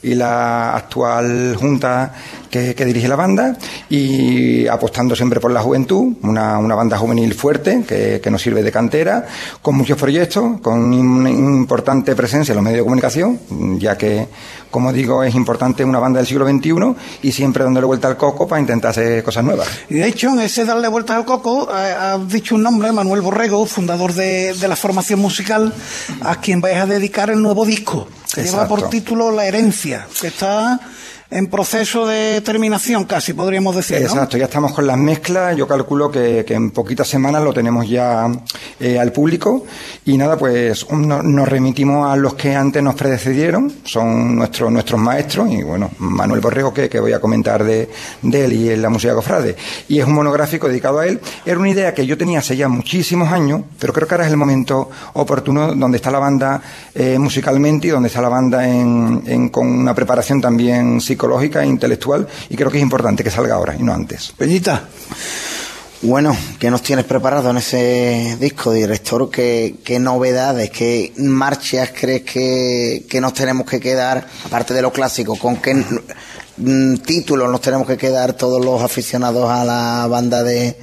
y 0.02 0.16
la 0.16 0.74
actual 0.74 1.58
junta 1.60 2.14
que, 2.50 2.74
que, 2.74 2.86
dirige 2.86 3.10
la 3.10 3.18
banda 3.18 3.58
y 3.90 4.66
apostando 4.68 5.18
siempre 5.18 5.42
por 5.42 5.52
la 5.52 5.62
juventud, 5.62 6.14
una, 6.22 6.58
una 6.60 6.76
banda 6.76 6.98
juvenil 6.98 7.34
fuerte 7.34 7.84
que, 7.86 8.22
que, 8.24 8.32
nos 8.32 8.42
sirve 8.42 8.64
de 8.64 8.72
cantera, 8.72 9.26
con 9.62 9.76
muchos 9.76 9.98
proyectos, 9.98 10.62
con 10.62 10.94
una 10.94 11.30
importante 11.30 12.16
presencia 12.16 12.54
en 12.54 12.56
los 12.56 12.64
medios 12.64 12.78
de 12.78 12.84
comunicación, 12.84 13.40
ya 13.80 13.98
que, 13.98 14.30
como 14.74 14.92
digo, 14.92 15.24
es 15.24 15.36
importante 15.36 15.86
una 15.86 16.00
banda 16.00 16.18
del 16.18 16.26
siglo 16.26 16.48
XXI 16.48 16.74
y 17.22 17.32
siempre 17.32 17.64
dándole 17.64 17.86
vuelta 17.86 18.08
al 18.08 18.18
coco 18.18 18.48
para 18.48 18.60
intentar 18.60 18.90
hacer 18.90 19.24
cosas 19.24 19.44
nuevas. 19.44 19.68
Y 19.88 19.94
de 19.94 20.08
hecho, 20.08 20.30
en 20.30 20.40
ese 20.40 20.66
darle 20.66 20.88
vueltas 20.88 21.16
al 21.16 21.26
coco, 21.26 21.70
eh, 21.70 21.94
has 21.94 22.28
dicho 22.28 22.56
un 22.56 22.64
nombre, 22.64 22.92
Manuel 22.92 23.22
Borrego, 23.22 23.68
fundador 23.68 24.14
de, 24.14 24.56
de 24.56 24.68
la 24.68 24.76
formación 24.76 25.20
musical, 25.20 25.72
a 26.22 26.42
quien 26.42 26.60
vais 26.60 26.78
a 26.78 26.88
dedicar 26.88 27.30
el 27.30 27.40
nuevo 27.40 27.68
disco, 27.68 28.08
que 28.34 28.42
Exacto. 28.42 28.52
lleva 28.52 28.68
por 28.68 28.90
título 28.90 29.30
La 29.30 29.46
herencia, 29.46 30.08
que 30.20 30.26
está 30.26 30.80
en 31.34 31.48
proceso 31.48 32.06
de 32.06 32.42
terminación 32.42 33.06
casi, 33.06 33.34
podríamos 33.34 33.76
decir. 33.76 33.98
Exacto, 33.98 34.38
ya 34.38 34.46
estamos 34.46 34.72
con 34.72 34.86
las 34.86 34.98
mezclas, 34.98 35.58
yo 35.58 35.68
calculo 35.68 36.12
que, 36.12 36.46
en 36.48 36.72
poquitas 36.72 37.08
semanas 37.08 37.44
lo 37.44 37.52
tenemos 37.54 37.90
ya 37.90 38.32
eh, 38.80 39.00
al 39.00 39.12
público. 39.12 39.66
Y 40.06 40.18
nada, 40.18 40.38
pues 40.38 40.86
no, 40.92 41.24
nos 41.24 41.48
remitimos 41.48 42.12
a 42.12 42.16
los 42.16 42.36
que 42.36 42.56
antes 42.56 42.84
nos 42.84 42.96
predecedieron, 42.96 43.74
son 43.84 44.36
nuestros 44.36 44.72
nuestros 44.72 45.02
maestros. 45.02 45.50
Y 45.52 45.64
bueno, 45.64 45.90
Manuel 45.98 46.40
Borrego 46.40 46.74
que, 46.74 47.00
voy 47.00 47.14
a 47.14 47.20
comentar 47.20 47.64
de, 47.64 47.90
él 48.22 48.54
y 48.54 48.70
en 48.70 48.82
la 48.82 48.90
música 48.90 49.16
cofrade. 49.16 49.56
Y 49.88 50.00
es 50.00 50.06
un 50.06 50.14
monográfico 50.14 50.68
dedicado 50.68 51.00
a 51.00 51.08
él. 51.08 51.20
Era 51.46 51.58
una 51.58 51.70
idea 51.70 51.94
que 51.94 52.06
yo 52.06 52.18
tenía 52.18 52.40
hace 52.40 52.56
ya 52.56 52.68
muchísimos 52.68 53.32
años, 53.32 53.62
pero 53.80 53.92
creo 53.92 54.08
que 54.08 54.14
ahora 54.14 54.26
es 54.26 54.32
el 54.32 54.38
momento 54.38 54.90
oportuno 55.14 55.74
donde 55.74 55.98
está 55.98 56.12
la 56.12 56.20
banda 56.20 56.62
eh, 56.94 57.18
musicalmente 57.18 57.88
y 57.88 57.90
donde 57.90 58.08
está 58.08 58.22
la 58.22 58.30
banda 58.30 58.68
en, 58.68 59.50
con 59.50 59.68
una 59.68 59.96
preparación 59.96 60.40
también 60.40 61.02
psicológica 61.02 61.23
psicológica 61.24 61.64
e 61.64 61.68
intelectual 61.68 62.28
y 62.50 62.58
creo 62.58 62.70
que 62.70 62.78
es 62.78 62.84
importante 62.84 63.24
que 63.24 63.32
salga 63.32 63.56
ahora 63.56 63.76
y 63.80 63.84
no 63.84 63.94
antes. 63.94 64.34
Peñita. 64.38 64.90
Bueno, 66.02 66.36
¿qué 66.60 66.70
nos 66.70 66.82
tienes 66.82 67.06
preparado 67.06 67.50
en 67.50 67.58
ese 67.58 68.36
disco, 68.38 68.74
director? 68.74 69.32
¿Qué, 69.32 69.76
qué 69.86 70.00
novedades, 70.00 70.70
qué 70.70 71.14
marchas 71.16 71.92
crees 71.98 72.24
que, 72.24 73.06
que, 73.10 73.22
nos 73.22 73.34
tenemos 73.34 73.66
que 73.66 73.80
quedar, 73.80 74.28
aparte 74.46 74.74
de 74.74 74.82
lo 74.82 74.92
clásico, 74.92 75.38
con 75.38 75.62
qué 75.62 75.82
títulos 77.06 77.50
nos 77.50 77.62
tenemos 77.62 77.88
que 77.88 77.96
quedar 77.96 78.34
todos 78.34 78.64
los 78.64 78.82
aficionados 78.82 79.50
a 79.50 79.64
la 79.64 80.08
banda 80.08 80.44
de, 80.44 80.76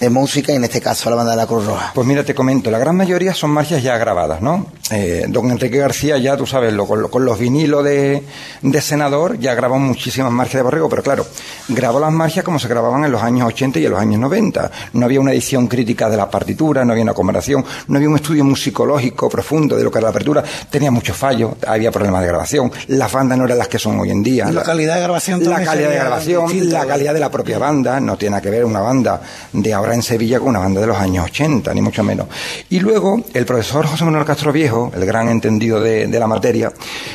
de 0.00 0.08
música 0.08 0.52
y 0.52 0.56
en 0.56 0.64
este 0.64 0.80
caso 0.80 1.10
la 1.10 1.16
banda 1.16 1.32
de 1.32 1.36
la 1.36 1.46
Cruz 1.46 1.66
Roja? 1.66 1.92
Pues 1.94 2.06
mira, 2.06 2.24
te 2.24 2.34
comento, 2.34 2.70
la 2.70 2.78
gran 2.78 2.96
mayoría 2.96 3.34
son 3.34 3.50
marchas 3.50 3.82
ya 3.82 3.98
grabadas, 3.98 4.40
¿no? 4.40 4.66
Eh, 4.90 5.26
don 5.28 5.50
Enrique 5.50 5.78
García 5.78 6.18
ya, 6.18 6.36
tú 6.36 6.46
sabes, 6.46 6.72
lo, 6.72 6.86
con, 6.86 7.08
con, 7.08 7.24
los 7.24 7.38
vinilos 7.38 7.84
de, 7.84 8.24
de, 8.62 8.80
senador 8.80 9.38
ya 9.38 9.54
grabó 9.54 9.78
muchísimas 9.78 10.32
marchas 10.32 10.54
de 10.54 10.62
Borrego, 10.62 10.88
pero 10.88 11.02
claro, 11.02 11.26
grabó 11.68 12.00
las 12.00 12.10
marchas 12.10 12.42
como 12.42 12.58
se 12.58 12.66
grababan 12.66 13.04
en 13.04 13.12
los 13.12 13.22
años 13.22 13.46
80 13.46 13.78
y 13.78 13.84
en 13.84 13.90
los 13.92 14.00
años 14.00 14.20
90. 14.20 14.70
No 14.94 15.04
había 15.04 15.20
una 15.20 15.32
edición 15.32 15.68
crítica 15.68 16.08
de 16.08 16.16
las 16.16 16.26
partituras, 16.26 16.84
no 16.84 16.92
había 16.92 17.04
una 17.04 17.14
comparación, 17.14 17.64
no 17.88 17.96
había 17.96 18.08
un 18.08 18.16
estudio 18.16 18.42
musicológico 18.42 19.28
profundo 19.28 19.76
de 19.76 19.84
lo 19.84 19.92
que 19.92 19.98
era 19.98 20.06
la 20.06 20.10
apertura, 20.10 20.42
tenía 20.70 20.90
muchos 20.90 21.16
fallos, 21.16 21.52
había 21.66 21.92
problemas 21.92 22.22
de 22.22 22.28
grabación, 22.28 22.72
las 22.88 23.12
bandas 23.12 23.38
no 23.38 23.44
eran 23.44 23.58
las 23.58 23.68
que 23.68 23.78
son 23.78 24.00
hoy 24.00 24.10
en 24.10 24.22
día. 24.22 24.46
La, 24.46 24.52
la 24.52 24.62
calidad 24.62 24.94
de 24.96 25.02
grabación 25.02 25.44
La 25.44 25.62
calidad 25.62 25.90
de 25.90 25.96
grabación, 25.96 26.46
distinto, 26.48 26.76
la 26.76 26.86
calidad 26.86 27.14
de 27.14 27.20
la 27.20 27.30
propia 27.30 27.58
banda, 27.58 28.00
no 28.00 28.16
tiene 28.16 28.30
nada 28.30 28.42
que 28.42 28.50
ver 28.50 28.64
una 28.64 28.80
banda 28.80 29.20
de 29.52 29.72
ahora 29.74 29.89
en 29.94 30.02
Sevilla 30.02 30.38
con 30.38 30.48
una 30.48 30.58
banda 30.60 30.80
de 30.80 30.86
los 30.86 30.96
años 30.96 31.26
80, 31.26 31.72
ni 31.74 31.80
mucho 31.80 32.02
menos. 32.02 32.26
Y 32.68 32.80
luego, 32.80 33.22
el 33.34 33.46
profesor 33.46 33.86
José 33.86 34.04
Manuel 34.04 34.24
Castro 34.24 34.52
Viejo, 34.52 34.92
el 34.94 35.04
gran 35.04 35.28
entendido 35.28 35.80
de, 35.80 36.06
de, 36.06 36.18
la 36.18 36.26
materia, 36.26 36.72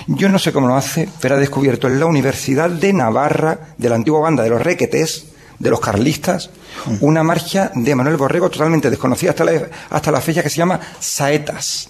yo 0.08 0.30
no 0.30 0.40
sé 0.40 0.52
cómo 0.52 0.68
lo 0.68 0.76
hace, 0.76 1.10
pero 1.20 1.36
ha 1.36 1.40
descubierto 1.40 1.88
en 1.88 2.00
la 2.00 2.06
Universidad 2.06 2.70
de 2.70 2.94
Navarra, 2.94 3.60
de 3.78 3.90
la 3.90 3.96
antigua 3.96 4.20
banda 4.20 4.44
de 4.44 4.50
los 4.50 4.62
Requetés, 4.62 5.28
de 5.60 5.70
los 5.70 5.80
carlistas, 5.80 6.50
una 7.00 7.24
marcha 7.24 7.72
de 7.74 7.96
Manuel 7.96 8.18
Borrego 8.18 8.50
totalmente 8.50 8.90
desconocida 8.90 9.32
hasta 9.32 9.46
la, 9.46 9.68
hasta 9.90 10.12
la 10.12 10.22
fecha 10.22 10.44
que 10.44 10.50
se 10.50 10.58
llama 10.58 10.80
Saetas. 11.00 11.90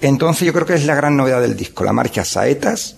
Entonces 0.00 0.46
yo 0.46 0.52
creo 0.52 0.66
que 0.66 0.74
es 0.74 0.84
la 0.84 0.94
gran 0.94 1.16
novedad 1.16 1.40
del 1.40 1.56
disco, 1.56 1.84
la 1.84 1.92
marcha 1.92 2.24
Saetas, 2.24 2.96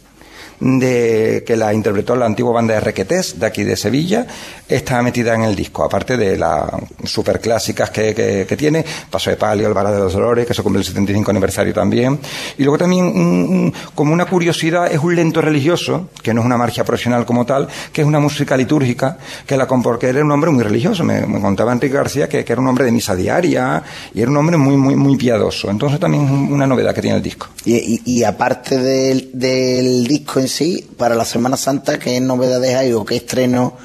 de 0.60 1.44
que 1.46 1.56
la 1.56 1.72
interpretó 1.72 2.16
la 2.16 2.26
antigua 2.26 2.52
banda 2.52 2.74
de 2.74 2.80
Requetés 2.80 3.38
de 3.38 3.46
aquí 3.46 3.64
de 3.64 3.76
Sevilla 3.76 4.26
está 4.68 5.02
metida 5.02 5.34
en 5.34 5.42
el 5.42 5.54
disco 5.54 5.84
aparte 5.84 6.16
de 6.16 6.36
las 6.36 6.64
super 7.04 7.40
clásicas 7.40 7.90
que, 7.90 8.14
que, 8.14 8.56
tiene 8.56 8.84
Paso 9.10 9.30
de 9.30 9.36
Palio, 9.36 9.68
Alvarado 9.68 9.96
de 9.96 10.02
los 10.02 10.12
Dolores 10.12 10.46
que 10.46 10.54
se 10.54 10.62
cumple 10.62 10.80
el 10.80 10.84
75 10.84 11.30
aniversario 11.30 11.72
también. 11.72 12.18
Y 12.58 12.64
luego 12.64 12.78
también 12.78 13.04
un, 13.04 13.72
como 13.94 14.12
una 14.12 14.24
curiosidad 14.24 14.92
es 14.92 14.98
un 14.98 15.14
lento 15.14 15.40
religioso 15.40 16.08
que 16.22 16.34
no 16.34 16.40
es 16.40 16.46
una 16.46 16.56
marcha 16.56 16.84
profesional 16.84 17.24
como 17.24 17.46
tal 17.46 17.68
que 17.92 18.00
es 18.00 18.06
una 18.06 18.18
música 18.18 18.56
litúrgica 18.56 19.18
que 19.46 19.56
la 19.56 19.66
porque 19.68 20.08
era 20.08 20.24
un 20.24 20.32
hombre 20.32 20.50
muy 20.50 20.64
religioso. 20.64 21.04
Me, 21.04 21.20
contaba 21.40 21.72
Enrique 21.72 21.94
García 21.94 22.28
que, 22.28 22.44
que, 22.44 22.52
era 22.52 22.60
un 22.60 22.66
hombre 22.66 22.84
de 22.84 22.90
misa 22.90 23.14
diaria 23.14 23.82
y 24.12 24.20
era 24.20 24.30
un 24.30 24.36
hombre 24.36 24.56
muy 24.56 24.76
muy 24.76 24.96
muy 24.96 25.16
piadoso. 25.16 25.70
Entonces 25.70 26.00
también 26.00 26.24
es 26.24 26.30
una 26.30 26.66
novedad 26.66 26.94
que 26.94 27.02
tiene 27.02 27.18
el 27.18 27.22
disco. 27.22 27.48
Y 27.64 28.24
aparte 28.24 28.78
del, 28.78 29.30
del 29.32 30.06
disco 30.06 30.40
en 30.40 30.47
sí, 30.48 30.88
para 30.96 31.14
la 31.14 31.24
Semana 31.24 31.56
Santa, 31.56 31.98
¿qué 31.98 32.20
novedades 32.20 32.74
hay 32.74 32.92
o 32.92 33.04
qué 33.04 33.16
estreno 33.16 33.76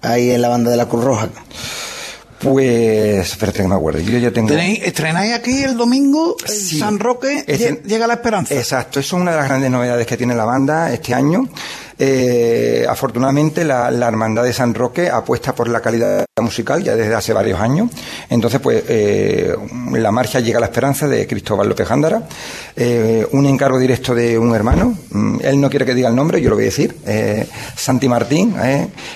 hay 0.00 0.30
en 0.30 0.42
la 0.42 0.48
banda 0.48 0.70
de 0.70 0.76
la 0.76 0.86
Cruz 0.86 1.04
Roja? 1.04 1.28
Pues, 2.38 3.32
espérate 3.32 3.62
que 3.62 3.68
me 3.68 3.74
acuerdo. 3.74 4.00
Yo 4.00 4.18
ya 4.18 4.30
tengo. 4.30 4.48
¿Tenéis, 4.48 4.80
estrenáis 4.84 5.34
aquí 5.34 5.62
el 5.62 5.76
domingo 5.76 6.36
en 6.46 6.54
San 6.54 7.00
Roque, 7.00 7.44
es, 7.46 7.82
llega 7.82 8.06
la 8.06 8.14
esperanza. 8.14 8.54
Exacto, 8.54 9.00
eso 9.00 9.16
es 9.16 9.22
una 9.22 9.32
de 9.32 9.38
las 9.38 9.48
grandes 9.48 9.70
novedades 9.70 10.06
que 10.06 10.16
tiene 10.16 10.34
la 10.36 10.44
banda 10.44 10.92
este 10.92 11.14
año. 11.14 11.48
Eh, 11.98 12.86
afortunadamente, 12.88 13.64
la, 13.64 13.88
Hermandad 13.88 14.44
de 14.44 14.52
San 14.52 14.72
Roque 14.72 15.10
apuesta 15.10 15.54
por 15.54 15.68
la 15.68 15.80
calidad 15.80 16.24
musical 16.40 16.82
ya 16.82 16.94
desde 16.94 17.14
hace 17.14 17.32
varios 17.32 17.60
años. 17.60 17.90
Entonces, 18.30 18.60
pues, 18.60 18.84
eh, 18.88 19.54
la 19.92 20.12
marcha 20.12 20.40
llega 20.40 20.58
a 20.58 20.60
la 20.60 20.66
esperanza 20.66 21.08
de 21.08 21.26
Cristóbal 21.26 21.68
López 21.68 21.88
Gándara, 21.88 22.22
eh, 22.76 23.26
un 23.32 23.46
encargo 23.46 23.78
directo 23.78 24.14
de 24.14 24.38
un 24.38 24.54
hermano. 24.54 24.96
Mm, 25.10 25.38
él 25.42 25.60
no 25.60 25.68
quiere 25.68 25.84
que 25.84 25.94
diga 25.94 26.08
el 26.08 26.14
nombre, 26.14 26.40
yo 26.40 26.50
lo 26.50 26.56
voy 26.56 26.64
a 26.64 26.66
decir. 26.66 26.96
Santi 27.76 28.08
Martín, 28.08 28.54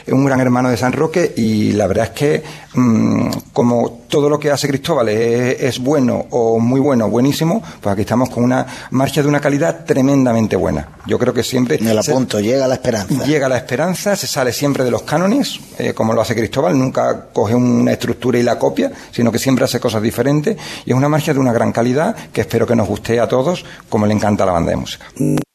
un 0.09 0.25
gran 0.25 0.41
hermano 0.41 0.71
de 0.71 0.77
San 0.77 0.93
Roque, 0.93 1.33
y 1.37 1.73
la 1.73 1.87
verdad 1.87 2.07
es 2.07 2.11
que, 2.11 2.43
mm, 2.75 3.29
como 3.53 4.03
todo 4.09 4.29
lo 4.29 4.39
que 4.39 4.51
hace 4.51 4.69
Cristóbal 4.69 5.09
es, 5.09 5.79
bueno 5.79 6.27
o 6.31 6.59
muy 6.59 6.81
bueno, 6.81 7.09
buenísimo, 7.09 7.63
pues 7.81 7.93
aquí 7.93 8.03
estamos 8.03 8.31
con 8.31 8.45
una 8.45 8.67
marcha 8.91 9.23
de 9.23 9.29
una 9.29 9.41
calidad 9.41 9.85
tremendamente 9.85 10.55
buena. 10.57 10.89
Yo 11.07 11.19
creo 11.19 11.33
que 11.33 11.43
siempre... 11.43 11.79
Me 11.79 11.95
la 11.95 12.03
apunto, 12.03 12.39
llega 12.41 12.69
la 12.69 12.75
esperanza. 12.75 13.25
Llega 13.25 13.49
la 13.49 13.57
esperanza, 13.57 14.15
se 14.15 14.27
sale 14.27 14.53
siempre 14.53 14.85
de 14.85 14.91
los 14.91 15.03
cánones, 15.03 15.59
eh, 15.79 15.95
como 15.95 16.13
lo 16.13 16.21
hace 16.21 16.35
Cristóbal, 16.35 16.79
nunca 16.79 17.29
coge 17.33 17.55
una 17.55 17.93
estructura 17.93 18.39
y 18.39 18.43
la 18.43 18.59
copia, 18.59 18.93
sino 19.11 19.33
que 19.33 19.39
siempre 19.39 19.65
hace 19.65 19.81
cosas 19.81 20.03
diferentes 20.03 20.57
y 20.85 20.91
es 20.91 20.97
una 20.97 21.09
marcha 21.09 21.33
de 21.33 21.41
una 21.41 21.53
gran 21.53 21.73
calidad 21.73 22.15
que 22.33 22.43
espero 22.43 22.67
que 22.67 22.77
nos 22.77 22.89
guste 22.89 23.19
a 23.19 23.29
todos, 23.29 23.65
como 23.89 24.07
le 24.07 24.15
encanta 24.15 24.45
la 24.45 24.53
banda 24.53 24.71
de 24.71 24.77
música. 24.77 25.07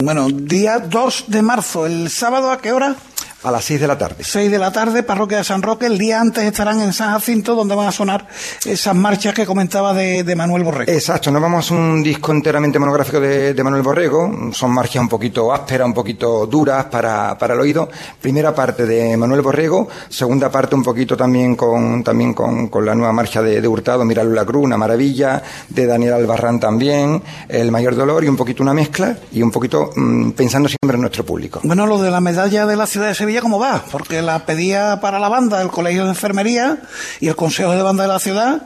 Bueno, 0.03 0.27
día 0.29 0.79
2 0.79 1.25
de 1.27 1.41
marzo, 1.41 1.85
el 1.85 2.09
sábado 2.09 2.51
a 2.51 2.59
qué 2.59 2.71
hora? 2.71 2.95
A 3.47 3.51
las 3.51 3.63
6 3.63 3.79
de 3.79 3.87
la 3.87 3.97
tarde. 3.97 4.25
6 4.25 4.51
de 4.51 4.59
la 4.59 4.73
tarde, 4.73 5.03
Parroquia 5.03 5.37
de 5.37 5.45
San 5.45 5.61
Roque. 5.61 5.85
El 5.85 5.97
día 5.97 6.19
antes 6.19 6.43
estarán 6.43 6.81
en 6.81 6.91
San 6.91 7.13
Jacinto, 7.13 7.55
donde 7.55 7.75
van 7.75 7.87
a 7.87 7.93
sonar 7.93 8.27
esas 8.65 8.93
marchas 8.93 9.33
que 9.33 9.45
comentaba 9.45 9.93
de, 9.93 10.35
Manuel 10.35 10.65
Borrego. 10.65 10.91
Exacto, 10.91 11.31
no 11.31 11.39
vamos 11.39 11.71
a 11.71 11.73
un 11.73 12.03
disco 12.03 12.33
enteramente 12.33 12.77
monográfico 12.77 13.21
de, 13.21 13.63
Manuel 13.63 13.83
Borrego. 13.83 14.51
Son 14.51 14.69
marchas 14.71 15.01
un 15.01 15.07
poquito 15.07 15.53
ásperas, 15.53 15.87
un 15.87 15.93
poquito 15.93 16.45
duras 16.45 16.87
para, 16.87 17.37
para, 17.37 17.53
el 17.53 17.61
oído. 17.61 17.87
Primera 18.19 18.53
parte 18.53 18.85
de 18.85 19.15
Manuel 19.15 19.39
Borrego, 19.39 19.87
segunda 20.09 20.51
parte 20.51 20.75
un 20.75 20.83
poquito 20.83 21.15
también 21.15 21.55
con, 21.55 22.03
también 22.03 22.33
con, 22.33 22.67
con 22.67 22.85
la 22.85 22.95
nueva 22.95 23.13
marcha 23.13 23.41
de, 23.41 23.61
de 23.61 23.67
Hurtado, 23.69 24.03
Míralo 24.03 24.31
la 24.31 24.43
Cruz, 24.43 24.65
una 24.65 24.75
maravilla, 24.75 25.41
de 25.69 25.85
Daniel 25.85 26.15
Albarrán 26.15 26.59
también, 26.59 27.23
El 27.47 27.71
Mayor 27.71 27.95
Dolor 27.95 28.25
y 28.25 28.27
un 28.27 28.35
poquito 28.35 28.61
una 28.61 28.73
mezcla 28.73 29.17
y 29.31 29.41
un 29.41 29.51
poquito 29.51 29.91
mm, 29.95 30.31
pensando 30.31 30.67
siempre 30.67 30.95
en 30.95 31.01
nuestro 31.01 31.25
público. 31.25 31.61
Bueno, 31.63 31.85
lo 31.85 31.97
de 32.01 32.11
la 32.11 32.19
medalla 32.19 32.65
de 32.65 32.75
la 32.75 32.87
ciudad 32.87 33.07
de 33.07 33.15
Sevilla, 33.15 33.36
¿cómo 33.41 33.59
va? 33.59 33.83
Porque 33.91 34.21
la 34.21 34.45
pedía 34.45 34.99
para 35.01 35.19
la 35.19 35.29
banda 35.29 35.61
el 35.61 35.69
Colegio 35.69 36.03
de 36.03 36.09
Enfermería 36.09 36.79
y 37.19 37.27
el 37.27 37.35
Consejo 37.35 37.71
de 37.71 37.81
Banda 37.81 38.03
de 38.03 38.09
la 38.09 38.19
Ciudad. 38.19 38.61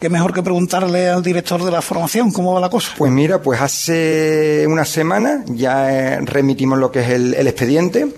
Qué 0.00 0.08
mejor 0.08 0.32
que 0.32 0.42
preguntarle 0.42 1.08
al 1.08 1.22
director 1.22 1.64
de 1.64 1.70
la 1.70 1.82
formación 1.82 2.30
cómo 2.30 2.54
va 2.54 2.60
la 2.60 2.70
cosa. 2.70 2.90
Pues 2.96 3.10
mira, 3.10 3.42
pues 3.42 3.60
hace 3.60 4.64
una 4.68 4.84
semana 4.84 5.42
ya 5.46 5.92
eh, 5.92 6.20
remitimos 6.20 6.78
lo 6.78 6.92
que 6.92 7.00
es 7.00 7.08
el, 7.08 7.34
el 7.34 7.48
expediente. 7.48 8.14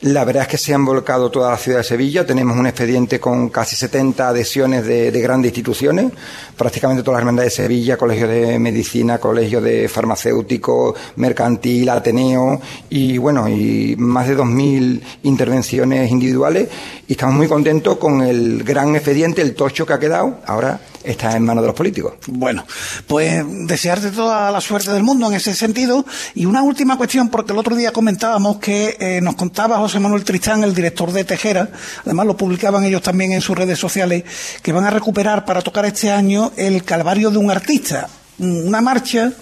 La 0.00 0.24
verdad 0.24 0.44
es 0.44 0.48
que 0.48 0.58
se 0.58 0.72
han 0.72 0.84
volcado 0.84 1.28
toda 1.28 1.50
la 1.50 1.56
ciudad 1.56 1.78
de 1.78 1.84
Sevilla. 1.84 2.24
Tenemos 2.24 2.56
un 2.56 2.66
expediente 2.66 3.18
con 3.18 3.48
casi 3.48 3.74
70 3.74 4.28
adhesiones 4.28 4.86
de, 4.86 5.10
grandes 5.20 5.48
instituciones, 5.48 6.12
prácticamente 6.56 7.02
todas 7.02 7.16
las 7.16 7.22
hermandades 7.22 7.56
de 7.56 7.62
Sevilla, 7.64 7.96
Colegio 7.96 8.28
de 8.28 8.60
Medicina, 8.60 9.18
Colegio 9.18 9.60
de 9.60 9.88
Farmacéutico, 9.88 10.94
Mercantil, 11.16 11.88
Ateneo 11.88 12.60
y 12.88 13.18
bueno, 13.18 13.48
y 13.48 13.96
más 13.98 14.28
de 14.28 14.36
2.000 14.36 15.00
intervenciones 15.24 16.08
individuales. 16.12 16.68
Y 17.08 17.14
estamos 17.14 17.34
muy 17.34 17.48
contentos 17.48 17.96
con 17.96 18.22
el 18.22 18.62
gran 18.62 18.94
expediente, 18.94 19.42
el 19.42 19.56
tocho 19.56 19.84
que 19.84 19.94
ha 19.94 19.98
quedado. 19.98 20.38
Ahora 20.46 20.78
está 21.10 21.36
en 21.36 21.44
manos 21.44 21.62
de 21.62 21.68
los 21.68 21.76
políticos. 21.76 22.14
Bueno, 22.26 22.64
pues 23.06 23.44
desearte 23.66 24.10
toda 24.10 24.50
la 24.50 24.60
suerte 24.60 24.92
del 24.92 25.02
mundo 25.02 25.26
en 25.28 25.34
ese 25.34 25.54
sentido. 25.54 26.04
Y 26.34 26.44
una 26.46 26.62
última 26.62 26.96
cuestión, 26.96 27.28
porque 27.28 27.52
el 27.52 27.58
otro 27.58 27.76
día 27.76 27.92
comentábamos 27.92 28.58
que 28.58 28.96
eh, 29.00 29.20
nos 29.22 29.34
contaba 29.36 29.78
José 29.78 30.00
Manuel 30.00 30.24
Tristán, 30.24 30.62
el 30.64 30.74
director 30.74 31.12
de 31.12 31.24
Tejera, 31.24 31.70
además 32.04 32.26
lo 32.26 32.36
publicaban 32.36 32.84
ellos 32.84 33.02
también 33.02 33.32
en 33.32 33.40
sus 33.40 33.56
redes 33.56 33.78
sociales, 33.78 34.24
que 34.62 34.72
van 34.72 34.84
a 34.84 34.90
recuperar 34.90 35.44
para 35.44 35.62
tocar 35.62 35.86
este 35.86 36.10
año 36.10 36.52
el 36.56 36.84
Calvario 36.84 37.30
de 37.30 37.38
un 37.38 37.50
artista. 37.50 38.08
Una 38.38 38.80
marcha 38.80 39.32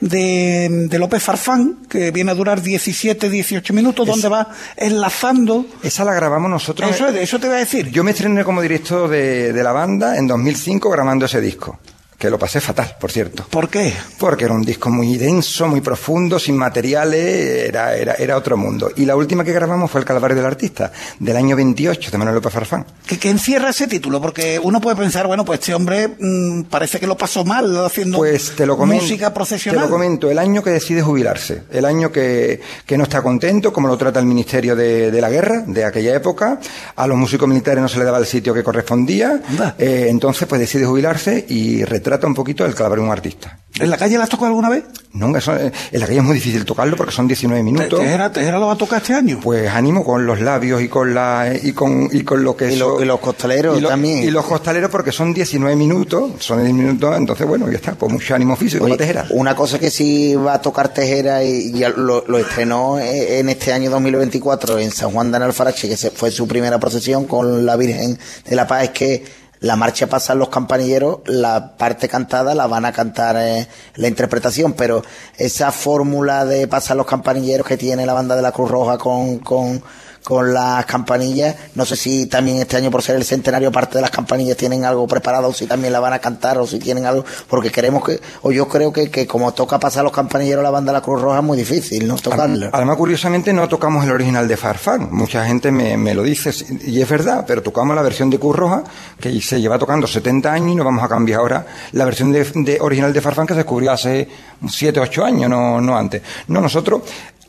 de, 0.00 0.88
López 0.98 1.22
Farfán, 1.22 1.78
que 1.88 2.10
viene 2.10 2.30
a 2.30 2.34
durar 2.34 2.60
17, 2.60 3.28
18 3.28 3.74
minutos, 3.74 4.06
donde 4.06 4.28
va 4.28 4.48
enlazando. 4.76 5.66
Esa 5.82 6.04
la 6.04 6.14
grabamos 6.14 6.50
nosotros. 6.50 6.90
Eso, 6.90 7.08
eso 7.08 7.38
te 7.38 7.46
voy 7.46 7.56
a 7.56 7.60
decir. 7.60 7.90
Yo 7.90 8.04
me 8.04 8.12
estrené 8.12 8.44
como 8.44 8.62
director 8.62 9.08
de, 9.08 9.52
de 9.52 9.62
la 9.62 9.72
banda 9.72 10.16
en 10.16 10.26
2005 10.26 10.90
grabando 10.90 11.26
ese 11.26 11.40
disco 11.40 11.78
que 12.24 12.30
lo 12.30 12.38
pasé 12.38 12.58
fatal, 12.58 12.96
por 12.98 13.12
cierto. 13.12 13.44
¿Por 13.50 13.68
qué? 13.68 13.92
Porque 14.18 14.46
era 14.46 14.54
un 14.54 14.62
disco 14.62 14.88
muy 14.88 15.18
denso, 15.18 15.68
muy 15.68 15.82
profundo, 15.82 16.38
sin 16.38 16.56
materiales, 16.56 17.68
era, 17.68 17.94
era, 17.94 18.14
era 18.14 18.38
otro 18.38 18.56
mundo. 18.56 18.90
Y 18.96 19.04
la 19.04 19.14
última 19.14 19.44
que 19.44 19.52
grabamos 19.52 19.90
fue 19.90 20.00
El 20.00 20.06
Calvario 20.06 20.34
del 20.34 20.46
Artista, 20.46 20.90
del 21.18 21.36
año 21.36 21.54
28, 21.54 22.10
de 22.10 22.16
Manuel 22.16 22.36
López 22.36 22.50
Farfán. 22.50 22.86
¿Qué, 23.06 23.28
encierra 23.28 23.68
ese 23.68 23.86
título? 23.88 24.22
Porque 24.22 24.58
uno 24.58 24.80
puede 24.80 24.96
pensar, 24.96 25.26
bueno, 25.26 25.44
pues 25.44 25.60
este 25.60 25.74
hombre 25.74 26.16
mm, 26.18 26.62
parece 26.62 26.98
que 26.98 27.06
lo 27.06 27.14
pasó 27.18 27.44
mal 27.44 27.84
haciendo 27.84 28.16
pues 28.16 28.52
te 28.56 28.64
lo 28.64 28.78
música 28.78 29.34
profesional. 29.34 29.82
Te 29.82 29.86
lo 29.86 29.92
comento, 29.92 30.30
el 30.30 30.38
año 30.38 30.62
que 30.62 30.70
decide 30.70 31.02
jubilarse, 31.02 31.64
el 31.70 31.84
año 31.84 32.10
que, 32.10 32.58
que 32.86 32.96
no 32.96 33.04
está 33.04 33.20
contento, 33.20 33.70
como 33.70 33.86
lo 33.86 33.98
trata 33.98 34.18
el 34.18 34.26
Ministerio 34.26 34.74
de, 34.74 35.10
de, 35.10 35.20
la 35.20 35.28
Guerra 35.28 35.62
de 35.66 35.84
aquella 35.84 36.14
época, 36.14 36.58
a 36.96 37.06
los 37.06 37.18
músicos 37.18 37.46
militares 37.46 37.82
no 37.82 37.88
se 37.88 37.98
le 37.98 38.06
daba 38.06 38.16
el 38.16 38.26
sitio 38.26 38.54
que 38.54 38.62
correspondía, 38.62 39.42
eh, 39.76 40.06
entonces 40.08 40.48
pues 40.48 40.58
decide 40.58 40.86
jubilarse 40.86 41.44
y 41.48 41.84
trata 42.14 42.26
un 42.28 42.34
poquito 42.34 42.64
el 42.64 42.74
Calvario 42.74 43.02
de 43.02 43.08
un 43.08 43.12
artista. 43.12 43.58
¿En 43.80 43.90
la 43.90 43.96
calle 43.96 44.16
la 44.16 44.24
has 44.24 44.30
tocado 44.30 44.46
alguna 44.46 44.68
vez? 44.68 44.84
No, 45.14 45.36
eh, 45.36 45.72
en 45.90 46.00
la 46.00 46.06
calle 46.06 46.18
es 46.18 46.24
muy 46.24 46.34
difícil 46.34 46.64
tocarlo 46.64 46.96
porque 46.96 47.12
son 47.12 47.26
19 47.26 47.60
minutos. 47.64 47.98
¿Tejera, 47.98 48.30
Tejera 48.30 48.60
lo 48.60 48.68
va 48.68 48.74
a 48.74 48.78
tocar 48.78 49.02
este 49.02 49.14
año? 49.14 49.40
Pues 49.42 49.68
ánimo 49.68 50.04
con 50.04 50.24
los 50.26 50.40
labios 50.40 50.80
y 50.80 50.88
con 50.88 51.12
la 51.12 51.52
y 51.60 51.72
con, 51.72 52.08
y 52.12 52.22
con 52.22 52.44
lo 52.44 52.56
que 52.56 52.72
y, 52.72 52.74
y 52.74 53.04
los 53.04 53.20
costaleros 53.20 53.82
también. 53.82 54.22
Y 54.22 54.30
los 54.30 54.44
costaleros 54.44 54.90
porque 54.90 55.10
son 55.10 55.34
19 55.34 55.74
minutos, 55.74 56.32
son 56.38 56.62
10 56.62 56.72
minutos, 56.72 57.16
entonces 57.16 57.48
bueno, 57.48 57.68
ya 57.68 57.76
está, 57.76 57.94
pues 57.94 58.12
mucho 58.12 58.34
ánimo 58.36 58.54
físico 58.54 58.84
Oye, 58.84 58.96
Tejera. 58.96 59.26
Una 59.30 59.56
cosa 59.56 59.80
que 59.80 59.90
sí 59.90 60.36
va 60.36 60.54
a 60.54 60.62
tocar 60.62 60.94
Tejera 60.94 61.42
y 61.42 61.72
ya 61.72 61.88
lo, 61.88 62.22
estrenó 62.38 63.00
eh, 63.00 63.40
en 63.40 63.48
este 63.48 63.72
año 63.72 63.90
2024 63.90 64.78
en 64.78 64.92
San 64.92 65.10
Juan 65.10 65.32
de 65.32 65.38
Alfarache, 65.38 65.88
que 65.88 65.96
fue 65.96 66.30
su 66.30 66.46
primera 66.46 66.78
procesión 66.78 67.24
con 67.24 67.66
la 67.66 67.74
Virgen 67.74 68.16
de 68.48 68.54
la 68.54 68.68
Paz, 68.68 68.84
es 68.84 68.90
que 68.90 69.43
la 69.60 69.76
marcha 69.76 70.06
pasa 70.06 70.34
los 70.34 70.48
campanilleros, 70.48 71.20
la 71.26 71.76
parte 71.76 72.08
cantada 72.08 72.54
la 72.54 72.66
van 72.66 72.84
a 72.84 72.92
cantar 72.92 73.36
eh, 73.38 73.68
la 73.96 74.08
interpretación, 74.08 74.74
pero 74.74 75.02
esa 75.36 75.72
fórmula 75.72 76.44
de 76.44 76.68
pasar 76.68 76.96
los 76.96 77.06
campanilleros 77.06 77.66
que 77.66 77.76
tiene 77.76 78.06
la 78.06 78.12
banda 78.12 78.36
de 78.36 78.42
la 78.42 78.52
Cruz 78.52 78.70
Roja 78.70 78.98
con, 78.98 79.38
con 79.38 79.82
con 80.24 80.54
las 80.54 80.84
campanillas. 80.86 81.54
No 81.74 81.84
sé 81.84 81.96
si 81.96 82.26
también 82.26 82.58
este 82.58 82.76
año, 82.76 82.90
por 82.90 83.02
ser 83.02 83.16
el 83.16 83.24
centenario, 83.24 83.70
parte 83.70 83.98
de 83.98 84.02
las 84.02 84.10
campanillas 84.10 84.56
tienen 84.56 84.84
algo 84.84 85.06
preparado, 85.06 85.48
o 85.48 85.52
si 85.52 85.66
también 85.66 85.92
la 85.92 86.00
van 86.00 86.14
a 86.14 86.18
cantar, 86.18 86.58
o 86.58 86.66
si 86.66 86.78
tienen 86.78 87.04
algo, 87.04 87.24
porque 87.48 87.70
queremos 87.70 88.04
que, 88.04 88.18
o 88.42 88.50
yo 88.50 88.66
creo 88.66 88.92
que, 88.92 89.10
que 89.10 89.26
como 89.26 89.52
toca 89.52 89.78
pasar 89.78 90.02
los 90.02 90.12
campanilleros 90.12 90.64
la 90.64 90.70
banda 90.70 90.92
de 90.92 90.98
la 90.98 91.02
Cruz 91.02 91.20
Roja, 91.20 91.38
es 91.38 91.44
muy 91.44 91.58
difícil, 91.58 92.08
¿no? 92.08 92.16
Tocarlo. 92.16 92.70
Además, 92.72 92.96
curiosamente, 92.96 93.52
no 93.52 93.68
tocamos 93.68 94.04
el 94.04 94.10
original 94.10 94.48
de 94.48 94.56
Farfán. 94.56 95.08
Mucha 95.12 95.44
gente 95.44 95.70
me, 95.70 95.96
me 95.96 96.14
lo 96.14 96.22
dice, 96.22 96.52
y 96.86 97.00
es 97.00 97.08
verdad, 97.08 97.44
pero 97.46 97.62
tocamos 97.62 97.94
la 97.94 98.02
versión 98.02 98.30
de 98.30 98.38
Cruz 98.38 98.56
Roja, 98.56 98.82
que 99.20 99.38
se 99.42 99.60
lleva 99.60 99.78
tocando 99.78 100.06
70 100.06 100.50
años 100.50 100.72
y 100.72 100.74
no 100.74 100.84
vamos 100.84 101.04
a 101.04 101.08
cambiar 101.08 101.40
ahora 101.40 101.66
la 101.92 102.04
versión 102.06 102.32
de, 102.32 102.44
de 102.44 102.78
original 102.80 103.12
de 103.12 103.20
Farfán 103.20 103.46
que 103.46 103.52
se 103.52 103.58
descubrió 103.58 103.92
hace 103.92 104.26
7, 104.66 105.00
8 105.00 105.24
años, 105.24 105.50
no, 105.50 105.80
no 105.80 105.96
antes. 105.96 106.22
No, 106.48 106.60
nosotros 106.60 107.02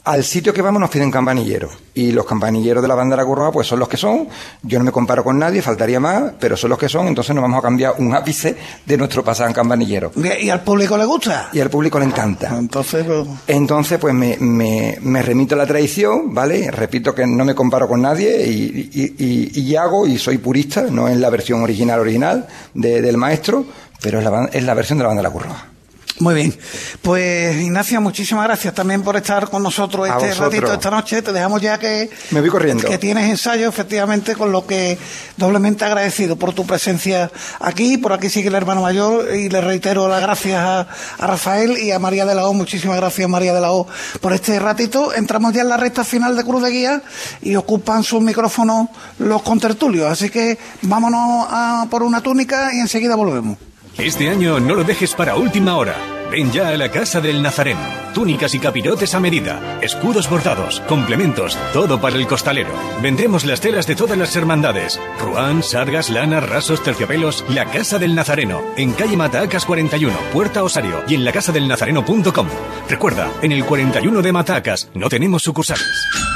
al 0.05 0.23
sitio 0.23 0.53
que 0.53 0.61
vamos 0.61 0.79
nos 0.79 0.89
piden 0.89 1.11
campanilleros. 1.11 1.71
Y 1.95 2.11
los 2.11 2.25
campanilleros 2.25 2.81
de 2.81 2.87
la 2.87 2.95
banda 2.95 3.15
de 3.15 3.23
la 3.23 3.25
Curroa, 3.25 3.51
pues 3.51 3.67
son 3.67 3.79
los 3.79 3.89
que 3.89 3.97
son. 3.97 4.27
Yo 4.61 4.77
no 4.77 4.85
me 4.85 4.91
comparo 4.91 5.23
con 5.23 5.39
nadie, 5.39 5.61
faltaría 5.61 5.99
más, 5.99 6.33
pero 6.39 6.55
son 6.55 6.69
los 6.69 6.79
que 6.79 6.87
son, 6.87 7.07
entonces 7.07 7.33
nos 7.33 7.41
vamos 7.41 7.59
a 7.59 7.61
cambiar 7.61 7.95
un 7.97 8.13
ápice 8.13 8.55
de 8.85 8.97
nuestro 8.97 9.23
pasado 9.23 9.49
en 9.49 9.53
campanillero. 9.53 10.11
¿Y 10.39 10.49
al 10.49 10.61
público 10.61 10.97
le 10.97 11.05
gusta? 11.05 11.49
Y 11.51 11.59
al 11.59 11.69
público 11.69 11.97
le 11.97 12.05
encanta. 12.05 12.55
Entonces, 12.55 13.03
pues... 13.05 13.27
entonces 13.47 13.97
pues 13.97 14.13
me, 14.13 14.37
me, 14.39 14.97
me, 15.01 15.21
remito 15.21 15.55
a 15.55 15.57
la 15.57 15.65
tradición, 15.65 16.33
¿vale? 16.33 16.69
Repito 16.69 17.15
que 17.15 17.25
no 17.25 17.43
me 17.43 17.55
comparo 17.55 17.87
con 17.87 18.01
nadie 18.01 18.45
y, 18.47 18.89
y, 18.93 19.59
y, 19.59 19.75
hago, 19.75 20.05
y 20.05 20.19
soy 20.19 20.37
purista, 20.37 20.83
no 20.89 21.07
en 21.07 21.19
la 21.19 21.29
versión 21.29 21.63
original 21.63 21.99
original 21.99 22.47
del 22.73 23.17
maestro, 23.17 23.65
pero 24.01 24.19
es 24.19 24.25
la, 24.25 24.49
es 24.51 24.63
la 24.63 24.73
versión 24.75 24.99
de 24.99 25.03
la 25.03 25.07
banda 25.07 25.23
de 25.23 25.27
la 25.27 25.33
Curroa. 25.33 25.74
Muy 26.19 26.33
bien. 26.33 26.57
Pues 27.01 27.61
Ignacio, 27.61 27.99
muchísimas 27.99 28.45
gracias 28.45 28.73
también 28.73 29.03
por 29.03 29.17
estar 29.17 29.49
con 29.49 29.61
nosotros 29.61 30.07
este 30.07 30.33
ratito 30.33 30.71
esta 30.71 30.89
noche. 30.89 31.21
Te 31.21 31.33
dejamos 31.33 31.61
ya 31.61 31.77
que 31.77 32.09
me 32.31 32.39
voy 32.39 32.49
corriendo. 32.49 32.87
Que 32.87 32.97
tienes 32.97 33.29
ensayo, 33.29 33.67
efectivamente, 33.67 34.33
con 34.33 34.53
lo 34.53 34.65
que 34.65 34.97
doblemente 35.35 35.83
agradecido 35.83 36.37
por 36.37 36.53
tu 36.53 36.65
presencia 36.65 37.29
aquí. 37.59 37.97
Por 37.97 38.13
aquí 38.13 38.29
sigue 38.29 38.47
el 38.47 38.55
hermano 38.55 38.81
mayor 38.81 39.35
y 39.35 39.49
le 39.49 39.59
reitero 39.59 40.07
las 40.07 40.21
gracias 40.21 40.57
a, 40.57 40.87
Rafael 41.19 41.77
y 41.77 41.91
a 41.91 41.99
María 41.99 42.25
de 42.25 42.33
la 42.33 42.47
O. 42.47 42.53
Muchísimas 42.53 42.95
gracias, 42.95 43.27
María 43.27 43.53
de 43.53 43.59
la 43.59 43.73
O, 43.73 43.85
por 44.21 44.31
este 44.31 44.57
ratito. 44.57 45.13
Entramos 45.13 45.51
ya 45.51 45.63
en 45.63 45.69
la 45.69 45.77
recta 45.77 46.05
final 46.05 46.37
de 46.37 46.45
Cruz 46.45 46.63
de 46.63 46.71
Guía 46.71 47.01
y 47.41 47.57
ocupan 47.57 48.03
sus 48.03 48.21
micrófonos 48.21 48.87
los 49.19 49.41
contertulios. 49.41 50.09
Así 50.09 50.29
que 50.29 50.57
vámonos 50.81 51.47
a 51.49 51.87
por 51.89 52.03
una 52.03 52.21
túnica 52.21 52.73
y 52.73 52.79
enseguida 52.79 53.15
volvemos. 53.15 53.57
Este 53.97 54.29
año 54.29 54.59
no 54.59 54.75
lo 54.75 54.83
dejes 54.83 55.13
para 55.13 55.37
última 55.37 55.77
hora. 55.77 55.95
Ven 56.29 56.51
ya 56.51 56.69
a 56.69 56.77
la 56.77 56.91
Casa 56.91 57.21
del 57.21 57.41
Nazareno. 57.41 57.79
Túnicas 58.13 58.53
y 58.53 58.59
capirotes 58.59 59.15
a 59.15 59.21
medida, 59.21 59.79
escudos 59.81 60.29
bordados, 60.29 60.81
complementos, 60.81 61.57
todo 61.71 62.01
para 62.01 62.17
el 62.17 62.27
costalero. 62.27 62.73
Vendremos 63.01 63.45
las 63.45 63.61
telas 63.61 63.87
de 63.87 63.95
todas 63.95 64.17
las 64.17 64.35
hermandades. 64.35 64.99
Ruán, 65.21 65.63
sargas, 65.63 66.09
lanas, 66.09 66.47
rasos, 66.47 66.83
terciopelos. 66.83 67.45
La 67.49 67.65
Casa 67.71 67.97
del 67.97 68.15
Nazareno, 68.15 68.61
en 68.75 68.91
calle 68.91 69.15
Matacas 69.15 69.65
41, 69.65 70.13
Puerta 70.33 70.63
Osario 70.63 71.03
y 71.07 71.15
en 71.15 71.23
lacasadelnazareno.com. 71.23 72.47
Recuerda, 72.89 73.31
en 73.41 73.53
el 73.53 73.63
41 73.63 74.21
de 74.21 74.31
Matacas 74.33 74.89
no 74.93 75.07
tenemos 75.07 75.43
sucursales. 75.43 76.34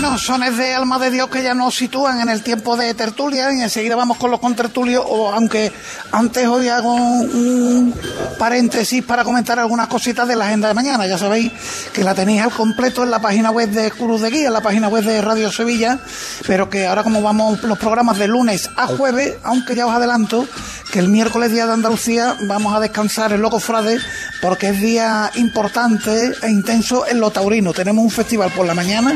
Bueno, 0.00 0.16
sones 0.16 0.56
de 0.56 0.74
alma 0.74 0.96
de 1.00 1.10
Dios 1.10 1.28
que 1.28 1.42
ya 1.42 1.54
nos 1.54 1.74
sitúan 1.74 2.20
en 2.20 2.28
el 2.28 2.44
tiempo 2.44 2.76
de 2.76 2.94
tertulia 2.94 3.52
y 3.52 3.62
enseguida 3.62 3.96
vamos 3.96 4.16
con 4.16 4.30
los 4.30 4.38
contertulios, 4.38 5.02
o 5.04 5.32
aunque 5.32 5.72
antes 6.12 6.46
hoy 6.46 6.68
hago 6.68 6.94
un 6.94 7.92
paréntesis 8.38 9.02
para 9.02 9.24
comentar 9.24 9.58
algunas 9.58 9.88
cositas 9.88 10.28
de 10.28 10.36
la 10.36 10.46
agenda 10.46 10.68
de 10.68 10.74
mañana. 10.74 11.04
Ya 11.08 11.18
sabéis 11.18 11.50
que 11.92 12.04
la 12.04 12.14
tenéis 12.14 12.42
al 12.42 12.52
completo 12.52 13.02
en 13.02 13.10
la 13.10 13.18
página 13.18 13.50
web 13.50 13.70
de 13.70 13.90
Cruz 13.90 14.22
de 14.22 14.30
Guía, 14.30 14.46
en 14.46 14.52
la 14.52 14.60
página 14.60 14.86
web 14.86 15.02
de 15.02 15.20
Radio 15.20 15.50
Sevilla, 15.50 15.98
pero 16.46 16.70
que 16.70 16.86
ahora 16.86 17.02
como 17.02 17.20
vamos 17.20 17.60
los 17.64 17.76
programas 17.76 18.18
de 18.18 18.28
lunes 18.28 18.70
a 18.76 18.86
jueves, 18.86 19.34
aunque 19.42 19.74
ya 19.74 19.84
os 19.84 19.92
adelanto 19.92 20.46
que 20.92 21.00
el 21.00 21.08
miércoles 21.08 21.50
día 21.50 21.66
de 21.66 21.72
Andalucía 21.72 22.36
vamos 22.42 22.72
a 22.72 22.78
descansar 22.78 23.32
en 23.32 23.42
Loco 23.42 23.58
Frade 23.58 23.98
porque 24.40 24.68
es 24.68 24.80
día 24.80 25.30
importante 25.34 26.32
e 26.40 26.50
intenso 26.50 27.04
en 27.06 27.18
lo 27.18 27.30
taurino. 27.30 27.72
Tenemos 27.72 28.04
un 28.04 28.10
festival 28.10 28.52
por 28.52 28.64
la 28.64 28.74
mañana 28.74 29.12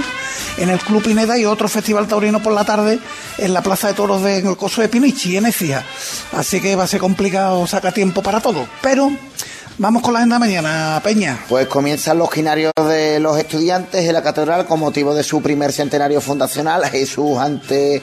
en 0.59 0.69
el 0.69 0.72
Club 0.81 1.03
Pineda 1.03 1.39
y 1.39 1.45
otro 1.45 1.69
festival 1.69 2.09
taurino 2.09 2.43
por 2.43 2.53
la 2.53 2.65
tarde 2.65 2.99
en 3.39 3.53
la 3.53 3.63
Plaza 3.63 3.89
de 3.89 3.95
Toros 3.95 4.23
de 4.23 4.39
en 4.39 4.47
el 4.47 4.57
Coso 4.57 4.81
de 4.81 4.89
Pinichi, 4.89 5.37
en 5.37 5.47
Ecija. 5.47 5.85
Así 6.33 6.61
que 6.61 6.77
va 6.77 6.85
a 6.85 6.87
ser 6.87 7.01
complicado 7.01 7.67
sacar 7.67 7.93
tiempo 7.93 8.23
para 8.23 8.41
todo. 8.41 8.67
Pero 8.81 9.11
vamos 9.79 10.03
con 10.03 10.13
la 10.13 10.21
agenda 10.21 10.39
mañana, 10.39 11.01
Peña. 11.03 11.45
Pues 11.49 11.67
comienzan 11.67 12.19
los 12.19 12.31
ginarios 12.31 12.73
de 12.77 13.21
los 13.21 13.39
estudiantes 13.39 14.05
en 14.05 14.13
la 14.13 14.23
catedral 14.23 14.67
con 14.67 14.81
motivo 14.81 15.15
de 15.15 15.23
su 15.23 15.43
primer 15.43 15.73
centenario 15.73 16.21
fundacional. 16.21 16.85
Jesús 16.87 17.39
ante 17.39 18.03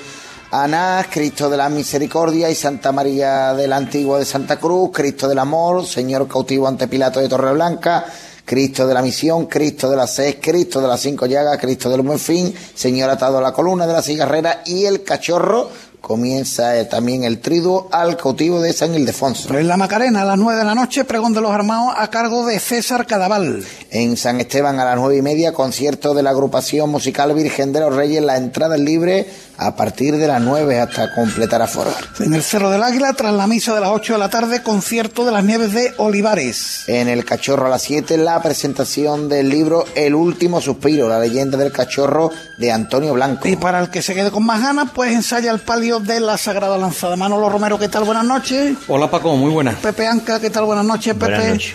Anás, 0.51 1.07
Cristo 1.11 1.47
de 1.47 1.57
la 1.57 1.69
Misericordia 1.69 2.49
y 2.49 2.55
Santa 2.55 2.91
María 2.91 3.53
del 3.53 3.71
Antiguo 3.71 4.17
de 4.17 4.25
Santa 4.25 4.57
Cruz, 4.57 4.89
Cristo 4.91 5.27
del 5.27 5.37
Amor, 5.37 5.85
Señor 5.85 6.27
cautivo 6.27 6.67
ante 6.67 6.87
Pilato 6.87 7.19
de 7.19 7.29
Torreblanca, 7.29 8.05
Cristo 8.49 8.87
de 8.87 8.95
la 8.95 9.03
Misión, 9.03 9.45
Cristo 9.45 9.91
de 9.91 9.95
la 9.95 10.07
Seis, 10.07 10.37
Cristo 10.41 10.81
de 10.81 10.87
las 10.87 10.99
Cinco 10.99 11.27
Llagas, 11.27 11.59
Cristo 11.59 11.87
del 11.87 12.01
Buen 12.01 12.17
Fin, 12.17 12.51
Señor 12.73 13.07
atado 13.11 13.37
a 13.37 13.41
la 13.41 13.53
columna 13.53 13.85
de 13.85 13.93
la 13.93 14.01
cigarrera 14.01 14.63
y 14.65 14.85
el 14.85 15.03
cachorro 15.03 15.69
comienza 16.01 16.77
eh, 16.77 16.85
también 16.85 17.23
el 17.23 17.39
triduo 17.39 17.89
al 17.91 18.17
cautivo 18.17 18.61
de 18.61 18.73
San 18.73 18.95
Ildefonso. 18.95 19.57
En 19.57 19.67
la 19.67 19.77
Macarena, 19.77 20.21
a 20.21 20.25
las 20.25 20.37
nueve 20.37 20.59
de 20.59 20.65
la 20.65 20.75
noche, 20.75 21.03
pregón 21.03 21.33
de 21.33 21.41
los 21.41 21.51
armados 21.51 21.93
a 21.97 22.09
cargo 22.09 22.45
de 22.45 22.59
César 22.59 23.05
Cadaval. 23.05 23.65
En 23.91 24.17
San 24.17 24.39
Esteban, 24.39 24.79
a 24.79 24.85
las 24.85 24.97
nueve 24.97 25.17
y 25.17 25.21
media, 25.21 25.53
concierto 25.53 26.13
de 26.13 26.23
la 26.23 26.29
agrupación 26.29 26.89
musical 26.89 27.33
Virgen 27.33 27.73
de 27.73 27.81
los 27.81 27.95
Reyes. 27.95 28.23
La 28.23 28.37
entrada 28.37 28.75
es 28.75 28.81
libre 28.81 29.27
a 29.57 29.75
partir 29.75 30.15
de 30.15 30.27
las 30.27 30.41
nueve 30.41 30.79
hasta 30.79 31.13
completar 31.13 31.61
aforo. 31.61 31.91
En 32.19 32.33
el 32.33 32.43
Cerro 32.43 32.69
del 32.69 32.81
Águila, 32.81 33.11
tras 33.13 33.33
la 33.33 33.45
misa 33.45 33.75
de 33.75 33.81
las 33.81 33.89
ocho 33.89 34.13
de 34.13 34.19
la 34.19 34.29
tarde, 34.29 34.63
concierto 34.63 35.25
de 35.25 35.31
las 35.31 35.43
nieves 35.43 35.73
de 35.73 35.93
Olivares. 35.97 36.83
En 36.87 37.09
el 37.09 37.25
Cachorro 37.25 37.65
a 37.65 37.69
las 37.69 37.81
siete, 37.81 38.17
la 38.17 38.41
presentación 38.41 39.27
del 39.27 39.49
libro 39.49 39.85
El 39.95 40.15
último 40.15 40.61
suspiro, 40.61 41.09
la 41.09 41.19
leyenda 41.19 41.57
del 41.57 41.71
cachorro 41.71 42.31
de 42.57 42.71
Antonio 42.71 43.13
Blanco. 43.13 43.47
Y 43.47 43.55
para 43.55 43.79
el 43.79 43.89
que 43.89 44.01
se 44.01 44.13
quede 44.13 44.31
con 44.31 44.45
más 44.45 44.61
ganas, 44.61 44.91
pues 44.93 45.11
ensaya 45.11 45.51
el 45.51 45.59
palio 45.59 45.88
de 45.97 46.19
la 46.19 46.37
Sagrada 46.37 46.77
Lanzada. 46.77 47.15
Manolo 47.15 47.49
Romero, 47.49 47.79
¿qué 47.79 47.89
tal? 47.89 48.03
Buenas 48.03 48.23
noches. 48.25 48.77
Hola 48.87 49.09
Paco, 49.09 49.35
muy 49.35 49.49
buenas. 49.51 49.75
Pepe 49.77 50.05
Anca, 50.05 50.39
¿qué 50.39 50.51
tal? 50.51 50.65
Buenas 50.65 50.85
noches, 50.85 51.15
Pepe. 51.15 51.25
Buenas 51.31 51.47
noches. 51.49 51.73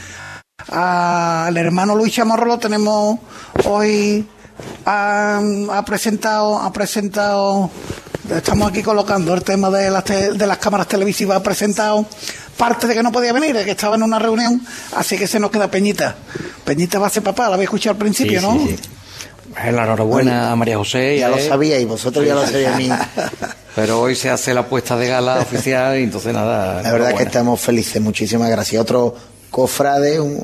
Al 0.68 1.56
hermano 1.56 1.96
Luis 1.96 2.12
Chamorro 2.14 2.46
lo 2.46 2.58
tenemos 2.58 3.18
hoy. 3.64 4.24
Ha, 4.86 5.40
ha 5.72 5.84
presentado, 5.84 6.58
ha 6.60 6.72
presentado. 6.72 7.70
Estamos 8.30 8.70
aquí 8.70 8.82
colocando 8.82 9.34
el 9.34 9.42
tema 9.42 9.68
de 9.70 9.90
las, 9.90 10.04
te- 10.04 10.32
de 10.32 10.46
las 10.46 10.58
cámaras 10.58 10.86
televisivas. 10.86 11.36
Ha 11.38 11.42
presentado 11.42 12.06
parte 12.56 12.86
de 12.86 12.94
que 12.94 13.02
no 13.02 13.10
podía 13.10 13.32
venir, 13.32 13.54
de 13.56 13.64
que 13.64 13.72
estaba 13.72 13.96
en 13.96 14.04
una 14.04 14.18
reunión, 14.20 14.64
así 14.96 15.18
que 15.18 15.26
se 15.26 15.40
nos 15.40 15.50
queda 15.50 15.68
Peñita. 15.70 16.14
Peñita 16.64 16.98
va 17.00 17.08
a 17.08 17.10
ser 17.10 17.22
papá, 17.24 17.48
la 17.48 17.54
habéis 17.54 17.66
escuchado 17.66 17.92
al 17.94 17.98
principio, 17.98 18.40
Sí, 18.40 18.46
¿no? 18.46 18.52
sí, 18.54 18.76
sí. 18.80 18.88
Eh, 19.64 19.72
La 19.72 19.84
enhorabuena 19.84 20.50
a 20.52 20.56
María 20.56 20.76
José. 20.78 21.18
Ya 21.18 21.26
a 21.26 21.30
lo 21.30 21.38
sabíais, 21.38 21.86
vosotros 21.86 22.26
ya 22.26 22.34
lo 22.34 22.46
sabíais. 22.46 22.92
Pero 23.76 24.00
hoy 24.00 24.14
se 24.14 24.30
hace 24.30 24.54
la 24.54 24.66
puesta 24.66 24.96
de 24.96 25.08
gala 25.08 25.40
oficial 25.40 25.98
y 25.98 26.04
entonces 26.04 26.32
nada. 26.32 26.80
La 26.82 26.92
verdad 26.92 27.10
es 27.10 27.16
que 27.16 27.22
estamos 27.24 27.60
felices, 27.60 28.00
muchísimas 28.00 28.48
gracias. 28.50 28.80
Otro 28.80 29.14
cofrade, 29.50 30.20
un- 30.20 30.42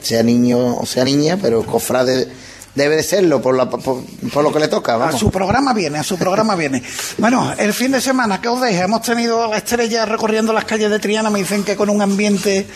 sea 0.00 0.22
niño 0.22 0.76
o 0.76 0.86
sea 0.86 1.04
niña, 1.04 1.38
pero 1.40 1.62
cofrade 1.64 2.28
debe 2.76 2.96
de 2.96 3.02
serlo 3.02 3.42
por, 3.42 3.56
la, 3.56 3.68
por, 3.68 4.04
por 4.32 4.44
lo 4.44 4.52
que 4.52 4.60
le 4.60 4.68
toca. 4.68 4.94
A 5.04 5.12
su 5.12 5.30
programa 5.30 5.72
viene, 5.72 5.98
a 5.98 6.04
su 6.04 6.16
programa 6.16 6.54
viene. 6.54 6.82
Bueno, 7.18 7.52
el 7.58 7.72
fin 7.72 7.90
de 7.90 8.00
semana, 8.00 8.40
¿qué 8.40 8.48
os 8.48 8.60
deja? 8.60 8.84
Hemos 8.84 9.02
tenido 9.02 9.42
a 9.42 9.48
la 9.48 9.56
estrella 9.56 10.04
recorriendo 10.04 10.52
las 10.52 10.66
calles 10.66 10.90
de 10.90 10.98
Triana, 10.98 11.30
me 11.30 11.40
dicen 11.40 11.64
que 11.64 11.74
con 11.74 11.88
un 11.88 12.02
ambiente 12.02 12.66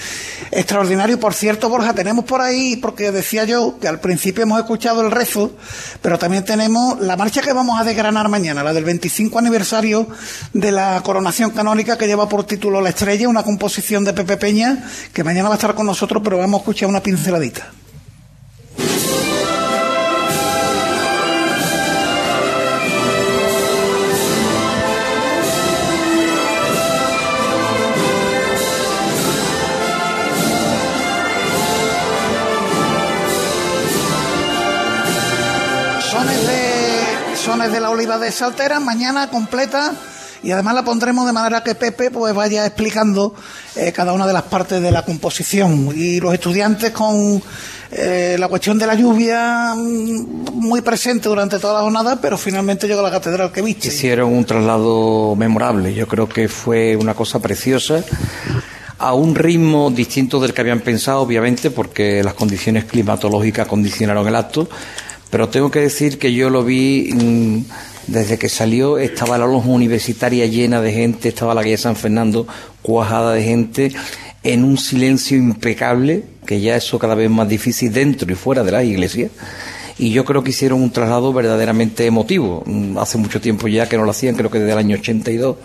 extraordinario. 0.50 1.20
Por 1.20 1.34
cierto, 1.34 1.68
Borja, 1.68 1.94
tenemos 1.94 2.24
por 2.24 2.40
ahí, 2.40 2.76
porque 2.76 3.12
decía 3.12 3.44
yo 3.44 3.78
que 3.78 3.88
al 3.88 4.00
principio 4.00 4.42
hemos 4.42 4.58
escuchado 4.58 5.02
el 5.02 5.10
rezo, 5.10 5.52
pero 6.00 6.18
también 6.18 6.44
tenemos 6.44 6.98
la 7.00 7.16
marcha 7.16 7.42
que 7.42 7.52
vamos 7.52 7.78
a 7.78 7.84
desgranar 7.84 8.28
mañana, 8.28 8.64
la 8.64 8.72
del 8.72 8.84
25 8.84 9.38
aniversario 9.38 10.08
de 10.54 10.72
la 10.72 11.02
coronación 11.04 11.50
canónica 11.50 11.98
que 11.98 12.06
lleva 12.06 12.28
por 12.28 12.44
título 12.44 12.80
La 12.80 12.88
estrella, 12.88 13.28
una 13.28 13.42
composición 13.42 14.04
de 14.04 14.14
Pepe 14.14 14.38
Peña, 14.38 14.88
que 15.12 15.24
mañana 15.24 15.50
va 15.50 15.56
a 15.56 15.58
estar 15.58 15.74
con 15.74 15.84
nosotros, 15.84 16.22
pero 16.24 16.38
vamos 16.38 16.58
a 16.58 16.62
escuchar 16.62 16.88
una 16.88 17.02
pinceladita. 17.02 17.70
De 37.68 37.78
la 37.78 37.90
oliva 37.90 38.18
de 38.18 38.32
Saltera 38.32 38.80
mañana 38.80 39.28
completa 39.28 39.92
y 40.42 40.50
además 40.50 40.74
la 40.74 40.82
pondremos 40.82 41.26
de 41.26 41.32
manera 41.32 41.62
que 41.62 41.74
Pepe 41.74 42.10
pues 42.10 42.34
vaya 42.34 42.64
explicando 42.64 43.34
eh, 43.76 43.92
cada 43.92 44.14
una 44.14 44.26
de 44.26 44.32
las 44.32 44.44
partes 44.44 44.80
de 44.80 44.90
la 44.90 45.04
composición 45.04 45.92
y 45.94 46.20
los 46.20 46.32
estudiantes 46.32 46.90
con 46.92 47.42
eh, 47.90 48.36
la 48.38 48.48
cuestión 48.48 48.78
de 48.78 48.86
la 48.86 48.94
lluvia 48.94 49.74
mm, 49.76 50.54
muy 50.54 50.80
presente 50.80 51.28
durante 51.28 51.58
toda 51.58 51.74
la 51.74 51.80
jornada 51.80 52.18
pero 52.18 52.38
finalmente 52.38 52.88
llegó 52.88 53.00
a 53.00 53.04
la 53.04 53.10
catedral 53.10 53.52
que 53.52 53.60
viste 53.60 53.88
Hicieron 53.88 54.32
un 54.32 54.46
traslado 54.46 55.36
memorable. 55.36 55.92
Yo 55.92 56.08
creo 56.08 56.26
que 56.26 56.48
fue 56.48 56.96
una 56.96 57.12
cosa 57.12 57.40
preciosa. 57.40 58.02
A 58.96 59.14
un 59.14 59.34
ritmo 59.34 59.90
distinto 59.90 60.40
del 60.40 60.52
que 60.52 60.60
habían 60.60 60.80
pensado, 60.80 61.20
obviamente, 61.20 61.70
porque 61.70 62.22
las 62.22 62.34
condiciones 62.34 62.84
climatológicas 62.84 63.66
condicionaron 63.66 64.28
el 64.28 64.36
acto. 64.36 64.68
Pero 65.30 65.48
tengo 65.48 65.70
que 65.70 65.80
decir 65.80 66.18
que 66.18 66.32
yo 66.32 66.50
lo 66.50 66.64
vi 66.64 67.10
mm, 67.12 67.64
desde 68.08 68.38
que 68.38 68.48
salió, 68.48 68.98
estaba 68.98 69.38
la 69.38 69.46
loja 69.46 69.68
universitaria 69.68 70.46
llena 70.46 70.80
de 70.80 70.92
gente, 70.92 71.28
estaba 71.28 71.54
la 71.54 71.62
calle 71.62 71.76
San 71.76 71.96
Fernando 71.96 72.46
cuajada 72.82 73.32
de 73.32 73.42
gente, 73.42 73.92
en 74.42 74.64
un 74.64 74.78
silencio 74.78 75.36
impecable, 75.36 76.24
que 76.46 76.60
ya 76.60 76.76
eso 76.76 76.98
cada 76.98 77.14
vez 77.14 77.30
más 77.30 77.48
difícil 77.48 77.92
dentro 77.92 78.30
y 78.30 78.34
fuera 78.34 78.64
de 78.64 78.72
las 78.72 78.84
iglesias. 78.84 79.30
Y 79.98 80.10
yo 80.10 80.24
creo 80.24 80.42
que 80.42 80.50
hicieron 80.50 80.82
un 80.82 80.90
traslado 80.90 81.32
verdaderamente 81.32 82.06
emotivo. 82.06 82.64
Mm, 82.66 82.98
Hace 82.98 83.18
mucho 83.18 83.40
tiempo 83.40 83.68
ya 83.68 83.88
que 83.88 83.96
no 83.96 84.04
lo 84.04 84.10
hacían, 84.10 84.34
creo 84.34 84.50
que 84.50 84.58
desde 84.58 84.72
el 84.72 84.78
año 84.78 84.96
82 84.96 85.56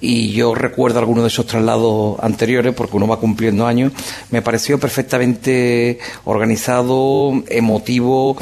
y 0.00 0.32
yo 0.32 0.54
recuerdo 0.54 0.98
algunos 0.98 1.24
de 1.24 1.28
esos 1.28 1.46
traslados 1.46 2.18
anteriores 2.20 2.74
porque 2.74 2.96
uno 2.96 3.06
va 3.06 3.20
cumpliendo 3.20 3.66
años, 3.66 3.92
me 4.30 4.40
pareció 4.40 4.80
perfectamente 4.80 5.98
organizado, 6.24 7.32
emotivo, 7.48 8.36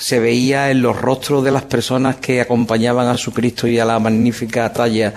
se 0.00 0.18
veía 0.18 0.70
en 0.70 0.80
los 0.80 0.98
rostros 0.98 1.44
de 1.44 1.50
las 1.50 1.64
personas 1.64 2.16
que 2.16 2.40
acompañaban 2.40 3.06
a 3.06 3.18
su 3.18 3.32
Cristo 3.32 3.68
y 3.68 3.78
a 3.78 3.84
la 3.84 3.98
magnífica 3.98 4.72
talla 4.72 5.12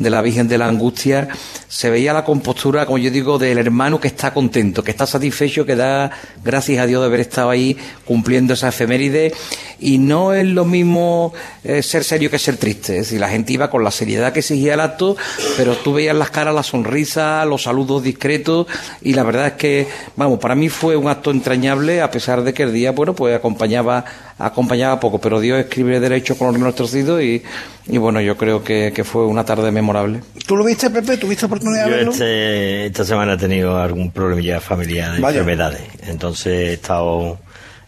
de 0.00 0.10
la 0.10 0.22
Virgen 0.22 0.48
de 0.48 0.58
la 0.58 0.66
Angustia, 0.66 1.28
se 1.68 1.90
veía 1.90 2.12
la 2.12 2.24
compostura, 2.24 2.86
como 2.86 2.98
yo 2.98 3.10
digo, 3.10 3.38
del 3.38 3.58
hermano 3.58 4.00
que 4.00 4.08
está 4.08 4.34
contento, 4.34 4.82
que 4.82 4.90
está 4.90 5.06
satisfecho, 5.06 5.64
que 5.64 5.76
da 5.76 6.10
gracias 6.42 6.82
a 6.82 6.86
Dios 6.86 7.02
de 7.02 7.06
haber 7.06 7.20
estado 7.20 7.50
ahí 7.50 7.76
cumpliendo 8.04 8.54
esa 8.54 8.68
efeméride. 8.70 9.32
Y 9.78 9.98
no 9.98 10.32
es 10.32 10.46
lo 10.46 10.64
mismo 10.64 11.32
eh, 11.62 11.82
ser 11.82 12.02
serio 12.02 12.30
que 12.30 12.38
ser 12.38 12.56
triste. 12.56 12.94
Es 12.98 13.06
decir, 13.06 13.20
la 13.20 13.28
gente 13.28 13.52
iba 13.52 13.70
con 13.70 13.84
la 13.84 13.90
seriedad 13.90 14.32
que 14.32 14.40
exigía 14.40 14.74
el 14.74 14.80
acto, 14.80 15.16
pero 15.56 15.76
tú 15.76 15.92
veías 15.92 16.16
las 16.16 16.30
caras, 16.30 16.54
la 16.54 16.62
sonrisa, 16.62 17.44
los 17.44 17.62
saludos 17.62 18.02
discretos, 18.02 18.66
y 19.02 19.12
la 19.12 19.22
verdad 19.22 19.48
es 19.48 19.52
que, 19.54 19.86
vamos, 20.16 20.38
para 20.38 20.54
mí 20.54 20.70
fue 20.70 20.96
un 20.96 21.08
acto 21.08 21.30
entrañable, 21.30 22.00
a 22.00 22.10
pesar 22.10 22.42
de 22.42 22.54
que 22.54 22.62
el 22.62 22.72
día, 22.72 22.92
bueno, 22.92 23.14
pues 23.14 23.36
acompañaba, 23.36 24.04
acompañaba 24.40 24.98
poco, 24.98 25.18
pero 25.20 25.38
Dios 25.40 25.58
escribe 25.60 26.00
derecho 26.00 26.36
con 26.36 26.48
los 26.48 26.54
riñones 26.54 26.74
torcidos 26.74 27.22
y, 27.22 27.42
y 27.86 27.98
bueno, 27.98 28.20
yo 28.20 28.36
creo 28.36 28.64
que, 28.64 28.92
que, 28.94 29.04
fue 29.04 29.26
una 29.26 29.44
tarde 29.44 29.70
memorable. 29.70 30.20
¿Tú 30.46 30.56
lo 30.56 30.64
viste, 30.64 30.90
Pepe? 30.90 31.16
¿Tuviste 31.16 31.46
oportunidad 31.46 31.84
de 31.84 31.90
verlo? 31.90 32.12
Este, 32.12 32.86
esta 32.86 33.04
semana 33.04 33.34
he 33.34 33.36
tenido 33.36 33.78
algún 33.78 34.10
problemilla 34.10 34.60
familiar 34.60 35.12
de 35.12 35.20
Vaya. 35.20 35.38
enfermedades, 35.38 35.82
entonces 36.06 36.46
he 36.46 36.72
estado 36.74 37.38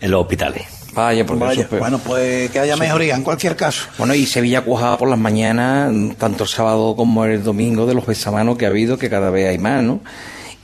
en 0.01 0.11
los 0.11 0.21
hospitales. 0.21 0.65
Vaya, 0.95 1.25
porque 1.25 1.45
Vaya. 1.45 1.69
bueno, 1.71 1.99
pues 1.99 2.51
que 2.51 2.59
haya 2.59 2.77
mejoría 2.77 3.17
en 3.17 3.23
cualquier 3.23 3.57
caso. 3.57 3.87
Bueno, 3.97 4.15
y 4.15 4.27
Sevilla 4.27 4.61
cuajaba 4.61 4.99
por 4.99 5.09
las 5.09 5.19
mañanas, 5.19 5.91
tanto 6.19 6.45
el 6.45 6.51
sábado 6.51 6.95
como 6.97 7.25
el 7.25 7.43
domingo, 7.43 7.87
de 7.87 7.95
los 7.95 8.05
besamanos 8.05 8.59
que 8.59 8.67
ha 8.67 8.69
habido, 8.69 8.99
que 8.99 9.09
cada 9.09 9.31
vez 9.31 9.49
hay 9.49 9.59
más, 9.59 9.83
¿no? 9.83 10.01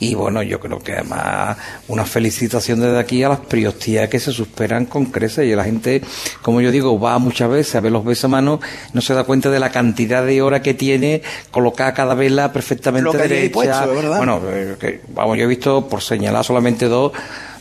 Y 0.01 0.15
bueno, 0.15 0.43
yo 0.43 0.61
creo 0.61 0.79
que 0.79 0.93
además 0.93 1.57
una 1.89 2.05
felicitación 2.05 2.81
desde 2.81 2.99
aquí 2.99 3.23
a 3.25 3.31
las 3.31 3.41
priostías 3.41 4.09
que 4.09 4.21
se 4.21 4.33
superan 4.33 4.87
con 4.87 5.07
creces 5.07 5.47
y 5.47 5.55
la 5.57 5.65
gente, 5.65 6.03
como 6.41 6.61
yo 6.61 6.71
digo, 6.71 6.99
va 7.01 7.19
muchas 7.19 7.51
veces 7.51 7.75
a 7.75 7.81
ver 7.81 7.91
los 7.91 8.05
besamanos, 8.05 8.61
no 8.93 9.01
se 9.01 9.15
da 9.15 9.25
cuenta 9.25 9.51
de 9.51 9.59
la 9.59 9.71
cantidad 9.71 10.25
de 10.25 10.41
horas 10.41 10.61
que 10.61 10.75
tiene 10.75 11.23
colocada 11.51 11.95
cada 11.95 12.15
vela 12.15 12.53
perfectamente 12.53 13.17
derecha. 13.17 13.53
Puesto, 13.53 13.95
¿verdad? 13.95 14.19
Bueno, 14.19 14.41
que, 14.79 15.01
vamos, 15.09 15.37
yo 15.37 15.45
he 15.45 15.49
visto, 15.49 15.89
por 15.89 16.01
señalar 16.01 16.45
solamente 16.45 16.87
dos, 16.87 17.13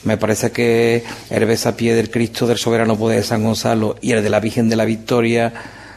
me 0.04 0.18
parece 0.18 0.52
que 0.52 1.04
el 1.30 1.46
besapié 1.46 1.96
del 1.96 2.12
Cristo 2.12 2.46
del 2.46 2.58
Soberano 2.58 2.96
Poder 2.98 3.18
de 3.18 3.24
San 3.24 3.44
Gonzalo 3.44 3.96
y 4.00 4.12
el 4.12 4.24
de 4.24 4.30
la 4.30 4.40
Virgen 4.40 4.70
de 4.70 4.76
la 4.76 4.86
Victoria 4.86 5.54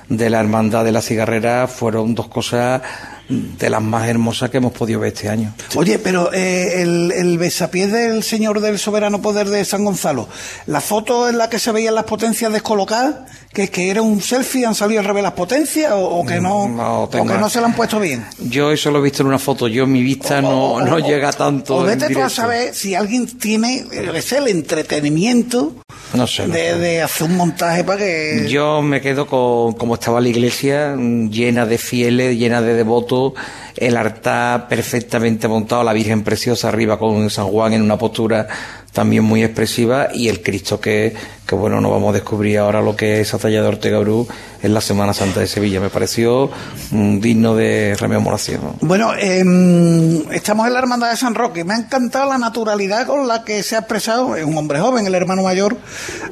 de 0.08 0.28
la 0.28 0.40
Hermandad 0.40 0.84
de 0.84 0.92
la 0.92 1.02
Cigarrera 1.02 1.68
fueron 1.68 2.14
dos 2.16 2.28
cosas 2.28 2.82
de 3.30 3.70
las 3.70 3.80
más 3.82 4.08
hermosas 4.08 4.50
que 4.50 4.56
hemos 4.58 4.72
podido 4.72 5.00
ver 5.00 5.12
este 5.12 5.28
año. 5.28 5.54
Oye, 5.76 5.98
pero 5.98 6.32
eh, 6.32 6.82
el, 6.82 7.12
el 7.12 7.38
besapié 7.38 7.86
del 7.86 8.22
Señor 8.24 8.60
del 8.60 8.78
Soberano 8.78 9.22
Poder 9.22 9.48
de 9.48 9.64
San 9.64 9.84
Gonzalo, 9.84 10.28
la 10.66 10.80
foto 10.80 11.28
en 11.28 11.38
la 11.38 11.48
que 11.48 11.58
se 11.58 11.70
veían 11.72 11.94
las 11.94 12.04
potencias 12.04 12.52
descolocadas, 12.52 13.14
que, 13.52 13.68
que 13.68 13.90
era 13.90 14.02
un 14.02 14.20
selfie, 14.20 14.64
han 14.66 14.74
salido 14.74 15.00
al 15.00 15.06
revés 15.06 15.22
las 15.22 15.32
potencias 15.32 15.92
o, 15.92 15.98
o 16.00 16.26
que 16.26 16.40
no, 16.40 16.68
no 16.68 17.02
o 17.04 17.10
que 17.10 17.18
no 17.22 17.48
se 17.50 17.60
la 17.60 17.66
han 17.68 17.74
puesto 17.74 17.98
bien. 18.00 18.24
Yo 18.38 18.70
eso 18.72 18.90
lo 18.90 18.98
he 18.98 19.02
visto 19.02 19.22
en 19.22 19.28
una 19.28 19.38
foto, 19.38 19.68
yo 19.68 19.86
mi 19.86 20.02
vista 20.02 20.40
no, 20.42 20.72
O- 20.74 20.80
no 20.82 20.96
o- 20.96 20.98
llega 20.98 21.32
tanto. 21.32 21.76
O 21.76 21.82
vete 21.82 22.10
tú 22.10 22.20
a 22.22 22.28
saber 22.30 22.74
si 22.74 22.94
alguien 22.94 23.26
tiene 23.38 23.84
es 24.14 24.32
el 24.32 24.48
entretenimiento 24.48 25.74
No 26.14 26.26
sé. 26.26 26.46
no 26.46 26.54
de, 26.54 26.60
sé. 26.60 26.78
de 26.78 27.02
hacer 27.02 27.26
un 27.28 27.36
montaje 27.36 27.84
para 27.84 27.98
que. 27.98 28.46
Yo 28.48 28.82
me 28.82 29.00
quedo 29.00 29.26
con 29.26 29.74
como 29.74 29.94
estaba 29.94 30.20
la 30.20 30.28
iglesia, 30.28 30.94
mm, 30.96 31.30
llena 31.30 31.66
de 31.66 31.78
fieles, 31.78 32.36
llena 32.36 32.62
de 32.62 32.74
devotos, 32.74 33.34
el 33.76 33.96
altar 33.96 34.68
perfectamente 34.68 35.48
montado, 35.48 35.84
la 35.84 35.92
Virgen 35.92 36.22
preciosa 36.22 36.68
arriba 36.68 36.98
con 36.98 37.30
San 37.30 37.46
Juan 37.46 37.72
en 37.72 37.82
una 37.82 37.98
postura 37.98 38.48
también 38.92 39.22
muy 39.24 39.44
expresiva 39.44 40.08
y 40.12 40.28
el 40.28 40.42
Cristo 40.42 40.80
que, 40.80 41.14
que 41.50 41.56
bueno, 41.56 41.80
no 41.80 41.90
vamos 41.90 42.10
a 42.10 42.12
descubrir 42.12 42.58
ahora 42.58 42.80
lo 42.80 42.94
que 42.94 43.14
es 43.14 43.26
esa 43.26 43.36
talla 43.36 43.60
de 43.60 43.66
Ortega 43.66 43.98
Bru 43.98 44.24
en 44.62 44.72
la 44.72 44.80
Semana 44.80 45.12
Santa 45.12 45.40
de 45.40 45.48
Sevilla. 45.48 45.80
Me 45.80 45.90
pareció 45.90 46.48
mm, 46.92 47.18
digno 47.18 47.56
de 47.56 47.96
rememoración. 47.98 48.76
Bueno, 48.82 49.14
em, 49.18 50.30
estamos 50.30 50.68
en 50.68 50.74
la 50.74 50.78
Hermandad 50.78 51.10
de 51.10 51.16
San 51.16 51.34
Roque. 51.34 51.64
Me 51.64 51.74
ha 51.74 51.78
encantado 51.78 52.30
la 52.30 52.38
naturalidad 52.38 53.04
con 53.04 53.26
la 53.26 53.42
que 53.42 53.64
se 53.64 53.74
ha 53.74 53.80
expresado 53.80 54.36
es 54.36 54.44
un 54.44 54.56
hombre 54.56 54.78
joven, 54.78 55.08
el 55.08 55.14
hermano 55.16 55.42
mayor, 55.42 55.76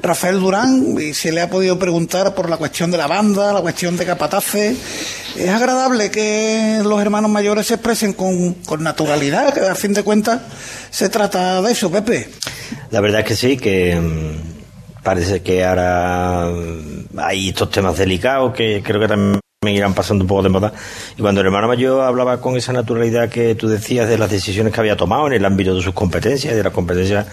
Rafael 0.02 0.38
Durán, 0.38 0.94
y 1.00 1.14
se 1.14 1.32
le 1.32 1.40
ha 1.40 1.50
podido 1.50 1.80
preguntar 1.80 2.36
por 2.36 2.48
la 2.48 2.56
cuestión 2.56 2.92
de 2.92 2.98
la 2.98 3.08
banda, 3.08 3.52
la 3.52 3.60
cuestión 3.60 3.96
de 3.96 4.06
capataces. 4.06 4.78
Es 5.36 5.48
agradable 5.48 6.12
que 6.12 6.80
los 6.84 7.02
hermanos 7.02 7.28
mayores 7.28 7.66
se 7.66 7.74
expresen 7.74 8.12
con, 8.12 8.54
con 8.54 8.84
naturalidad, 8.84 9.52
que 9.52 9.68
a 9.68 9.74
fin 9.74 9.94
de 9.94 10.04
cuentas 10.04 10.42
se 10.90 11.08
trata 11.08 11.60
de 11.60 11.72
eso, 11.72 11.90
Pepe. 11.90 12.30
La 12.92 13.00
verdad 13.00 13.22
es 13.22 13.26
que 13.26 13.34
sí, 13.34 13.56
que 13.56 13.96
mm, 13.96 14.57
parece 15.08 15.42
que 15.42 15.64
ahora 15.64 16.50
hay 17.16 17.48
estos 17.48 17.70
temas 17.70 17.96
delicados 17.96 18.52
que 18.52 18.82
creo 18.84 19.00
que 19.00 19.08
también 19.08 19.40
irán 19.66 19.92
pasando 19.92 20.22
un 20.22 20.28
poco 20.28 20.44
de 20.44 20.50
moda. 20.50 20.72
Y 21.16 21.20
cuando 21.20 21.40
el 21.40 21.48
hermano 21.48 21.66
mayor 21.66 22.02
hablaba 22.02 22.40
con 22.40 22.56
esa 22.56 22.72
naturalidad 22.72 23.28
que 23.28 23.56
tú 23.56 23.66
decías 23.66 24.08
de 24.08 24.16
las 24.16 24.30
decisiones 24.30 24.72
que 24.72 24.78
había 24.78 24.96
tomado 24.96 25.26
en 25.26 25.32
el 25.32 25.44
ámbito 25.44 25.74
de 25.74 25.82
sus 25.82 25.94
competencias, 25.94 26.54
de 26.54 26.62
las 26.62 26.72
competencias 26.72 27.26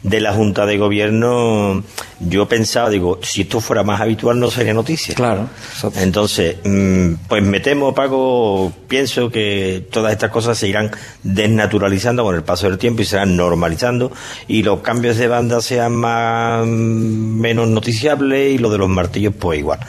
de 0.00 0.20
la 0.20 0.32
Junta 0.32 0.64
de 0.64 0.78
Gobierno, 0.78 1.82
yo 2.20 2.46
pensaba, 2.46 2.88
digo, 2.88 3.18
si 3.24 3.40
esto 3.42 3.60
fuera 3.60 3.82
más 3.82 4.00
habitual 4.00 4.38
no 4.38 4.48
sería 4.48 4.72
noticia. 4.72 5.16
Claro. 5.16 5.48
Entonces, 5.96 6.58
mm, 6.62 7.14
pues 7.26 7.42
me 7.42 7.58
temo, 7.58 7.92
Paco, 7.92 8.72
pienso 8.86 9.28
que 9.28 9.84
todas 9.90 10.12
estas 10.12 10.30
cosas 10.30 10.56
se 10.56 10.68
irán 10.68 10.92
desnaturalizando 11.24 12.22
con 12.22 12.36
el 12.36 12.44
paso 12.44 12.68
del 12.68 12.78
tiempo 12.78 13.02
y 13.02 13.06
se 13.06 13.16
irán 13.16 13.36
normalizando 13.36 14.12
y 14.46 14.62
los 14.62 14.82
cambios 14.82 15.16
de 15.16 15.26
banda 15.26 15.60
sean 15.60 15.96
más 15.96 16.64
mm, 16.64 17.40
menos 17.40 17.66
noticiables 17.66 18.54
y 18.54 18.58
lo 18.58 18.70
de 18.70 18.78
los 18.78 18.88
martillos 18.88 19.34
pues 19.36 19.58
igual. 19.58 19.80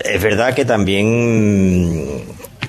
Es 0.00 0.22
verdad 0.22 0.54
que 0.54 0.64
también 0.64 2.24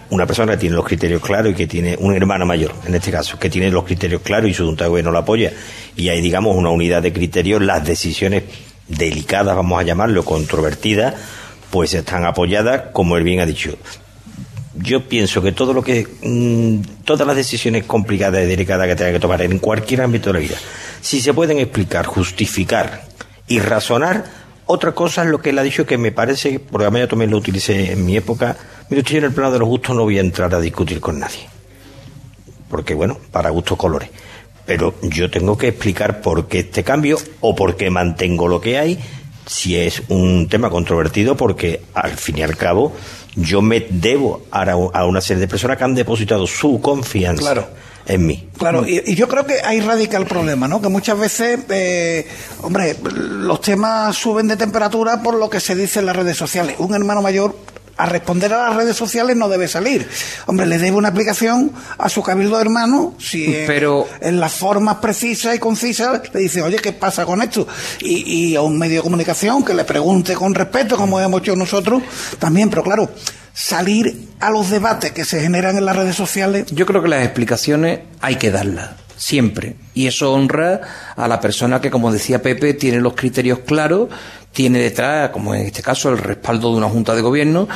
una 0.09 0.25
persona 0.25 0.57
tiene 0.57 0.75
los 0.75 0.85
criterios 0.85 1.21
claros 1.21 1.53
y 1.53 1.55
que 1.55 1.65
tiene 1.65 1.95
un 1.97 2.13
hermano 2.13 2.45
mayor, 2.45 2.73
en 2.85 2.93
este 2.93 3.11
caso, 3.11 3.39
que 3.39 3.49
tiene 3.49 3.71
los 3.71 3.85
criterios 3.85 4.21
claros 4.21 4.49
y 4.49 4.53
su 4.53 4.65
junta 4.65 4.83
de 4.83 4.89
gobierno 4.89 5.11
lo 5.11 5.19
apoya 5.19 5.53
y 5.95 6.09
hay, 6.09 6.19
digamos, 6.21 6.55
una 6.55 6.69
unidad 6.69 7.01
de 7.01 7.13
criterios, 7.13 7.61
las 7.61 7.85
decisiones 7.85 8.43
delicadas, 8.89 9.55
vamos 9.55 9.79
a 9.79 9.83
llamarlo, 9.83 10.25
controvertidas, 10.25 11.15
pues 11.69 11.93
están 11.93 12.25
apoyadas, 12.25 12.89
como 12.91 13.15
él 13.15 13.23
bien 13.23 13.39
ha 13.39 13.45
dicho. 13.45 13.77
Yo 14.75 15.07
pienso 15.07 15.41
que 15.41 15.53
todo 15.53 15.73
lo 15.73 15.83
que, 15.83 16.07
mm, 16.21 17.03
todas 17.05 17.25
las 17.25 17.35
decisiones 17.37 17.85
complicadas 17.85 18.43
y 18.43 18.47
delicadas 18.47 18.87
que 18.87 18.95
tenga 18.95 19.13
que 19.13 19.19
tomar 19.19 19.41
en 19.41 19.59
cualquier 19.59 20.01
ámbito 20.01 20.29
de 20.29 20.33
la 20.33 20.39
vida, 20.39 20.57
si 20.99 21.21
se 21.21 21.33
pueden 21.33 21.59
explicar, 21.59 22.05
justificar 22.05 23.03
y 23.47 23.59
razonar, 23.59 24.40
otra 24.71 24.93
cosa 24.93 25.23
es 25.23 25.29
lo 25.29 25.41
que 25.41 25.49
él 25.49 25.59
ha 25.59 25.63
dicho 25.63 25.85
que 25.85 25.97
me 25.97 26.11
parece, 26.11 26.59
porque 26.59 26.85
además 26.85 27.01
yo 27.01 27.07
también 27.09 27.31
lo 27.31 27.37
utilicé 27.37 27.91
en 27.91 28.05
mi 28.05 28.15
época, 28.15 28.55
mire 28.89 29.03
yo 29.03 29.17
en 29.17 29.25
el 29.25 29.33
plano 29.33 29.51
de 29.51 29.59
los 29.59 29.67
gustos 29.67 29.95
no 29.95 30.03
voy 30.03 30.17
a 30.17 30.21
entrar 30.21 30.53
a 30.55 30.59
discutir 30.59 30.99
con 30.99 31.19
nadie, 31.19 31.47
porque 32.69 32.93
bueno, 32.93 33.17
para 33.31 33.49
gustos 33.49 33.77
colores. 33.77 34.09
Pero 34.65 34.95
yo 35.01 35.29
tengo 35.29 35.57
que 35.57 35.69
explicar 35.69 36.21
por 36.21 36.47
qué 36.47 36.59
este 36.59 36.83
cambio 36.83 37.17
o 37.41 37.55
por 37.55 37.75
qué 37.75 37.89
mantengo 37.89 38.47
lo 38.47 38.61
que 38.61 38.77
hay, 38.77 38.99
si 39.45 39.75
es 39.75 40.03
un 40.07 40.47
tema 40.47 40.69
controvertido, 40.69 41.35
porque 41.35 41.81
al 41.93 42.11
fin 42.11 42.37
y 42.37 42.43
al 42.43 42.55
cabo 42.55 42.93
yo 43.35 43.61
me 43.61 43.85
debo 43.89 44.45
a 44.51 45.05
una 45.05 45.21
serie 45.21 45.41
de 45.41 45.47
personas 45.47 45.77
que 45.77 45.83
han 45.83 45.95
depositado 45.95 46.47
su 46.47 46.79
confianza 46.79 47.41
Claro. 47.41 47.67
En 48.13 48.25
mí. 48.25 48.49
Claro, 48.57 48.85
y, 48.87 49.01
y 49.05 49.15
yo 49.15 49.27
creo 49.27 49.45
que 49.45 49.55
ahí 49.63 49.79
radica 49.81 50.17
el 50.17 50.25
problema, 50.25 50.67
¿no? 50.67 50.81
Que 50.81 50.89
muchas 50.89 51.17
veces, 51.17 51.59
eh, 51.69 52.27
hombre, 52.61 52.95
los 53.03 53.61
temas 53.61 54.15
suben 54.15 54.47
de 54.47 54.57
temperatura 54.57 55.21
por 55.23 55.35
lo 55.35 55.49
que 55.49 55.59
se 55.59 55.75
dice 55.75 55.99
en 55.99 56.05
las 56.05 56.15
redes 56.15 56.37
sociales. 56.37 56.75
Un 56.79 56.93
hermano 56.93 57.21
mayor 57.21 57.55
a 57.97 58.05
responder 58.07 58.51
a 58.53 58.69
las 58.69 58.75
redes 58.77 58.95
sociales 58.95 59.35
no 59.35 59.47
debe 59.47 59.67
salir. 59.67 60.07
Hombre, 60.47 60.65
le 60.65 60.79
debe 60.79 60.97
una 60.97 61.09
aplicación 61.09 61.71
a 61.99 62.09
su 62.09 62.23
cabildo 62.23 62.59
hermano, 62.59 63.13
si 63.19 63.53
en- 63.53 63.67
Pero- 63.67 64.07
en 64.21 64.39
las 64.39 64.53
formas 64.53 64.95
precisas 64.95 65.55
y 65.55 65.59
concisas 65.59 66.21
le 66.33 66.39
dice, 66.39 66.63
oye, 66.63 66.77
¿qué 66.77 66.93
pasa 66.93 67.25
con 67.25 67.41
esto? 67.43 67.67
Y, 67.99 68.49
y 68.51 68.55
a 68.55 68.61
un 68.61 68.79
medio 68.79 68.97
de 68.97 69.03
comunicación 69.03 69.63
que 69.63 69.73
le 69.75 69.83
pregunte 69.83 70.33
con 70.33 70.55
respeto, 70.55 70.97
como 70.97 71.19
hemos 71.19 71.41
hecho 71.41 71.55
nosotros, 71.55 72.01
también, 72.39 72.69
pero 72.71 72.81
claro, 72.83 73.11
salir 73.53 74.29
a 74.39 74.49
los 74.49 74.69
debates 74.69 75.11
que 75.11 75.25
se 75.25 75.41
generan 75.41 75.77
en 75.77 75.85
las 75.85 75.95
redes 75.95 76.15
sociales 76.15 76.65
Yo 76.71 76.85
creo 76.85 77.01
que 77.01 77.09
las 77.09 77.23
explicaciones 77.23 77.99
hay 78.21 78.35
que 78.35 78.51
darlas, 78.51 78.91
siempre. 79.17 79.75
Y 79.93 80.07
eso 80.07 80.33
honra 80.33 80.81
a 81.15 81.27
la 81.27 81.39
persona 81.39 81.81
que, 81.81 81.91
como 81.91 82.11
decía 82.11 82.41
Pepe, 82.41 82.73
tiene 82.73 83.01
los 83.01 83.13
criterios 83.13 83.59
claros, 83.59 84.09
tiene 84.51 84.79
detrás, 84.79 85.29
como 85.29 85.55
en 85.55 85.65
este 85.65 85.81
caso, 85.81 86.09
el 86.09 86.17
respaldo 86.17 86.71
de 86.71 86.77
una 86.77 86.89
junta 86.89 87.15
de 87.15 87.21
gobierno. 87.21 87.67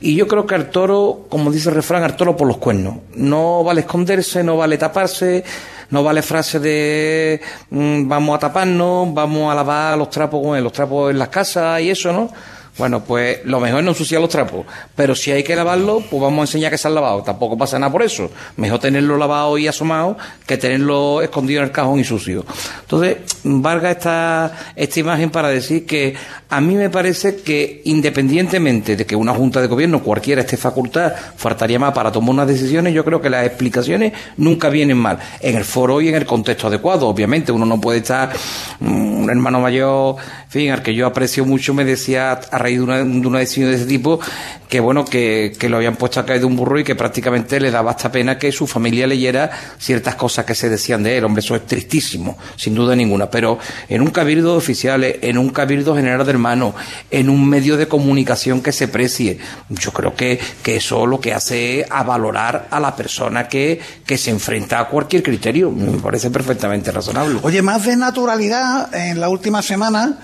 Y 0.00 0.14
yo 0.14 0.26
creo 0.28 0.46
que 0.46 0.54
al 0.54 0.70
toro, 0.70 1.26
como 1.28 1.50
dice 1.50 1.68
el 1.68 1.74
refrán, 1.74 2.02
al 2.02 2.16
toro 2.16 2.36
por 2.36 2.48
los 2.48 2.58
cuernos. 2.58 2.96
No 3.14 3.64
vale 3.64 3.82
esconderse, 3.82 4.42
no 4.42 4.56
vale 4.56 4.78
taparse, 4.78 5.44
no 5.90 6.02
vale 6.02 6.22
frase 6.22 6.58
de 6.58 7.40
mm, 7.70 8.08
vamos 8.08 8.36
a 8.36 8.38
taparnos, 8.38 9.12
vamos 9.12 9.52
a 9.52 9.54
lavar 9.54 9.98
los 9.98 10.08
trapos, 10.08 10.60
los 10.60 10.72
trapos 10.72 11.10
en 11.10 11.18
las 11.18 11.28
casas 11.28 11.80
y 11.82 11.90
eso, 11.90 12.12
¿no? 12.12 12.30
Bueno, 12.78 13.04
pues 13.04 13.40
lo 13.44 13.60
mejor 13.60 13.80
es 13.80 13.84
no 13.84 13.90
ensuciar 13.90 14.20
los 14.20 14.30
trapos. 14.30 14.64
Pero 14.96 15.14
si 15.14 15.30
hay 15.30 15.42
que 15.42 15.54
lavarlo, 15.54 16.02
pues 16.10 16.22
vamos 16.22 16.38
a 16.38 16.42
enseñar 16.42 16.70
que 16.70 16.78
se 16.78 16.88
han 16.88 16.94
lavado. 16.94 17.22
Tampoco 17.22 17.56
pasa 17.58 17.78
nada 17.78 17.92
por 17.92 18.02
eso. 18.02 18.30
Mejor 18.56 18.78
tenerlo 18.78 19.18
lavado 19.18 19.58
y 19.58 19.68
asomado 19.68 20.16
que 20.46 20.56
tenerlo 20.56 21.20
escondido 21.20 21.60
en 21.60 21.66
el 21.66 21.72
cajón 21.72 22.00
y 22.00 22.04
sucio. 22.04 22.46
Entonces, 22.80 23.18
valga 23.44 23.90
esta, 23.90 24.52
esta 24.74 25.00
imagen 25.00 25.30
para 25.30 25.48
decir 25.48 25.84
que 25.84 26.14
a 26.48 26.60
mí 26.60 26.74
me 26.74 26.88
parece 26.88 27.36
que 27.36 27.82
independientemente 27.84 28.96
de 28.96 29.06
que 29.06 29.16
una 29.16 29.34
Junta 29.34 29.60
de 29.60 29.66
Gobierno 29.66 30.02
cualquiera 30.02 30.40
esté 30.40 30.56
facultad, 30.56 31.12
faltaría 31.36 31.78
más 31.78 31.92
para 31.92 32.10
tomar 32.10 32.30
unas 32.30 32.48
decisiones, 32.48 32.94
yo 32.94 33.04
creo 33.04 33.20
que 33.20 33.30
las 33.30 33.46
explicaciones 33.46 34.12
nunca 34.38 34.70
vienen 34.70 34.96
mal. 34.96 35.18
En 35.40 35.56
el 35.56 35.64
foro 35.64 36.00
y 36.00 36.08
en 36.08 36.14
el 36.14 36.26
contexto 36.26 36.68
adecuado. 36.68 37.08
Obviamente, 37.08 37.52
uno 37.52 37.66
no 37.66 37.80
puede 37.80 37.98
estar, 37.98 38.32
mm, 38.80 39.22
un 39.24 39.30
hermano 39.30 39.60
mayor, 39.60 40.16
en 40.44 40.50
fin, 40.50 40.70
al 40.70 40.82
que 40.82 40.94
yo 40.94 41.06
aprecio 41.06 41.44
mucho, 41.44 41.74
me 41.74 41.84
decía 41.84 42.40
raíz 42.62 42.78
de 42.78 42.84
una, 42.84 42.98
de 42.98 43.26
una 43.26 43.38
decisión 43.38 43.70
de 43.70 43.76
ese 43.76 43.86
tipo, 43.86 44.20
que 44.68 44.80
bueno, 44.80 45.04
que, 45.04 45.52
que, 45.58 45.68
lo 45.68 45.76
habían 45.76 45.96
puesto 45.96 46.20
a 46.20 46.24
caer 46.24 46.40
de 46.40 46.46
un 46.46 46.56
burro 46.56 46.78
y 46.78 46.84
que 46.84 46.94
prácticamente 46.94 47.60
le 47.60 47.70
daba 47.70 47.90
hasta 47.90 48.10
pena 48.10 48.38
que 48.38 48.50
su 48.52 48.66
familia 48.66 49.06
leyera 49.06 49.50
ciertas 49.78 50.14
cosas 50.14 50.46
que 50.46 50.54
se 50.54 50.70
decían 50.70 51.02
de 51.02 51.18
él. 51.18 51.24
Hombre, 51.24 51.40
eso 51.40 51.54
es 51.54 51.66
tristísimo, 51.66 52.38
sin 52.56 52.74
duda 52.74 52.96
ninguna. 52.96 53.28
Pero 53.30 53.58
en 53.88 54.00
un 54.00 54.10
cabildo 54.10 54.52
de 54.52 54.58
oficiales, 54.58 55.16
en 55.20 55.36
un 55.36 55.50
cabildo 55.50 55.94
general 55.94 56.24
de 56.24 56.30
hermanos, 56.30 56.74
en 57.10 57.28
un 57.28 57.46
medio 57.46 57.76
de 57.76 57.86
comunicación 57.86 58.62
que 58.62 58.72
se 58.72 58.88
precie, 58.88 59.38
yo 59.68 59.92
creo 59.92 60.14
que, 60.14 60.40
que 60.62 60.76
eso 60.76 61.06
lo 61.06 61.20
que 61.20 61.34
hace 61.34 61.80
es 61.80 61.86
a 61.90 62.02
valorar 62.02 62.68
a 62.70 62.80
la 62.80 62.96
persona 62.96 63.48
que, 63.48 63.78
que 64.06 64.16
se 64.16 64.30
enfrenta 64.30 64.80
a 64.80 64.88
cualquier 64.88 65.22
criterio. 65.22 65.70
Me 65.70 65.98
parece 65.98 66.30
perfectamente 66.30 66.90
razonable. 66.90 67.40
Oye, 67.42 67.60
más 67.60 67.84
de 67.84 67.96
naturalidad 67.96 68.94
en 68.94 69.20
la 69.20 69.28
última 69.28 69.60
semana 69.60 70.18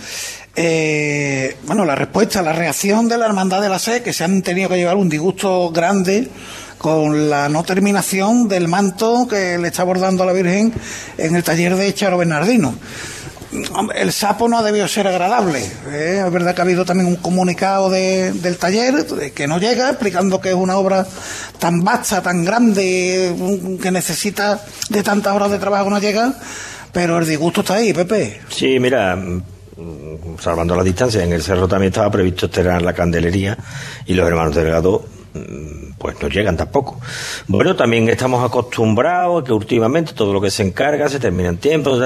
eh, 0.61 1.57
bueno, 1.67 1.85
la 1.85 1.95
respuesta, 1.95 2.43
la 2.43 2.53
reacción 2.53 3.09
de 3.09 3.17
la 3.17 3.27
Hermandad 3.27 3.63
de 3.63 3.69
la 3.69 3.79
Sed, 3.79 4.03
que 4.03 4.13
se 4.13 4.25
han 4.25 4.43
tenido 4.43 4.69
que 4.69 4.77
llevar 4.77 4.97
un 4.97 5.09
disgusto 5.09 5.71
grande 5.71 6.29
con 6.79 7.31
la 7.31 7.49
no 7.49 7.63
terminación 7.63 8.49
del 8.49 8.67
manto 8.67 9.29
que 9.29 9.57
le 9.57 9.69
está 9.69 9.85
bordando 9.85 10.25
a 10.25 10.27
la 10.27 10.33
Virgen 10.33 10.73
en 11.17 11.37
el 11.37 11.45
taller 11.45 11.77
de 11.77 11.95
Charo 11.95 12.19
Bernardino. 12.19 12.75
El 13.95 14.13
sapo 14.13 14.49
no 14.49 14.59
ha 14.59 14.65
debido 14.65 14.89
ser 14.89 15.07
agradable. 15.07 15.61
¿eh? 15.93 16.25
Es 16.27 16.33
verdad 16.33 16.57
que 16.57 16.61
ha 16.61 16.65
habido 16.65 16.85
también 16.85 17.07
un 17.07 17.17
comunicado 17.17 17.89
del 17.89 18.57
taller 18.59 19.07
que 19.33 19.47
no 19.47 19.61
llega, 19.61 19.91
explicando 19.91 20.41
que 20.41 20.49
es 20.49 20.57
una 20.57 20.77
obra 20.77 21.07
tan 21.61 21.85
vasta, 21.85 22.21
tan 22.21 22.45
grande, 22.45 23.33
que 23.81 23.93
necesita 23.93 24.61
de 24.89 25.05
tantas 25.05 25.37
horas 25.37 25.53
de 25.53 25.59
trabajo 25.59 25.89
no 25.89 26.01
llega, 26.01 26.35
pero 26.91 27.19
el 27.19 27.29
disgusto 27.29 27.61
está 27.61 27.75
ahí, 27.75 27.93
Pepe. 27.93 28.41
Sí, 28.51 28.81
mira, 28.81 29.17
salvando 30.39 30.75
la 30.75 30.83
distancia, 30.83 31.23
en 31.23 31.33
el 31.33 31.43
cerro 31.43 31.69
también 31.69 31.93
estaba 31.93 32.11
previsto 32.11 32.47
estrenar 32.47 32.83
la 32.83 32.93
candelería 32.93 33.57
y 34.07 34.15
los 34.15 34.27
hermanos 34.27 34.55
delegados 34.55 35.03
mm, 35.35 35.93
pues 35.99 36.21
no 36.21 36.29
llegan 36.29 36.57
tampoco. 36.57 37.01
Bueno, 37.47 37.77
también 37.77 38.09
estamos 38.09 38.45
acostumbrados 38.45 39.45
que 39.45 39.53
últimamente 39.53 40.13
todo 40.13 40.33
lo 40.33 40.41
que 40.41 40.51
se 40.51 40.63
encarga 40.63 41.09
se 41.09 41.21
termina 41.21 41.49
en 41.49 41.59
tiempo. 41.59 41.99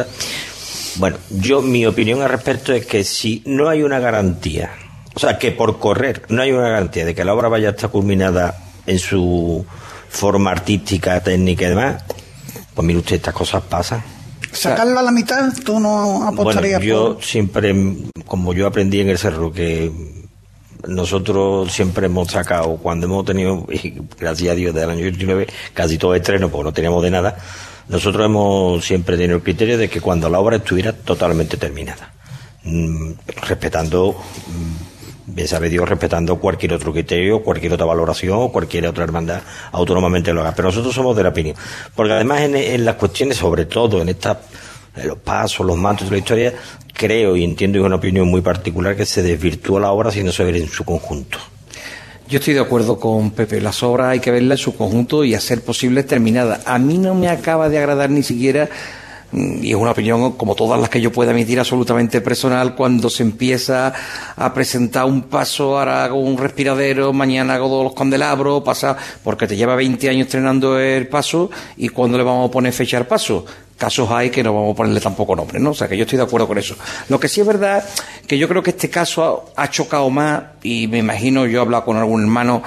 bueno, 0.96 1.16
yo 1.30 1.62
mi 1.62 1.86
opinión 1.86 2.22
al 2.22 2.30
respecto 2.30 2.72
es 2.72 2.86
que 2.86 3.04
si 3.04 3.42
no 3.46 3.68
hay 3.68 3.82
una 3.82 3.98
garantía, 3.98 4.70
o 5.14 5.18
sea, 5.18 5.38
que 5.38 5.52
por 5.52 5.78
correr 5.78 6.22
no 6.28 6.42
hay 6.42 6.52
una 6.52 6.68
garantía 6.68 7.04
de 7.04 7.14
que 7.14 7.24
la 7.24 7.34
obra 7.34 7.48
vaya 7.48 7.68
a 7.68 7.70
estar 7.72 7.90
culminada 7.90 8.56
en 8.86 8.98
su 8.98 9.64
forma 10.08 10.50
artística, 10.50 11.22
técnica 11.22 11.66
y 11.66 11.68
demás, 11.68 12.02
pues 12.74 12.86
mire 12.86 12.98
usted, 13.00 13.16
estas 13.16 13.34
cosas 13.34 13.62
pasan. 13.62 14.02
¿Sacarlo 14.52 14.98
a 14.98 15.02
la 15.02 15.10
mitad? 15.10 15.52
¿Tú 15.64 15.80
no 15.80 16.26
apostarías 16.26 16.78
bueno, 16.78 17.16
yo 17.16 17.18
siempre, 17.20 17.74
como 18.26 18.52
yo 18.52 18.66
aprendí 18.66 19.00
en 19.00 19.08
el 19.08 19.18
cerro, 19.18 19.52
que 19.52 19.90
nosotros 20.86 21.72
siempre 21.72 22.06
hemos 22.06 22.30
sacado, 22.30 22.76
cuando 22.76 23.06
hemos 23.06 23.24
tenido, 23.24 23.66
gracias 24.18 24.52
a 24.52 24.54
Dios, 24.54 24.74
del 24.74 24.90
año 24.90 25.06
89, 25.06 25.46
casi 25.74 25.98
todo 25.98 26.14
estreno, 26.14 26.50
porque 26.50 26.64
no 26.64 26.72
teníamos 26.72 27.02
de 27.02 27.10
nada, 27.10 27.36
nosotros 27.88 28.26
hemos 28.26 28.84
siempre 28.84 29.16
tenido 29.16 29.36
el 29.36 29.42
criterio 29.42 29.78
de 29.78 29.88
que 29.88 30.00
cuando 30.00 30.28
la 30.28 30.38
obra 30.38 30.56
estuviera 30.56 30.92
totalmente 30.92 31.56
terminada, 31.56 32.12
mm, 32.64 33.12
respetando 33.48 34.12
mm, 34.12 34.91
bien 35.26 35.48
sabe 35.48 35.68
Dios, 35.68 35.88
respetando 35.88 36.36
cualquier 36.38 36.74
otro 36.74 36.92
criterio, 36.92 37.42
cualquier 37.42 37.72
otra 37.72 37.86
valoración 37.86 38.36
o 38.38 38.52
cualquier 38.52 38.86
otra 38.86 39.04
hermandad 39.04 39.42
autónomamente 39.72 40.32
lo 40.32 40.40
haga. 40.40 40.54
Pero 40.54 40.68
nosotros 40.68 40.94
somos 40.94 41.16
de 41.16 41.22
la 41.22 41.28
opinión. 41.30 41.56
Porque 41.94 42.12
además 42.12 42.42
en, 42.42 42.84
las 42.84 42.96
cuestiones, 42.96 43.36
sobre 43.36 43.66
todo 43.66 44.02
en 44.02 44.08
estas, 44.08 44.38
los 45.04 45.18
pasos, 45.18 45.66
los 45.66 45.76
mantos 45.76 46.08
de 46.08 46.12
la 46.12 46.18
historia, 46.18 46.54
creo 46.92 47.36
y 47.36 47.44
entiendo 47.44 47.78
y 47.78 47.80
es 47.80 47.86
una 47.86 47.96
opinión 47.96 48.28
muy 48.28 48.40
particular 48.40 48.96
que 48.96 49.06
se 49.06 49.22
desvirtúa 49.22 49.80
la 49.80 49.92
obra 49.92 50.10
si 50.10 50.22
no 50.22 50.32
se 50.32 50.44
ve 50.44 50.58
en 50.58 50.68
su 50.68 50.84
conjunto. 50.84 51.38
Yo 52.28 52.38
estoy 52.38 52.54
de 52.54 52.60
acuerdo 52.60 52.98
con 52.98 53.32
Pepe. 53.32 53.60
Las 53.60 53.82
obras 53.82 54.08
hay 54.08 54.20
que 54.20 54.30
verlas 54.30 54.60
en 54.60 54.64
su 54.64 54.76
conjunto 54.76 55.24
y 55.24 55.34
hacer 55.34 55.62
posible 55.62 56.02
terminadas. 56.02 56.66
A 56.66 56.78
mí 56.78 56.96
no 56.96 57.14
me 57.14 57.28
acaba 57.28 57.68
de 57.68 57.78
agradar 57.78 58.10
ni 58.10 58.22
siquiera 58.22 58.70
y 59.32 59.70
es 59.70 59.76
una 59.76 59.92
opinión 59.92 60.32
como 60.32 60.54
todas 60.54 60.80
las 60.80 60.90
que 60.90 61.00
yo 61.00 61.10
pueda 61.10 61.30
emitir 61.30 61.58
absolutamente 61.58 62.20
personal 62.20 62.74
cuando 62.74 63.08
se 63.08 63.22
empieza 63.22 63.92
a 64.36 64.52
presentar 64.52 65.06
un 65.06 65.22
paso, 65.22 65.78
ahora 65.78 66.04
hago 66.04 66.20
un 66.20 66.36
respiradero, 66.36 67.12
mañana 67.12 67.54
hago 67.54 67.82
los 67.82 67.94
candelabros, 67.94 68.62
pasa, 68.62 68.96
porque 69.24 69.46
te 69.46 69.56
lleva 69.56 69.74
20 69.74 70.08
años 70.08 70.26
estrenando 70.26 70.78
el 70.78 71.08
paso 71.08 71.50
y 71.76 71.88
cuando 71.88 72.18
le 72.18 72.24
vamos 72.24 72.48
a 72.48 72.52
poner 72.52 72.72
fecha 72.72 72.98
al 72.98 73.06
paso. 73.06 73.44
Casos 73.78 74.08
hay 74.12 74.30
que 74.30 74.44
no 74.44 74.54
vamos 74.54 74.74
a 74.74 74.76
ponerle 74.76 75.00
tampoco 75.00 75.34
nombre, 75.34 75.58
¿no? 75.58 75.70
O 75.70 75.74
sea 75.74 75.88
que 75.88 75.96
yo 75.96 76.04
estoy 76.04 76.16
de 76.16 76.22
acuerdo 76.22 76.46
con 76.46 76.56
eso. 76.56 76.76
Lo 77.08 77.18
que 77.18 77.28
sí 77.28 77.40
es 77.40 77.46
verdad 77.46 77.82
que 78.28 78.38
yo 78.38 78.46
creo 78.48 78.62
que 78.62 78.70
este 78.70 78.88
caso 78.88 79.50
ha, 79.56 79.62
ha 79.62 79.70
chocado 79.70 80.08
más 80.08 80.42
y 80.62 80.86
me 80.86 80.98
imagino, 80.98 81.46
yo 81.46 81.58
he 81.58 81.62
hablado 81.62 81.84
con 81.84 81.96
algún 81.96 82.22
hermano 82.22 82.62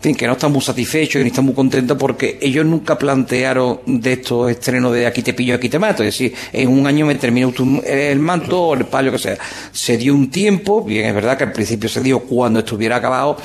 fin, 0.00 0.14
que 0.14 0.26
no 0.26 0.32
están 0.32 0.52
muy 0.52 0.62
satisfechos 0.62 1.20
y 1.20 1.24
ni 1.24 1.28
están 1.28 1.44
muy 1.44 1.54
contentos 1.54 1.96
porque 1.98 2.38
ellos 2.40 2.64
nunca 2.64 2.98
plantearon 2.98 3.80
de 3.86 4.14
estos 4.14 4.50
estrenos 4.50 4.92
de 4.92 5.06
aquí 5.06 5.22
te 5.22 5.34
pillo, 5.34 5.54
aquí 5.54 5.68
te 5.68 5.78
mato. 5.78 6.02
Es 6.02 6.14
decir, 6.14 6.34
en 6.52 6.68
un 6.68 6.86
año 6.86 7.06
me 7.06 7.14
termino 7.16 7.52
el 7.84 8.18
manto 8.18 8.62
o 8.62 8.74
el 8.74 8.86
palio 8.86 9.12
que 9.12 9.18
sea. 9.18 9.38
Se 9.72 9.96
dio 9.96 10.14
un 10.14 10.30
tiempo, 10.30 10.82
bien, 10.82 11.06
es 11.06 11.14
verdad 11.14 11.36
que 11.36 11.44
al 11.44 11.52
principio 11.52 11.88
se 11.88 12.00
dio 12.00 12.20
cuando 12.20 12.60
estuviera 12.60 12.96
acabado, 12.96 13.36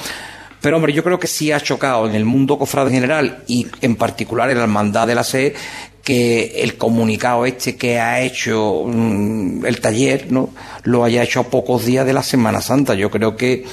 pero 0.62 0.78
hombre, 0.78 0.94
yo 0.94 1.04
creo 1.04 1.20
que 1.20 1.28
sí 1.28 1.52
ha 1.52 1.60
chocado 1.60 2.08
en 2.10 2.16
el 2.16 2.26
mundo 2.26 2.58
cofrade 2.58 2.90
general 2.90 3.44
y 3.48 3.68
en 3.82 3.96
particular 3.96 4.50
en 4.50 4.58
la 4.58 4.64
hermandad 4.64 5.06
de 5.06 5.14
la 5.14 5.24
SE 5.24 5.54
que 6.04 6.62
el 6.64 6.78
comunicado 6.78 7.46
este 7.46 7.76
que 7.76 8.00
ha 8.00 8.22
hecho 8.22 8.84
mm, 8.86 9.66
el 9.66 9.82
taller, 9.82 10.32
¿no? 10.32 10.50
Lo 10.84 11.04
haya 11.04 11.24
hecho 11.24 11.42
a 11.42 11.50
pocos 11.50 11.86
días 11.86 12.06
de 12.06 12.14
la 12.14 12.24
Semana 12.24 12.62
Santa. 12.62 12.94
Yo 12.94 13.12
creo 13.12 13.36
que 13.36 13.66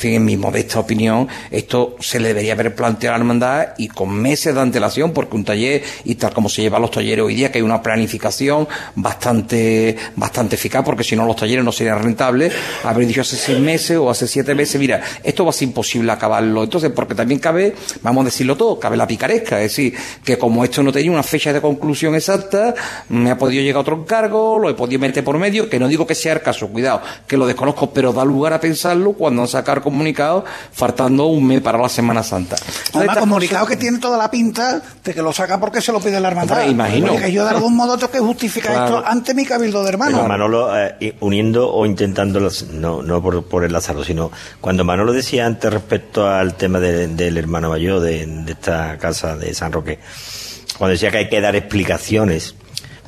fin, 0.00 0.14
en 0.14 0.24
mi 0.24 0.36
modesta 0.36 0.80
opinión, 0.80 1.28
esto 1.50 1.96
se 2.00 2.18
le 2.18 2.28
debería 2.28 2.54
haber 2.54 2.74
planteado 2.74 3.14
a 3.14 3.18
la 3.18 3.22
hermandad 3.22 3.68
y 3.76 3.88
con 3.88 4.10
meses 4.10 4.54
de 4.54 4.60
antelación, 4.60 5.12
porque 5.12 5.36
un 5.36 5.44
taller, 5.44 5.82
y 6.04 6.14
tal 6.14 6.32
como 6.32 6.48
se 6.48 6.62
llevan 6.62 6.80
los 6.80 6.90
talleres 6.90 7.24
hoy 7.24 7.34
día, 7.34 7.52
que 7.52 7.58
hay 7.58 7.62
una 7.62 7.82
planificación 7.82 8.66
bastante, 8.94 9.96
bastante 10.16 10.56
eficaz, 10.56 10.84
porque 10.84 11.04
si 11.04 11.16
no 11.16 11.26
los 11.26 11.36
talleres 11.36 11.64
no 11.64 11.70
serían 11.70 12.02
rentables, 12.02 12.52
haber 12.84 13.06
dicho 13.06 13.20
hace 13.20 13.36
seis 13.36 13.60
meses 13.60 13.98
o 13.98 14.08
hace 14.08 14.26
siete 14.26 14.54
meses, 14.54 14.80
mira, 14.80 15.02
esto 15.22 15.44
va 15.44 15.50
a 15.50 15.52
ser 15.52 15.68
imposible 15.68 16.10
acabarlo. 16.10 16.64
Entonces, 16.64 16.90
porque 16.92 17.14
también 17.14 17.38
cabe, 17.38 17.74
vamos 18.02 18.22
a 18.22 18.24
decirlo 18.26 18.56
todo, 18.56 18.80
cabe 18.80 18.96
la 18.96 19.06
picaresca, 19.06 19.60
es 19.60 19.70
decir, 19.70 19.94
que 20.24 20.38
como 20.38 20.64
esto 20.64 20.82
no 20.82 20.92
tenía 20.92 21.10
una 21.10 21.22
fecha 21.22 21.52
de 21.52 21.60
conclusión 21.60 22.14
exacta, 22.14 22.74
me 23.10 23.30
ha 23.30 23.36
podido 23.36 23.62
llegar 23.62 23.82
otro 23.82 23.96
encargo, 23.96 24.58
lo 24.58 24.70
he 24.70 24.74
podido 24.74 24.98
meter 24.98 25.22
por 25.22 25.36
medio, 25.38 25.68
que 25.68 25.78
no 25.78 25.88
digo 25.88 26.06
que 26.06 26.14
sea 26.14 26.32
el 26.32 26.40
caso, 26.40 26.68
cuidado, 26.68 27.02
que 27.26 27.36
lo 27.36 27.46
desconozco, 27.46 27.92
pero 27.92 28.14
da 28.14 28.24
lugar 28.24 28.54
a 28.54 28.60
pensarlo 28.60 29.12
cuando 29.12 29.46
sacar 29.46 29.82
comunicado 29.90 30.44
faltando 30.72 31.26
un 31.26 31.46
mes 31.46 31.60
para 31.60 31.78
la 31.78 31.88
Semana 31.88 32.22
Santa. 32.22 32.56
Además, 32.94 33.18
comunicado 33.18 33.66
que 33.66 33.76
tiene 33.76 33.98
toda 33.98 34.16
la 34.16 34.30
pinta 34.30 34.80
de 35.04 35.14
que 35.14 35.22
lo 35.22 35.32
saca 35.32 35.58
porque 35.58 35.80
se 35.80 35.92
lo 35.92 36.00
pide 36.00 36.20
la 36.20 36.28
hermandad. 36.28 36.66
imagino. 36.66 37.08
Porque 37.08 37.32
yo 37.32 37.44
de 37.44 37.50
algún 37.50 37.76
modo 37.76 37.96
tengo 37.96 38.12
que 38.12 38.20
justificar 38.20 38.84
esto 38.84 39.02
ante 39.04 39.34
mi 39.34 39.44
cabildo 39.44 39.82
de 39.82 39.88
hermanos. 39.90 40.26
Manolo, 40.26 40.70
eh, 40.78 41.16
uniendo 41.20 41.72
o 41.72 41.86
intentando, 41.86 42.48
no, 42.72 43.02
no 43.02 43.22
por, 43.22 43.44
por 43.44 43.64
enlazarlo, 43.64 44.04
sino 44.04 44.30
cuando 44.60 44.84
Manolo 44.84 45.12
decía 45.12 45.46
antes 45.46 45.72
respecto 45.72 46.28
al 46.28 46.54
tema 46.54 46.80
del 46.80 47.36
hermano 47.36 47.70
mayor 47.70 48.00
de, 48.00 48.26
de 48.26 48.52
esta 48.52 48.96
casa 48.98 49.36
de 49.36 49.52
San 49.54 49.72
Roque, 49.72 49.98
cuando 50.78 50.92
decía 50.92 51.10
que 51.10 51.18
hay 51.18 51.28
que 51.28 51.40
dar 51.40 51.56
explicaciones 51.56 52.54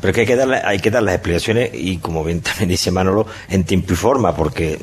pero 0.03 0.11
es 0.11 0.15
que 0.17 0.21
hay 0.23 0.27
que, 0.27 0.37
dar, 0.37 0.67
hay 0.67 0.79
que 0.81 0.91
dar 0.91 1.03
las 1.05 1.15
explicaciones 1.15 1.71
y, 1.73 1.99
como 1.99 2.25
bien 2.25 2.41
también 2.41 2.71
dice 2.71 2.91
Manolo, 2.91 3.25
en 3.49 3.63
tiempo 3.63 3.93
y 3.93 3.97
forma, 3.97 4.35
porque 4.35 4.77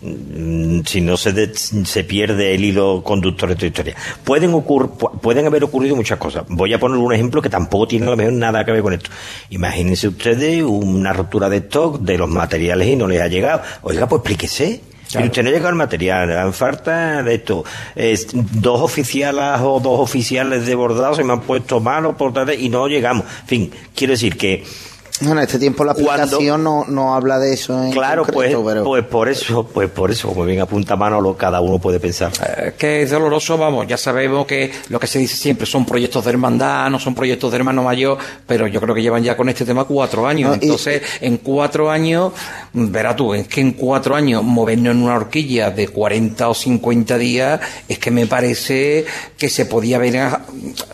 mm, 0.00 0.80
si 0.86 1.02
no 1.02 1.18
se, 1.18 1.54
se 1.54 2.04
pierde 2.04 2.54
el 2.54 2.64
hilo 2.64 3.02
conductor 3.04 3.50
de 3.50 3.54
esta 3.54 3.66
historia. 3.66 3.96
Pueden, 4.24 4.54
ocurrir 4.54 4.88
pueden 5.20 5.46
haber 5.46 5.62
ocurrido 5.62 5.94
muchas 5.94 6.18
cosas. 6.18 6.44
Voy 6.48 6.72
a 6.72 6.80
poner 6.80 6.96
un 6.96 7.12
ejemplo 7.12 7.42
que 7.42 7.50
tampoco 7.50 7.86
tiene 7.86 8.06
a 8.06 8.10
lo 8.10 8.16
mejor 8.16 8.32
nada 8.32 8.64
que 8.64 8.72
ver 8.72 8.82
con 8.82 8.94
esto. 8.94 9.10
Imagínense 9.50 10.08
ustedes 10.08 10.62
una 10.62 11.12
rotura 11.12 11.50
de 11.50 11.58
stock 11.58 12.00
de 12.00 12.16
los 12.16 12.28
materiales 12.30 12.88
y 12.88 12.96
no 12.96 13.06
les 13.06 13.20
ha 13.20 13.28
llegado. 13.28 13.60
Oiga, 13.82 14.08
pues 14.08 14.20
explíquese. 14.20 14.95
Pero 15.12 15.26
usted 15.26 15.42
no 15.42 15.50
llega 15.50 15.68
al 15.68 15.74
material, 15.74 16.28
dan 16.28 16.52
falta 16.52 17.22
de 17.22 17.34
esto. 17.34 17.64
Es, 17.94 18.28
dos 18.32 18.80
oficiales 18.80 19.60
o 19.62 19.80
dos 19.80 20.00
oficiales 20.00 20.66
de 20.66 20.74
bordado 20.74 21.14
se 21.14 21.24
me 21.24 21.32
han 21.32 21.40
puesto 21.40 21.80
malos 21.80 22.16
por 22.16 22.32
y 22.58 22.68
no 22.68 22.88
llegamos. 22.88 23.24
En 23.42 23.46
fin, 23.46 23.70
quiero 23.94 24.12
decir 24.12 24.36
que 24.36 24.64
Bueno, 25.22 25.40
este 25.40 25.58
tiempo 25.58 25.82
la 25.82 25.92
aplicación 25.92 26.62
no, 26.62 26.84
no 26.86 27.14
habla 27.14 27.38
de 27.38 27.54
eso 27.54 27.82
en 27.82 27.90
Claro, 27.90 28.22
pues, 28.24 28.34
concreto, 28.34 28.64
pero... 28.66 28.84
pues 28.84 29.02
por 29.04 29.28
eso, 29.30 29.66
pues 29.66 29.88
por 29.88 30.10
eso, 30.10 30.28
como 30.28 30.44
bien 30.44 30.60
apunta 30.60 30.94
Manolo, 30.94 31.34
cada 31.38 31.62
uno 31.62 31.78
puede 31.78 31.98
pensar. 31.98 32.30
Eh, 32.58 32.74
que 32.76 33.00
es 33.00 33.10
doloroso, 33.10 33.56
vamos, 33.56 33.86
ya 33.86 33.96
sabemos 33.96 34.46
que 34.46 34.70
lo 34.90 35.00
que 35.00 35.06
se 35.06 35.18
dice 35.18 35.34
siempre 35.36 35.64
son 35.64 35.86
proyectos 35.86 36.22
de 36.22 36.32
hermandad, 36.32 36.90
no 36.90 36.98
son 36.98 37.14
proyectos 37.14 37.50
de 37.50 37.56
hermano 37.56 37.82
mayor, 37.82 38.18
pero 38.46 38.66
yo 38.66 38.78
creo 38.78 38.94
que 38.94 39.00
llevan 39.00 39.22
ya 39.22 39.38
con 39.38 39.48
este 39.48 39.64
tema 39.64 39.84
cuatro 39.84 40.26
años. 40.26 40.50
No, 40.50 40.56
y- 40.56 40.64
Entonces, 40.66 41.00
en 41.22 41.38
cuatro 41.38 41.90
años, 41.90 42.32
verás 42.74 43.16
tú, 43.16 43.32
es 43.32 43.48
que 43.48 43.62
en 43.62 43.72
cuatro 43.72 44.14
años 44.16 44.42
movernos 44.42 44.94
en 44.94 45.02
una 45.02 45.14
horquilla 45.14 45.70
de 45.70 45.88
40 45.88 46.46
o 46.50 46.52
50 46.54 47.16
días, 47.16 47.60
es 47.88 47.98
que 47.98 48.10
me 48.10 48.26
parece 48.26 49.06
que 49.38 49.48
se 49.48 49.64
podía 49.64 49.96
haber, 49.96 50.28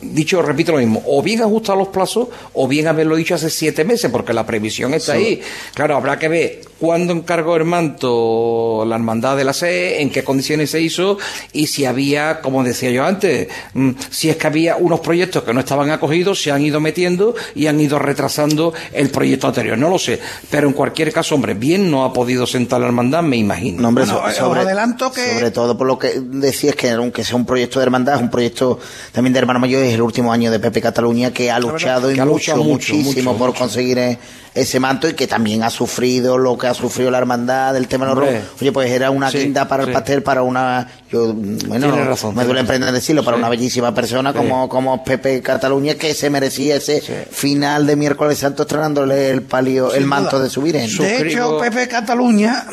dicho, 0.01 0.41
repito 0.43 0.71
lo 0.71 0.79
mismo, 0.79 1.03
o 1.09 1.23
bien 1.23 1.43
ajustado 1.43 1.79
los 1.81 1.89
plazos, 1.89 2.29
o 2.55 2.69
bien 2.69 2.87
haberlo 2.87 3.17
dicho 3.17 3.35
hace 3.35 3.51
siete 3.51 3.83
meses, 3.85 4.12
porque 4.13 4.33
la 4.33 4.47
previsión 4.47 4.95
está 4.95 5.15
ahí. 5.15 5.43
Claro, 5.75 5.97
habrá 5.97 6.19
que 6.19 6.29
ver 6.29 6.61
cuándo 6.83 7.13
encargó 7.13 7.55
el 7.55 7.65
manto 7.65 8.85
la 8.85 8.97
hermandad 8.97 9.37
de 9.37 9.45
la 9.45 9.53
SE, 9.53 10.03
en 10.03 10.11
qué 10.11 10.25
condiciones 10.25 10.71
se 10.73 10.81
hizo 10.81 11.17
y 11.53 11.69
si 11.69 11.85
había, 11.85 12.41
como 12.41 12.65
decía 12.65 12.91
yo 12.91 13.05
antes, 13.05 13.47
mm, 13.75 13.91
si 14.11 14.31
es 14.31 14.37
que 14.37 14.49
había 14.49 14.75
unos 14.77 14.99
proyectos 14.99 15.45
que 15.45 15.55
no 15.55 15.61
estaban 15.61 15.91
acogidos, 15.91 16.43
se 16.43 16.51
han 16.51 16.61
ido 16.63 16.81
metiendo 16.81 17.37
y 17.55 17.69
han 17.69 17.81
ido 17.81 18.01
retrasando 18.01 18.75
el 18.93 19.11
proyecto 19.11 19.47
anterior. 19.47 19.79
No 19.79 19.89
lo 19.89 19.99
sé, 20.01 20.19
pero 20.51 20.67
en 20.67 20.75
cualquier 20.75 21.13
caso, 21.13 21.37
hombre, 21.37 21.55
bien 21.55 21.89
no 21.89 22.05
ha 22.05 22.13
podido 22.13 22.49
sentar 22.49 22.81
la 22.81 22.87
hermandad, 22.87 23.23
me 23.23 23.37
imagino. 23.37 23.81
No, 23.81 23.89
hombre, 23.89 24.05
Bueno, 24.05 24.21
so- 24.21 24.29
eh, 24.29 24.33
sobre, 24.35 24.61
adelanto 24.63 25.13
que- 25.13 25.35
sobre 25.35 25.51
todo 25.53 25.79
por 25.79 25.87
lo 25.87 25.97
que 26.01 26.21
decías 26.21 26.75
que 26.75 26.91
aunque 26.91 27.23
sea 27.23 27.37
un 27.37 27.47
proyecto 27.47 27.79
de 27.79 27.85
hermandad, 27.85 28.17
es 28.17 28.23
un 28.23 28.31
proyecto 28.31 28.81
también 29.13 29.33
de 29.33 29.39
hermano 29.39 29.61
mayor, 29.61 29.85
es 29.85 29.95
el 29.95 30.03
último 30.03 30.33
año 30.33 30.51
de 30.51 30.59
Pepe 30.59 30.81
Cataluña 30.81 31.31
que 31.33 31.49
ha 31.49 31.61
luchado 31.61 32.11
y 32.11 32.15
que 32.17 32.21
ha 32.21 32.25
mucho, 32.25 32.35
luchado 32.35 32.65
mucho, 32.65 32.93
muchísimo 32.95 33.31
mucho, 33.33 33.39
por 33.39 33.49
mucho. 33.51 33.59
conseguir 33.61 33.99
eh, 33.99 34.19
ese 34.55 34.81
manto 34.81 35.09
y 35.09 35.15
que 35.15 35.27
también 35.27 35.63
ha 35.63 35.71
sufrido 35.71 36.37
lo 36.37 36.59
que 36.59 36.67
ha 36.67 36.72
sufrido 36.75 37.11
la 37.11 37.19
hermandad 37.19 37.73
del 37.75 37.89
tema 37.89 38.07
de 38.07 38.15
los. 38.15 38.29
Oye, 38.61 38.73
pues 38.73 38.91
era 38.91 39.11
una 39.11 39.31
Sí, 39.31 39.39
guinda 39.39 39.67
para 39.69 39.85
el 39.85 39.93
pastel 39.93 40.23
para 40.23 40.43
una, 40.43 40.89
yo, 41.11 41.33
bueno, 41.35 41.91
razón, 42.05 42.35
me 42.35 42.45
duele 42.45 42.61
emprender 42.61 42.93
decirlo, 42.93 43.23
para 43.25 43.37
Sí. 43.37 43.41
una 43.41 43.49
bellísima 43.49 43.95
persona 43.95 44.33
Sí. 44.33 44.39
como, 44.39 44.69
como 44.69 45.05
Pepe 45.05 45.41
Cataluña 45.43 45.95
que 45.95 46.15
se 46.15 46.31
merecía 46.31 46.77
ese 46.77 47.01
final 47.31 47.87
de 47.87 47.97
miércoles 47.97 48.39
santo 48.39 48.63
estrenándole 48.63 49.31
el 49.31 49.43
palio, 49.43 49.93
el 49.95 50.05
manto 50.07 50.37
duda. 50.37 50.45
de 50.45 50.51
su 50.51 50.63
virgen. 50.63 50.91
De 50.99 51.29
hecho, 51.29 51.59
Pepe 51.59 51.89
Cataluña, 51.89 52.65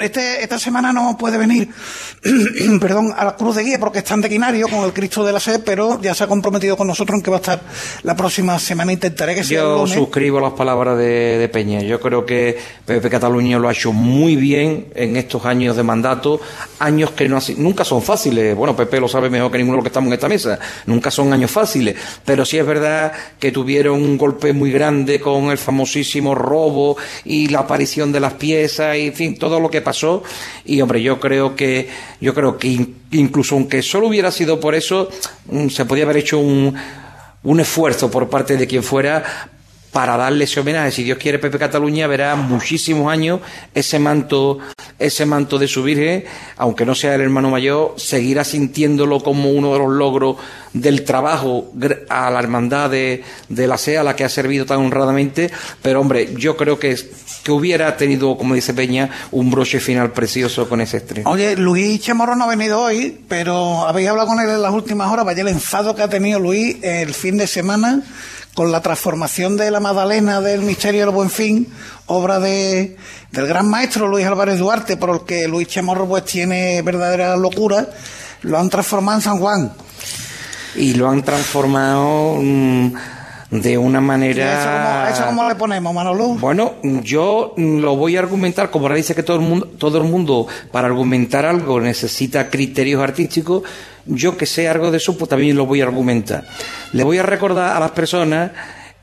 este, 0.00 0.42
esta 0.42 0.58
semana 0.58 0.92
no 0.92 1.16
puede 1.18 1.38
venir, 1.38 1.68
perdón, 2.80 3.14
a 3.16 3.24
la 3.24 3.36
Cruz 3.36 3.56
de 3.56 3.64
Guía 3.64 3.78
porque 3.78 3.98
está 3.98 4.14
en 4.14 4.20
Dequinario 4.20 4.68
con 4.68 4.84
el 4.84 4.92
Cristo 4.92 5.24
de 5.24 5.32
la 5.32 5.40
Sed, 5.40 5.62
pero 5.64 6.00
ya 6.00 6.14
se 6.14 6.24
ha 6.24 6.26
comprometido 6.26 6.76
con 6.76 6.86
nosotros 6.86 7.16
en 7.16 7.22
que 7.22 7.30
va 7.30 7.36
a 7.38 7.40
estar 7.40 7.60
la 8.02 8.16
próxima 8.16 8.58
semana. 8.58 8.92
Intentaré 8.92 9.34
que 9.34 9.44
sea 9.44 9.60
el 9.60 9.66
Yo 9.66 9.76
lunes. 9.78 9.94
suscribo 9.94 10.40
las 10.40 10.52
palabras 10.52 10.98
de, 10.98 11.38
de 11.38 11.48
Peña. 11.48 11.80
Yo 11.80 12.00
creo 12.00 12.26
que 12.26 12.58
Pepe 12.84 13.08
Cataluña 13.08 13.47
lo 13.56 13.68
ha 13.68 13.72
hecho 13.72 13.92
muy 13.92 14.34
bien 14.34 14.88
en 14.94 15.16
estos 15.16 15.44
años 15.46 15.76
de 15.76 15.84
mandato, 15.84 16.40
años 16.80 17.12
que 17.12 17.28
no 17.28 17.38
nunca 17.56 17.84
son 17.84 18.02
fáciles. 18.02 18.56
Bueno, 18.56 18.74
Pepe 18.74 18.98
lo 18.98 19.06
sabe 19.06 19.30
mejor 19.30 19.52
que 19.52 19.58
ninguno 19.58 19.76
de 19.76 19.78
los 19.78 19.84
que 19.84 19.88
estamos 19.90 20.08
en 20.08 20.14
esta 20.14 20.28
mesa. 20.28 20.58
Nunca 20.86 21.10
son 21.12 21.32
años 21.32 21.50
fáciles, 21.52 21.94
pero 22.24 22.44
sí 22.44 22.58
es 22.58 22.66
verdad 22.66 23.12
que 23.38 23.52
tuvieron 23.52 24.02
un 24.02 24.18
golpe 24.18 24.52
muy 24.52 24.72
grande 24.72 25.20
con 25.20 25.50
el 25.52 25.58
famosísimo 25.58 26.34
robo 26.34 26.96
y 27.24 27.46
la 27.48 27.60
aparición 27.60 28.10
de 28.10 28.20
las 28.20 28.34
piezas 28.34 28.96
y 28.96 29.12
fin, 29.12 29.38
todo 29.38 29.60
lo 29.60 29.70
que 29.70 29.80
pasó. 29.80 30.22
Y 30.64 30.80
hombre, 30.80 31.00
yo 31.00 31.20
creo 31.20 31.54
que 31.54 31.88
yo 32.20 32.34
creo 32.34 32.58
que 32.58 32.66
in- 32.68 32.96
incluso 33.12 33.54
aunque 33.54 33.80
solo 33.82 34.08
hubiera 34.08 34.32
sido 34.32 34.58
por 34.58 34.74
eso, 34.74 35.08
mm, 35.50 35.68
se 35.68 35.84
podía 35.84 36.02
haber 36.04 36.16
hecho 36.18 36.38
un 36.40 36.74
un 37.44 37.60
esfuerzo 37.60 38.10
por 38.10 38.28
parte 38.28 38.56
de 38.56 38.66
quien 38.66 38.82
fuera 38.82 39.22
para 39.92 40.16
darle 40.16 40.44
ese 40.44 40.60
homenaje. 40.60 40.90
Si 40.90 41.04
Dios 41.04 41.18
quiere, 41.18 41.38
Pepe 41.38 41.58
Cataluña 41.58 42.06
verá 42.06 42.36
muchísimos 42.36 43.10
años 43.10 43.40
ese 43.74 43.98
manto, 43.98 44.58
ese 44.98 45.26
manto 45.26 45.58
de 45.58 45.68
su 45.68 45.82
Virgen, 45.82 46.24
aunque 46.56 46.84
no 46.84 46.94
sea 46.94 47.14
el 47.14 47.22
hermano 47.22 47.50
mayor, 47.50 47.94
seguirá 47.96 48.44
sintiéndolo 48.44 49.20
como 49.20 49.50
uno 49.50 49.72
de 49.72 49.78
los 49.78 49.90
logros 49.90 50.36
del 50.72 51.04
trabajo 51.04 51.72
a 52.08 52.30
la 52.30 52.38
hermandad 52.38 52.90
de, 52.90 53.24
de 53.48 53.66
la 53.66 53.78
SEA, 53.78 54.02
a 54.02 54.04
la 54.04 54.16
que 54.16 54.24
ha 54.24 54.28
servido 54.28 54.66
tan 54.66 54.78
honradamente. 54.78 55.50
Pero 55.82 56.00
hombre, 56.00 56.34
yo 56.36 56.56
creo 56.56 56.78
que, 56.78 56.96
que 57.42 57.52
hubiera 57.52 57.96
tenido, 57.96 58.36
como 58.36 58.54
dice 58.54 58.74
Peña, 58.74 59.10
un 59.32 59.50
broche 59.50 59.80
final 59.80 60.12
precioso 60.12 60.68
con 60.68 60.80
ese 60.80 60.98
estreno. 60.98 61.30
Oye, 61.30 61.56
Luis 61.56 62.00
Chamorro 62.00 62.36
no 62.36 62.44
ha 62.44 62.48
venido 62.48 62.80
hoy, 62.80 63.18
pero 63.28 63.86
habéis 63.86 64.08
hablado 64.08 64.28
con 64.28 64.40
él 64.40 64.48
en 64.48 64.62
las 64.62 64.72
últimas 64.72 65.10
horas. 65.10 65.24
Vaya 65.24 65.42
el 65.42 65.48
enfado 65.48 65.94
que 65.94 66.02
ha 66.02 66.08
tenido 66.08 66.38
Luis 66.38 66.76
el 66.82 67.14
fin 67.14 67.38
de 67.38 67.46
semana 67.46 68.02
con 68.54 68.72
la 68.72 68.80
transformación 68.80 69.56
de 69.56 69.70
la 69.70 69.80
Magdalena 69.80 70.40
del 70.40 70.62
Misterio 70.62 71.02
del 71.02 71.14
Buen 71.14 71.30
Fin, 71.30 71.68
obra 72.06 72.40
de, 72.40 72.96
del 73.30 73.46
gran 73.46 73.68
maestro 73.68 74.08
Luis 74.08 74.26
Álvarez 74.26 74.58
Duarte, 74.58 74.96
por 74.96 75.10
el 75.10 75.20
que 75.22 75.46
Luis 75.48 75.68
Chamorro 75.68 76.06
pues 76.06 76.24
tiene 76.24 76.82
verdadera 76.82 77.36
locura. 77.36 77.88
Lo 78.42 78.58
han 78.58 78.70
transformado 78.70 79.18
en 79.18 79.22
San 79.22 79.38
Juan. 79.38 79.72
Y 80.76 80.94
lo 80.94 81.08
han 81.08 81.22
transformado 81.22 82.36
mm, 82.40 82.92
de 83.50 83.78
una 83.78 83.98
¿Y 83.98 84.02
manera... 84.02 84.60
eso, 84.60 84.68
cómo, 84.68 85.08
eso 85.08 85.26
cómo 85.26 85.48
le 85.48 85.54
ponemos, 85.54 85.94
Manolo? 85.94 86.28
Bueno, 86.34 86.74
yo 86.82 87.54
lo 87.56 87.96
voy 87.96 88.16
a 88.16 88.20
argumentar, 88.20 88.70
como 88.70 88.86
ahora 88.86 88.96
dice 88.96 89.14
que 89.14 89.22
todo 89.22 89.36
el 89.36 89.42
mundo, 89.42 89.66
todo 89.78 89.98
el 89.98 90.04
mundo 90.04 90.46
para 90.70 90.88
argumentar 90.88 91.46
algo 91.46 91.80
necesita 91.80 92.50
criterios 92.50 93.02
artísticos, 93.02 93.62
yo 94.06 94.36
que 94.36 94.46
sé 94.46 94.68
algo 94.68 94.90
de 94.90 94.98
eso, 94.98 95.16
pues 95.16 95.28
también 95.28 95.56
lo 95.56 95.66
voy 95.66 95.80
a 95.80 95.84
argumentar. 95.84 96.44
Le 96.92 97.04
voy 97.04 97.18
a 97.18 97.22
recordar 97.22 97.76
a 97.76 97.80
las 97.80 97.90
personas 97.92 98.52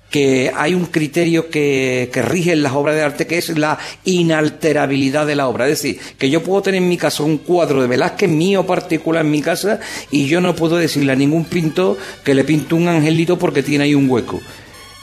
que 0.10 0.52
hay 0.56 0.74
un 0.74 0.86
criterio 0.86 1.50
que, 1.50 2.10
que 2.14 2.22
rige 2.22 2.54
en 2.54 2.64
las 2.64 2.74
obras 2.74 2.96
de 2.96 3.02
arte 3.02 3.28
que 3.28 3.38
es 3.38 3.50
la 3.58 3.78
inalterabilidad 4.06 5.26
de 5.26 5.36
la 5.36 5.48
obra. 5.48 5.66
Es 5.68 5.82
decir, 5.82 6.00
que 6.18 6.30
yo 6.30 6.42
puedo 6.42 6.62
tener 6.62 6.82
en 6.82 6.90
mi 6.90 6.98
casa 6.98 7.24
un 7.24 7.40
cuadro 7.40 7.82
de 7.82 7.88
Velázquez 7.88 8.30
mío 8.30 8.66
particular 8.66 9.26
en 9.26 9.32
mi 9.32 9.42
casa 9.42 9.80
y 10.12 10.28
yo 10.28 10.42
no 10.42 10.56
puedo 10.56 10.78
decirle 10.78 11.12
a 11.12 11.16
ningún 11.16 11.46
pintor 11.46 11.98
que 12.24 12.34
le 12.34 12.44
pinto 12.44 12.76
un 12.76 12.88
angelito 12.88 13.38
porque 13.38 13.64
tiene 13.64 13.86
ahí 13.86 13.96
un 13.96 14.10
hueco. 14.10 14.42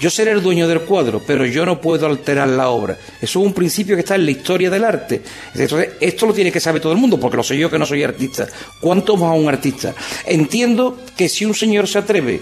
Yo 0.03 0.11
seré 0.11 0.33
el 0.33 0.43
dueño 0.43 0.67
del 0.67 0.81
cuadro, 0.81 1.23
pero 1.25 1.47
yo 1.47 1.65
no 1.65 1.81
puedo 1.81 2.07
alterar 2.09 2.49
la 2.49 2.71
obra. 2.71 2.99
Eso 3.21 3.39
es 3.39 3.47
un 3.47 3.53
principio 3.53 3.95
que 3.95 4.01
está 4.01 4.17
en 4.17 4.25
la 4.25 4.33
historia 4.33 4.69
del 4.69 4.83
arte. 4.83 5.23
Entonces, 5.55 5.91
esto 6.01 6.27
lo 6.27 6.35
tiene 6.35 6.51
que 6.51 6.59
saber 6.59 6.83
todo 6.83 6.93
el 6.93 6.99
mundo, 6.99 7.21
porque 7.21 7.37
lo 7.37 7.45
sé 7.45 7.57
yo 7.57 7.71
que 7.71 7.79
no 7.79 7.87
soy 7.87 8.03
artista. 8.03 8.49
¿Cuánto 8.81 9.17
más 9.17 9.31
a 9.31 9.35
un 9.35 9.47
artista? 9.49 9.95
Entiendo 10.27 10.99
que 11.17 11.29
si 11.29 11.45
un 11.45 11.55
señor 11.55 11.87
se 11.87 12.01
atreve 12.01 12.41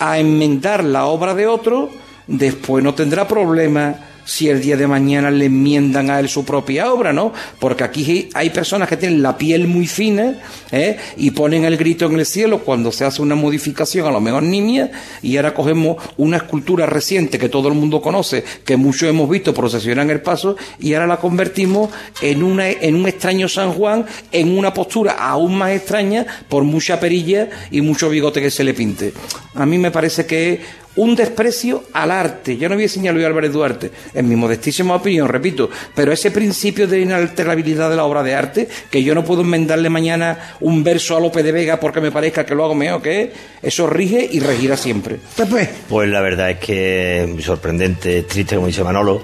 a 0.00 0.18
enmendar 0.18 0.82
la 0.82 1.06
obra 1.06 1.34
de 1.34 1.46
otro, 1.46 1.90
después 2.26 2.82
no 2.82 2.94
tendrá 2.94 3.28
problema 3.28 3.94
si 4.30 4.48
el 4.48 4.62
día 4.62 4.76
de 4.76 4.86
mañana 4.86 5.28
le 5.28 5.46
enmiendan 5.46 6.08
a 6.08 6.20
él 6.20 6.28
su 6.28 6.44
propia 6.44 6.92
obra, 6.92 7.12
¿no? 7.12 7.32
Porque 7.58 7.82
aquí 7.82 8.28
hay 8.32 8.50
personas 8.50 8.88
que 8.88 8.96
tienen 8.96 9.22
la 9.22 9.36
piel 9.36 9.66
muy 9.66 9.88
fina 9.88 10.38
¿eh? 10.70 10.98
y 11.16 11.32
ponen 11.32 11.64
el 11.64 11.76
grito 11.76 12.06
en 12.06 12.16
el 12.16 12.24
cielo 12.24 12.60
cuando 12.60 12.92
se 12.92 13.04
hace 13.04 13.22
una 13.22 13.34
modificación, 13.34 14.06
a 14.06 14.12
lo 14.12 14.20
mejor 14.20 14.44
nimia, 14.44 14.92
y 15.20 15.36
ahora 15.36 15.52
cogemos 15.52 15.96
una 16.16 16.36
escultura 16.36 16.86
reciente 16.86 17.40
que 17.40 17.48
todo 17.48 17.66
el 17.66 17.74
mundo 17.74 18.00
conoce, 18.00 18.44
que 18.64 18.76
muchos 18.76 19.08
hemos 19.08 19.28
visto 19.28 19.52
procesionar 19.52 20.04
en 20.04 20.12
el 20.12 20.22
paso, 20.22 20.56
y 20.78 20.94
ahora 20.94 21.08
la 21.08 21.16
convertimos 21.16 21.90
en, 22.22 22.44
una, 22.44 22.70
en 22.70 22.94
un 22.94 23.08
extraño 23.08 23.48
San 23.48 23.72
Juan, 23.72 24.06
en 24.30 24.56
una 24.56 24.72
postura 24.72 25.14
aún 25.14 25.58
más 25.58 25.72
extraña 25.72 26.24
por 26.48 26.62
mucha 26.62 27.00
perilla 27.00 27.48
y 27.72 27.80
mucho 27.80 28.08
bigote 28.08 28.40
que 28.40 28.52
se 28.52 28.62
le 28.62 28.74
pinte. 28.74 29.12
A 29.54 29.66
mí 29.66 29.76
me 29.76 29.90
parece 29.90 30.24
que 30.24 30.60
un 30.96 31.14
desprecio 31.14 31.84
al 31.92 32.10
arte. 32.10 32.56
Yo 32.56 32.68
no 32.68 32.74
voy 32.74 32.82
a 32.82 32.86
enseñar 32.86 33.12
a 33.12 33.14
Luis 33.14 33.26
Álvarez 33.26 33.52
Duarte, 33.52 33.90
en 34.14 34.28
mi 34.28 34.36
modestísima 34.36 34.96
opinión, 34.96 35.28
repito, 35.28 35.70
pero 35.94 36.12
ese 36.12 36.30
principio 36.30 36.86
de 36.86 37.00
inalterabilidad 37.00 37.90
de 37.90 37.96
la 37.96 38.04
obra 38.04 38.22
de 38.22 38.34
arte, 38.34 38.68
que 38.90 39.02
yo 39.02 39.14
no 39.14 39.24
puedo 39.24 39.42
enmendarle 39.42 39.88
mañana 39.88 40.56
un 40.60 40.82
verso 40.82 41.16
a 41.16 41.20
Lope 41.20 41.42
de 41.42 41.52
Vega 41.52 41.78
porque 41.78 42.00
me 42.00 42.10
parezca 42.10 42.44
que 42.44 42.54
lo 42.54 42.64
hago 42.64 42.74
mejor 42.74 43.02
que 43.02 43.20
él, 43.22 43.32
eso 43.62 43.86
rige 43.86 44.28
y 44.30 44.40
regirá 44.40 44.76
siempre. 44.76 45.18
Pepe. 45.36 45.70
Pues 45.88 46.08
la 46.08 46.20
verdad 46.20 46.50
es 46.50 46.58
que 46.58 47.24
es 47.24 47.44
sorprendente, 47.44 48.22
triste, 48.22 48.56
como 48.56 48.66
dice 48.66 48.84
Manolo. 48.84 49.22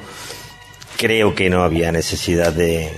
Creo 0.96 1.34
que 1.34 1.50
no 1.50 1.62
había 1.62 1.92
necesidad 1.92 2.52
de. 2.52 2.90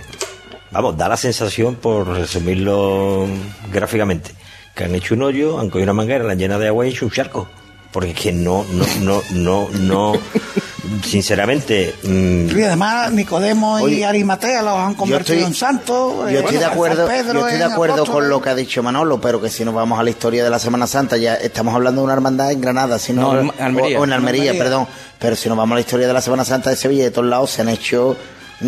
Vamos, 0.70 0.96
da 0.96 1.08
la 1.08 1.16
sensación, 1.16 1.76
por 1.76 2.06
resumirlo 2.06 3.26
gráficamente, 3.72 4.30
que 4.76 4.84
han 4.84 4.94
hecho 4.94 5.14
un 5.14 5.22
hoyo, 5.22 5.58
han 5.58 5.68
cogido 5.68 5.84
una 5.84 5.94
manguera, 5.94 6.24
la 6.24 6.32
han 6.32 6.38
llenado 6.38 6.60
de 6.60 6.68
agua 6.68 6.86
y 6.86 6.90
hecho 6.90 7.06
un 7.06 7.10
charco. 7.10 7.48
Porque 7.92 8.10
es 8.10 8.16
que 8.20 8.32
no, 8.32 8.64
no, 8.70 8.84
no, 9.00 9.22
no, 9.32 9.68
no. 9.80 10.12
Sinceramente. 11.04 11.94
mm, 12.02 12.58
Y 12.58 12.62
además 12.62 13.12
Nicodemo 13.12 13.86
y 13.88 14.02
Arimatea 14.02 14.62
los 14.62 14.76
han 14.78 14.94
convertido 14.94 15.36
estoy- 15.38 15.46
en 15.48 15.54
santos. 15.54 16.14
Yo 16.22 16.28
eh, 16.28 16.38
estoy 16.40 16.56
de 16.58 16.64
acuerdo, 16.64 17.06
yo 17.08 17.12
estoy 17.46 17.58
de 17.58 17.64
acuerdo 17.64 18.06
con 18.06 18.28
lo 18.28 18.40
que 18.42 18.50
ha 18.50 18.54
dicho 18.54 18.82
Manolo, 18.82 19.20
pero 19.20 19.40
que 19.40 19.48
si 19.50 19.64
nos 19.64 19.74
vamos 19.74 19.98
a 19.98 20.02
la 20.02 20.10
historia 20.10 20.44
de 20.44 20.50
la 20.50 20.58
Semana 20.58 20.86
Santa, 20.86 21.16
ya 21.16 21.34
estamos 21.34 21.74
hablando 21.74 22.00
de 22.00 22.04
una 22.04 22.14
hermandad 22.14 22.52
en 22.52 22.60
Granada, 22.60 22.98
si 22.98 23.12
no, 23.12 23.34
No, 23.34 23.52
en 23.52 23.62
Almería. 23.62 23.98
o, 23.98 24.02
o 24.02 24.04
en 24.04 24.12
Almería, 24.12 24.50
Almería. 24.50 24.62
perdón. 24.64 24.86
Pero 25.18 25.36
si 25.36 25.48
nos 25.48 25.58
vamos 25.58 25.72
a 25.72 25.76
la 25.76 25.80
historia 25.80 26.06
de 26.06 26.12
la 26.12 26.20
Semana 26.20 26.44
Santa 26.44 26.70
de 26.70 26.76
Sevilla, 26.76 27.04
de 27.04 27.10
todos 27.10 27.28
lados 27.28 27.50
se 27.50 27.62
han 27.62 27.68
hecho 27.68 28.16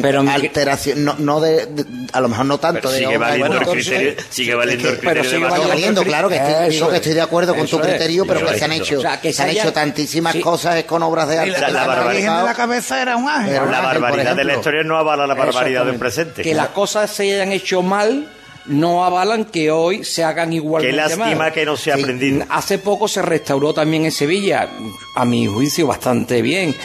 pero 0.01 0.20
alteración, 0.20 1.05
no, 1.05 1.16
no 1.18 1.41
de, 1.41 1.66
a 2.12 2.20
lo 2.20 2.28
mejor 2.28 2.47
no 2.47 2.59
tanto 2.59 2.88
pero 2.91 2.95
sigue 2.95 3.18
valiendo 3.18 3.59
el 3.59 3.66
criterio, 3.66 4.14
sigue 4.30 4.55
valiendo 4.55 4.88
el 4.88 4.99
criterio 4.99 5.22
pero 5.22 5.24
sigue 5.24 5.68
valiendo, 5.68 6.05
claro 6.05 6.28
que 6.28 6.36
estoy, 6.36 6.70
digo 6.70 6.91
que 6.91 6.97
estoy 6.97 7.14
de 7.14 7.20
acuerdo 7.20 7.55
con 7.57 7.66
tu 7.66 7.80
criterio, 7.80 8.24
pero 8.24 8.47
que 8.47 8.59
se 8.59 8.64
han 8.64 8.72
hecho, 8.72 9.01
se 9.01 9.43
han 9.43 9.51
hecho 9.51 9.72
tantísimas 9.72 10.36
cosas 10.36 10.84
con 10.84 11.03
obras 11.03 11.28
de 11.28 11.38
arte. 11.38 11.72
La, 11.72 11.86
barbaridad 11.86 12.41
de 12.41 12.45
la 12.45 12.55
cabeza 12.55 13.03
era 13.03 13.16
un 13.16 13.28
ángel. 13.28 13.55
la 13.70 13.80
barbaridad 13.80 14.36
de 14.36 14.45
la 14.45 14.55
historia 14.55 14.82
no 14.84 14.97
avala 14.97 15.26
la 15.26 15.34
barbaridad 15.34 15.84
del 15.84 15.97
presente. 15.97 16.43
Que 16.43 16.55
las 16.55 16.68
cosas 16.68 17.11
se 17.11 17.34
hayan 17.34 17.53
hecho 17.53 17.82
mal 17.82 18.28
no 18.66 19.05
avalan 19.05 19.47
que 19.47 19.70
hoy 19.70 20.05
se 20.05 20.22
hagan 20.22 20.53
igual. 20.53 20.82
Qué 20.82 20.93
lástima 20.93 21.51
que 21.51 21.64
no 21.64 21.76
se 21.76 21.93
ha 21.93 21.95
aprendido. 21.97 22.45
Hace 22.49 22.78
poco 22.78 23.09
se 23.09 23.22
restauró 23.22 23.74
también 23.74 24.05
en 24.05 24.12
Sevilla, 24.12 24.68
a 25.16 25.24
mi 25.24 25.47
juicio 25.47 25.86
bastante 25.86 26.43
bien, 26.43 26.76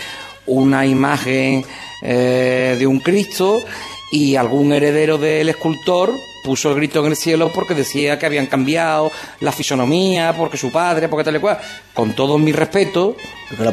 una 0.47 0.85
imagen 0.85 1.65
eh, 2.07 2.75
de 2.77 2.87
un 2.87 2.99
Cristo 2.99 3.63
y 4.11 4.35
algún 4.35 4.71
heredero 4.71 5.17
del 5.17 5.49
escultor 5.49 6.13
puso 6.43 6.69
el 6.69 6.75
grito 6.75 6.99
en 6.99 7.07
el 7.07 7.15
cielo 7.17 7.51
porque 7.51 7.73
decía 7.73 8.19
que 8.19 8.27
habían 8.27 8.45
cambiado 8.45 9.11
la 9.39 9.51
fisonomía, 9.51 10.33
porque 10.37 10.57
su 10.57 10.71
padre, 10.71 11.09
porque 11.09 11.23
tal 11.23 11.37
y 11.37 11.39
cual. 11.39 11.57
Con 11.93 12.13
todo 12.13 12.37
mi 12.37 12.51
respeto, 12.51 13.17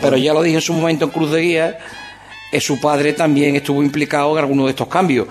pero 0.01 0.17
ya 0.17 0.33
lo 0.33 0.43
dije 0.43 0.57
en 0.57 0.63
su 0.63 0.73
momento 0.73 1.05
en 1.05 1.11
Cruz 1.11 1.31
de 1.31 1.41
Guía, 1.41 1.79
eh, 2.51 2.61
su 2.61 2.81
padre 2.81 3.13
también 3.13 3.57
estuvo 3.57 3.83
implicado 3.83 4.33
en 4.33 4.39
alguno 4.39 4.65
de 4.65 4.71
estos 4.71 4.89
cambios. 4.89 5.29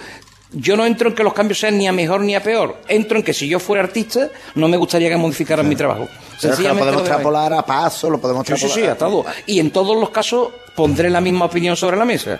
Yo 0.53 0.77
no 0.77 0.85
entro 0.85 1.09
en 1.09 1.15
que 1.15 1.23
los 1.23 1.33
cambios 1.33 1.59
sean 1.59 1.77
ni 1.77 1.87
a 1.87 1.91
mejor 1.91 2.21
ni 2.21 2.35
a 2.35 2.43
peor. 2.43 2.81
Entro 2.87 3.17
en 3.17 3.23
que 3.23 3.33
si 3.33 3.47
yo 3.47 3.59
fuera 3.59 3.83
artista, 3.83 4.29
no 4.55 4.67
me 4.67 4.77
gustaría 4.77 5.09
que 5.09 5.17
modificaran 5.17 5.67
mi 5.67 5.75
trabajo. 5.75 6.07
lo 6.43 6.77
podemos 6.77 7.01
extrapolar 7.01 7.53
a 7.53 7.65
paso, 7.65 8.09
lo 8.09 8.19
podemos 8.19 8.41
extrapolar. 8.41 8.75
Sí, 8.75 8.81
sí, 8.81 8.87
a 8.87 8.97
todo. 8.97 9.25
Y 9.47 9.59
en 9.59 9.71
todos 9.71 9.97
los 9.97 10.09
casos 10.09 10.49
pondré 10.75 11.09
la 11.09 11.21
misma 11.21 11.45
opinión 11.45 11.75
sobre 11.75 11.97
la 11.97 12.05
mesa. 12.05 12.39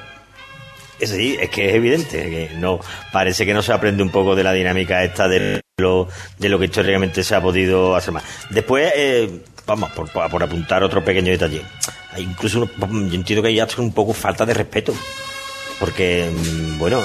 Sí, 1.06 1.38
es 1.40 1.50
que 1.50 1.70
es 1.70 1.76
evidente 1.76 2.30
que 2.30 2.52
no 2.56 2.80
parece 3.12 3.46
que 3.46 3.54
no 3.54 3.62
se 3.62 3.74
aprende 3.74 4.04
un 4.04 4.10
poco 4.10 4.36
de 4.36 4.44
la 4.44 4.54
dinámica 4.54 5.04
esta 5.04 5.28
de 5.28 5.62
lo, 5.78 6.08
de 6.38 6.50
lo 6.50 6.60
que 6.60 6.66
históricamente 6.66 7.24
se 7.24 7.36
ha 7.36 7.42
podido 7.42 7.96
hacer 7.96 8.14
más. 8.14 8.24
Después, 8.50 8.92
eh, 8.96 9.42
vamos, 9.66 9.92
por, 9.92 10.10
por, 10.12 10.44
apuntar 10.44 10.84
otro 10.84 11.04
pequeño 11.04 11.32
detalle. 11.32 11.64
Incluso 12.18 12.68
yo 12.68 12.88
entiendo 13.14 13.42
que 13.42 13.50
hay 13.50 13.62
un 13.78 13.94
poco 13.94 14.14
falta 14.14 14.46
de 14.46 14.54
respeto 14.54 14.94
porque, 15.82 16.30
mm, 16.32 16.78
bueno, 16.78 17.02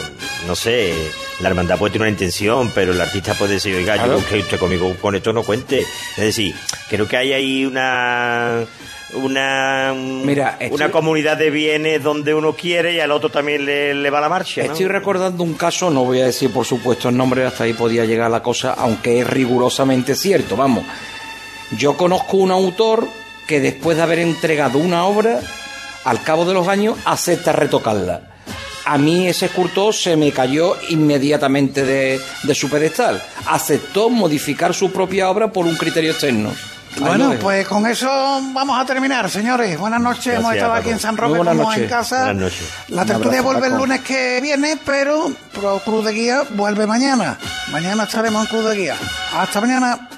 no 0.46 0.54
sé, 0.54 0.92
la 1.40 1.48
hermandad 1.48 1.78
puede 1.78 1.92
tener 1.92 2.08
una 2.08 2.10
intención, 2.10 2.70
pero 2.74 2.92
el 2.92 3.00
artista 3.00 3.32
puede 3.32 3.54
decir, 3.54 3.74
oiga, 3.74 3.96
yo 4.06 4.24
que 4.28 4.40
usted 4.40 4.58
conmigo 4.58 4.94
con 5.00 5.14
esto 5.14 5.32
no 5.32 5.42
cuente. 5.42 5.80
Es 5.80 6.24
decir, 6.24 6.54
creo 6.90 7.08
que 7.08 7.16
hay 7.16 7.32
ahí 7.32 7.64
una 7.64 8.66
una 9.14 9.94
Mira, 9.94 10.58
una 10.70 10.90
comunidad 10.90 11.36
de 11.36 11.50
bienes 11.50 12.02
donde 12.02 12.34
uno 12.34 12.54
quiere 12.54 12.94
y 12.94 13.00
al 13.00 13.12
otro 13.12 13.30
también 13.30 13.64
le, 13.64 14.10
va 14.10 14.20
la 14.20 14.28
marcha. 14.28 14.62
Estoy 14.62 14.86
recordando 14.86 15.42
un 15.42 15.54
caso, 15.54 15.90
no 15.90 16.04
voy 16.04 16.20
a 16.20 16.26
decir 16.26 16.50
por 16.50 16.64
supuesto 16.64 17.08
el 17.08 17.16
nombre, 17.16 17.44
hasta 17.44 17.64
ahí 17.64 17.72
podía 17.72 18.04
llegar 18.04 18.30
la 18.30 18.42
cosa, 18.42 18.72
aunque 18.72 19.20
es 19.20 19.26
rigurosamente 19.26 20.14
cierto, 20.14 20.56
vamos. 20.56 20.84
Yo 21.78 21.96
conozco 21.96 22.36
un 22.36 22.50
autor 22.50 23.06
que 23.46 23.60
después 23.60 23.96
de 23.96 24.02
haber 24.02 24.18
entregado 24.18 24.78
una 24.78 25.04
obra, 25.06 25.40
al 26.04 26.22
cabo 26.22 26.44
de 26.44 26.54
los 26.54 26.68
años, 26.68 26.96
acepta 27.04 27.52
retocarla 27.52 28.36
a 28.86 28.98
mí 28.98 29.26
ese 29.26 29.46
escultor 29.46 29.92
se 29.92 30.16
me 30.16 30.30
cayó 30.30 30.76
inmediatamente 30.90 31.84
de, 31.84 32.20
su 32.54 32.70
pedestal. 32.70 33.20
Aceptó 33.46 34.08
modificar 34.08 34.72
su 34.74 34.92
propia 34.92 35.28
obra 35.28 35.52
por 35.52 35.66
un 35.66 35.74
criterio 35.74 36.12
externo. 36.12 36.52
Bueno, 37.00 37.34
pues 37.40 37.66
con 37.68 37.86
eso 37.86 38.08
vamos 38.52 38.80
a 38.80 38.84
terminar, 38.84 39.30
señores. 39.30 39.78
Buenas 39.78 40.00
noches. 40.00 40.38
Hemos 40.38 40.54
estado 40.54 40.72
aquí 40.74 40.90
en 40.90 40.98
San 40.98 41.16
Roque 41.16 41.38
como 41.38 41.72
en 41.72 41.88
casa. 41.88 42.24
Buenas 42.24 42.36
noches. 42.36 42.68
La 42.88 43.04
tertulia 43.04 43.42
vuelve 43.42 43.66
el 43.68 43.74
lunes 43.74 44.00
que 44.00 44.40
viene, 44.40 44.78
pero 44.84 45.30
Cruz 45.84 46.04
de 46.04 46.12
Guía 46.12 46.42
vuelve 46.50 46.86
mañana. 46.86 47.38
Mañana 47.70 48.04
estaremos 48.04 48.42
en 48.42 48.48
Cruz 48.48 48.64
de 48.70 48.76
Guía. 48.76 48.96
Hasta 49.36 49.60
mañana. 49.60 50.08